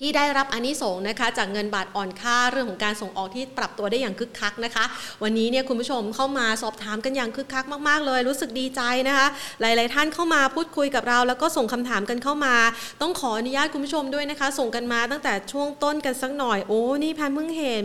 [0.00, 4.84] ที่ได้รับอนนิสงนะคะจากเงินบาทอ่อนค่าเรื่องของการส่งออกที่ปรับตัวได้อย่างคึกคักนะคะ
[5.22, 9.26] วันนี้เนี่ยคุณผู้ชมเข้ามาสอบถามกันอย่างคึกคักมาก ๆ เลย รู้สึกดีใจนะคะ
[9.60, 12.54] หลาย ๆ ท่านเข้ามาพูดคุยกับเรา แล้วก็ส่งคำถามกันเข้ามา
[13.02, 17.84] ต้องขออนุญาตคุณผู้ชมด้วยนะคะ ส่งกันมาตั้งแต่ช่วงต้นกันสักหน่อยโอ้นี่แพนเพิ่งเห็น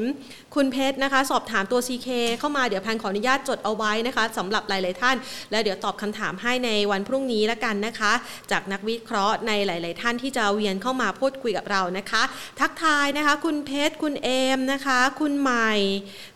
[0.56, 2.10] คุณเพชรนะคะ สอบถามตัว CK
[2.40, 5.16] เข้ามาเดี๋ยวแพนขออนุญาตจดเอาไว้นะคะสำหรับหลาย ๆ ท่าน
[5.52, 8.12] แล้วเดี๋ยวตอบคำถามให้ในวันพรุ่งนี้ละกันนะคะ
[8.52, 12.24] จากนักวิเคราะห์ในหลาย ๆ ท่านที่จะเวียนเข้ามาพูดคุยกับเรานะนะคะ
[12.60, 15.72] ทักทายนะคะ คุณเพชรคุณเอมนะคะ คุณใหม่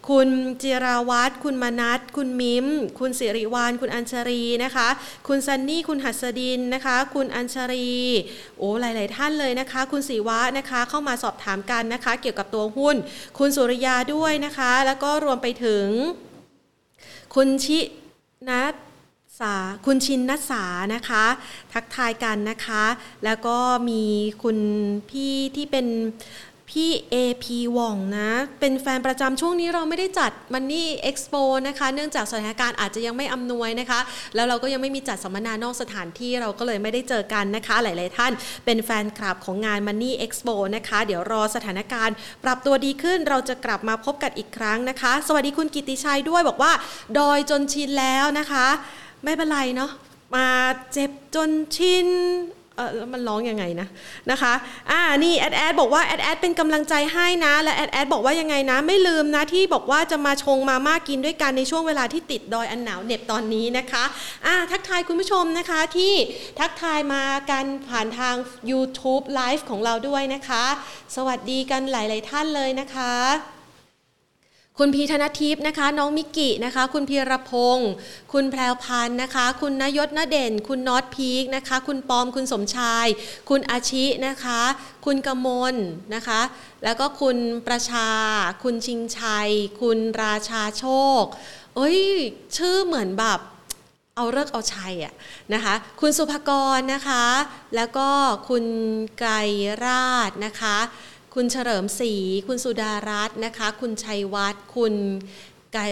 [0.09, 0.29] คุณ
[0.61, 2.67] จิราวัตรคุณมนัทคุณมิม
[2.99, 4.87] คุณสิริวานคุณอัญชรีนะคะ
[5.27, 7.89] คุณซันนี่คุณหัสดินนะคะ คุณอัญชรี
[8.57, 12.95] โอ้หลาย ๆ ท่านเลยนะคะ คุณสีวะนะคะเข้ามาสอบถามกันนะคะ เกี่ยวกับตัวหุ้น
[13.39, 15.87] คุณสุริยาด้วยนะคะ แล้วก็รวมไปถึง
[17.35, 17.79] คุณชิ
[18.49, 18.73] นัท
[19.39, 19.55] สา
[19.85, 20.63] คุณชินนัสา
[20.93, 21.25] นะคะ
[21.73, 22.83] ทักทายกันนะคะ
[23.25, 23.57] แล้วก็
[23.89, 24.03] มี
[24.43, 24.57] คุณ
[25.09, 25.85] พี่ที่เป็น
[26.73, 27.45] พี่ AP
[27.77, 28.29] ว่องนะ
[28.59, 31.35] เป็นแฟนประจำช่วงนี้เราไม่ได้จัดมันนี่เอ็กซ์โป
[31.67, 33.99] นะคะ เนื่องจากสถานการณ์อาจจะยังไม่อำนวยนะคะ
[34.35, 38.31] แล้วเราก็ยังไม่มีจัดสัมมนานอกสถานที่เราก็เลยไม่ได้เจอกันนะคะ หลาย ๆ ท่าน
[38.65, 46.71] เป็นแฟนคลับของงาน Money Expo นะคะ เดี๋ยวรอสถานการณ์ ปรับตัวดีขึ้นเราจะกลับมาพบกันอีกครั้งนะคะ สวัสดีคุณกิติชัยด้วยบอกว่า
[47.17, 48.67] ดอยจนชินแล้วนะคะ
[49.25, 49.91] ไม่เป็นไรเนาะ
[50.35, 50.47] มา
[50.93, 52.07] เจ็บจนชิน
[52.77, 53.87] เออมันร้องยังไงนะ
[54.31, 54.53] นะคะ
[54.91, 64.03] อ่านี่แอดแอดบอกว่าแอดแอดเป็นกำลังใจให้นะ และแอดแอดบอกว่ายังไงนะ ไม่ลืมนะที่บอกว่าจะมาชงมาม่ากินด้วยกันในช่วงเวลาที่ติดดอยอันหนาวเหน็บตอนนี้นะคะ
[64.45, 66.13] อ่าทักทายคุณผู้ชมนะคะที่
[66.59, 68.35] ทักทายมากันผ่านทาง
[68.71, 70.65] YouTube Live ของเราด้วยนะคะ
[71.15, 73.54] สวัสดีกันหลาย ๆ ท่านเลยนะคะ
[74.79, 77.91] คุณพีธนทิพย์นะคะ น้องมิกินะคะ คุณพีรพงศ์
[78.33, 83.07] คุณแพรวพันธ์นะคะ คุณนยศนเด่น คุณน็อตพีกนะคะ คุณปอมคุณสมชาย
[83.49, 84.61] คุณอาชินะคะ
[85.05, 85.75] คุณกมล
[86.15, 86.41] นะคะ
[86.83, 88.09] แล้วก็คุณประชา
[88.63, 89.49] คุณชิงชัย
[89.81, 90.85] คุณราชาโช
[91.21, 91.23] ค
[91.75, 91.99] เอ้ย
[92.57, 93.39] ชื่อเหมือนแบบ
[94.15, 95.13] เอาเลิกเอาชัยอะ
[95.53, 97.25] นะคะ คุณสุภกรนะคะ
[97.75, 98.09] แล้วก็
[98.49, 98.65] คุณ
[99.19, 99.31] ไกร
[99.85, 100.77] ราชนะคะ
[101.39, 102.13] คุณเฉลิมศรี
[102.47, 104.93] คุณสุดารัตน์นะคะ คุณชัยวัฒน์คุณ
[105.75, 105.89] กาย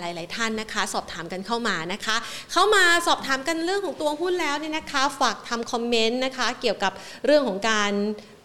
[0.00, 2.16] หลายหลายท่านนะคะ สอบถามกันเข้ามานะคะ
[2.52, 6.92] เข้ามาสอบถามกันเรื่องของตัวหุ้นแล้วเนี่ยนะคะ ฝากทำคอมเมนต์นะคะ เกี่ยวกับ
[7.24, 7.92] เรื่องของการ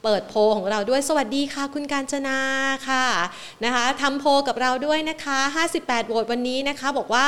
[0.04, 2.40] เปิดโพของเราด้วยสวัสดีค่ะ คุณการจนา
[2.90, 3.06] ค่ะ
[3.66, 5.40] นะคะทำโพกับเราด้วยนะคะ
[5.74, 7.28] 58โหวตวันนี้นะคะ บอกว่า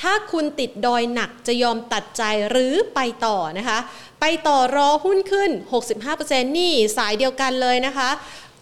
[0.00, 3.78] ถ้าคุณติดดอยหนักจะยอมตัดใจหรือไปต่อนะคะ
[4.20, 5.50] ไปต่อรอหุ้นขึ้น
[6.02, 8.08] 65%นี่สายเดียวกันเลยนะคะ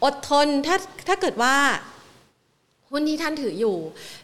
[0.05, 0.77] อดทนถ้า
[1.09, 1.57] ถ้าเกิดว่า
[2.95, 3.79] หุ้นที่ท่านถืออยู่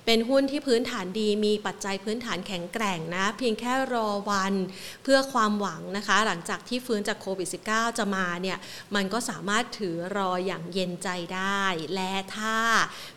[0.07, 4.55] เป็นหุ้นที่พื้นฐานดีมีปัจจัยพื้นฐานแข็งแกร่งนะ เพียงแค่รอวัน
[5.03, 8.59] เพื่อความหวังนะคะ หลังจากที่ฟื้นจากโควิด -19 จะมาเนี่ย
[8.95, 11.64] มันก็สามารถถือรออย่างเย็นใจได้
[11.95, 12.57] และถ้า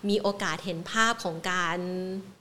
[0.10, 1.78] มีโอกาสเห็นภาพของการ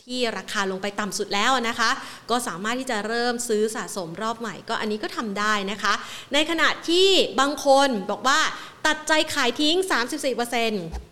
[0.05, 1.91] ที่ราคาลงไปต่ำสุดแล้วนะคะ
[2.31, 5.93] ก็สามารถที่จะเริ่มซื้อสะสมรอบใหม่ก็อันนี้ก็ทำได้นะคะ
[6.35, 7.09] ในขณะที่
[7.41, 8.41] บางคนบอกว่า
[8.87, 11.08] ตัดใจขายทิ้ง 34%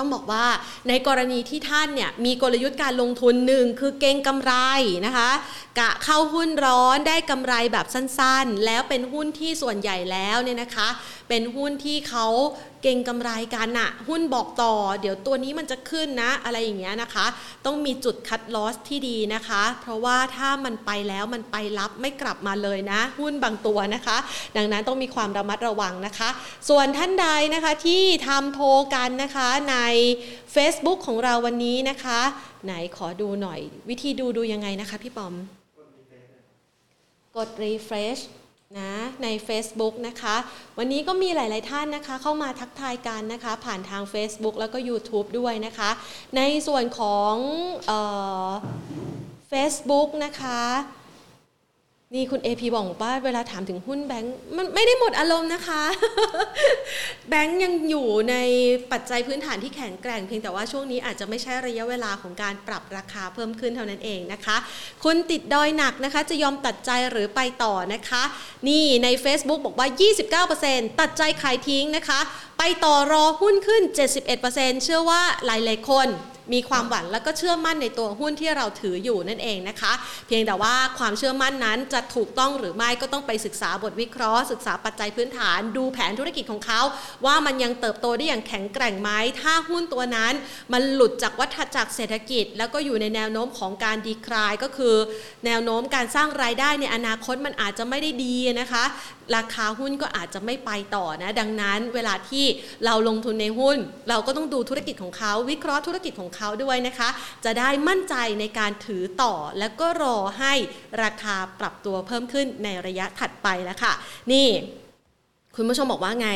[0.00, 0.46] ต้องบอกว่า
[0.88, 4.52] ในกรณีที่ท่านเนี่ยมีกลยุทธ์การลงทุนหนึ่งคือเก่งกำไร
[5.06, 5.30] นะคะ
[5.78, 10.88] กะเข้าหุ้นร้อนได้กำไรแบบสั้นๆ แล้วเป็นหุ้นที่ส่วนใหญ่แล้วเนี่ยนะคะ
[11.28, 12.26] เป็นหุ้นที่เขา
[12.84, 17.26] เก่งกำไรกันอะหุ้นบอกต่อ เดี๋ยวตัวนี้มันจะขึ้นนะ อะไรอย่างเงี้ยนะคะ
[17.66, 24.16] ต้องมีจุดคัดลอสที่ดีนะคะ เพราะว่าถ้ามันไปแล้วมันไปรับไม่กลับมาเลยนะ หุ้นบางตัวนะคะ
[24.56, 26.28] ดังนั้นต้องมีความระมัดระวังนะคะ
[26.68, 28.58] ส่วนท่านใดนะคะที่ทำโพ
[28.94, 29.76] กันนะคะใน
[30.54, 32.20] Facebook ของเราวันนี้นะคะ
[32.64, 35.34] ไหนขอดูหน่อย วิธีดูดูยังไงนะคะพี่ปอม
[37.36, 38.22] กด refresh
[38.78, 40.36] นะใน Facebook นะคะ
[40.78, 45.90] วันนี้ก็มีหลาย ๆ ท่านนะคะ เข้ามาทักทายกันนะคะ ผ่านทาง Facebook แล้วก็ YouTube ด้วยนะคะ
[46.36, 47.34] ในส่วนของ
[49.48, 50.62] เฟซบุ๊กนะคะ
[52.14, 55.82] นี่คุณ AP บอกว่าเวลาถามถึงหุ้นแบงค์มันไม่ได้หมดอารมณ์นะคะ
[57.28, 58.36] แบงค์ยังอยู่ใน
[58.92, 64.56] ปัจจัยพื้นฐานที่แข็งแกร่งเพียงแต่ว่าช่วงนี้อาจจะไม่ใช่ระยะเวลาของการปรับราคาเพิ่มขึ้นเท่านั้นเองนะคะ
[65.04, 68.22] คุณติดดอยหนักนะคะ จะยอมตัดใจหรือไปต่อนะคะ
[68.68, 69.88] นี่ใน Facebook บอกว่า
[70.44, 72.20] 29%ตัดใจขายทิ้งนะคะ
[72.58, 73.82] ไปต่อรอหุ้นขึ้น
[74.32, 76.08] 71%เชื่อว่าหลายๆคน
[76.52, 79.92] มีความหวังแล้วก็เชื่อมั่นในตัวหุ้นที่เราถืออยู่นั่นเองนะคะ
[80.26, 86.80] เพียงแต่ว่าความเชื่อมั่นนั้นจะถูกต้องหรือไม่ก็ต้องไปศึกษาบทวิเคราะห์ ศึกษาปัจจัยพื้นฐาน ดูแผนธุรกิจของเขา
[87.26, 89.10] ว่ามันยังเติบโตได้อย่างแข็งแกร่งไหม
[89.40, 90.32] ถ้าหุ้นตัวนั้น
[90.72, 94.94] มันหลุดจากวัฏจักรเศรษฐกิจ แล้วก็อยู่ในแนวโน้มของการดีคลายก็คือ
[95.46, 98.84] แนวโน้มการสร้างรายได้ในอนาคตมันอาจจะไม่ได้ดีนะคะ
[99.36, 102.44] ราคาหุ้นก็อาจจะไม่ไปต่อนะ ดังนั้นเวลาที่
[102.84, 103.78] เราลงทุนในหุ้น
[104.08, 107.08] เราก็ต้องดูธุรกิจของเขา วิเคราะห์ธุรกิจของเขาด้วยนะคะ
[107.44, 110.54] จะได้มั่นใจในการถือต่อ แล้วก็รอให้
[111.02, 113.92] ราคาปรับตัวเพิ่มขึ้นในระยะถัดไปแล้วค่ะ
[114.32, 114.48] นี่
[115.56, 116.30] คุณผู้ชมบอกว่าไง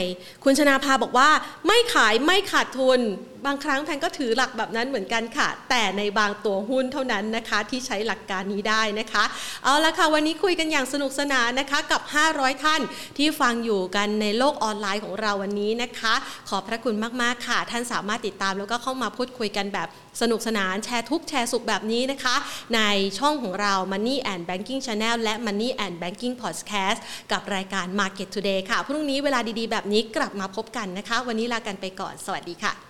[0.45, 1.31] คุณชนาภาบอกว่า
[1.67, 3.01] ไม่ขายไม่ขาดทุน
[3.47, 9.25] บางครั้งแพนก็ถือหลักแบบนั้นเหมือนกันค่ะ แต่ในบางตัวหุ้นเท่านั้นนะคะ ที่ใช้หลักการนี้ได้นะคะ
[9.65, 12.03] เอาละค่ะวันนี้คุยกันอย่างสนุกสนานนะคะกับ
[12.33, 12.81] 500 ท่าน
[13.19, 16.15] ที่ฟังอยู่กันในโลกออนไลน์ของเราวันนี้นะคะ
[16.49, 19.89] ขอบพระคุณมาก ๆ ค่ะ ท่านสามารถติดตามแล้วก็เข้ามาพูดคุยกันแบบ
[20.21, 22.35] สนุกสนานแชร์ทุกแชร์สุขแบบนี้นะคะ
[22.75, 22.81] ใน
[23.19, 26.99] ช่องของเรา Money and Banking Channel และ Money and Banking Podcast
[27.33, 32.88] กับรายการ Market Today ค่ะ พรุ่งนี้เวลาดีๆ แบบนี้กลับมาพบกันนะคะ วันนี้ลากันไปก่อน สวัสดีค่ะ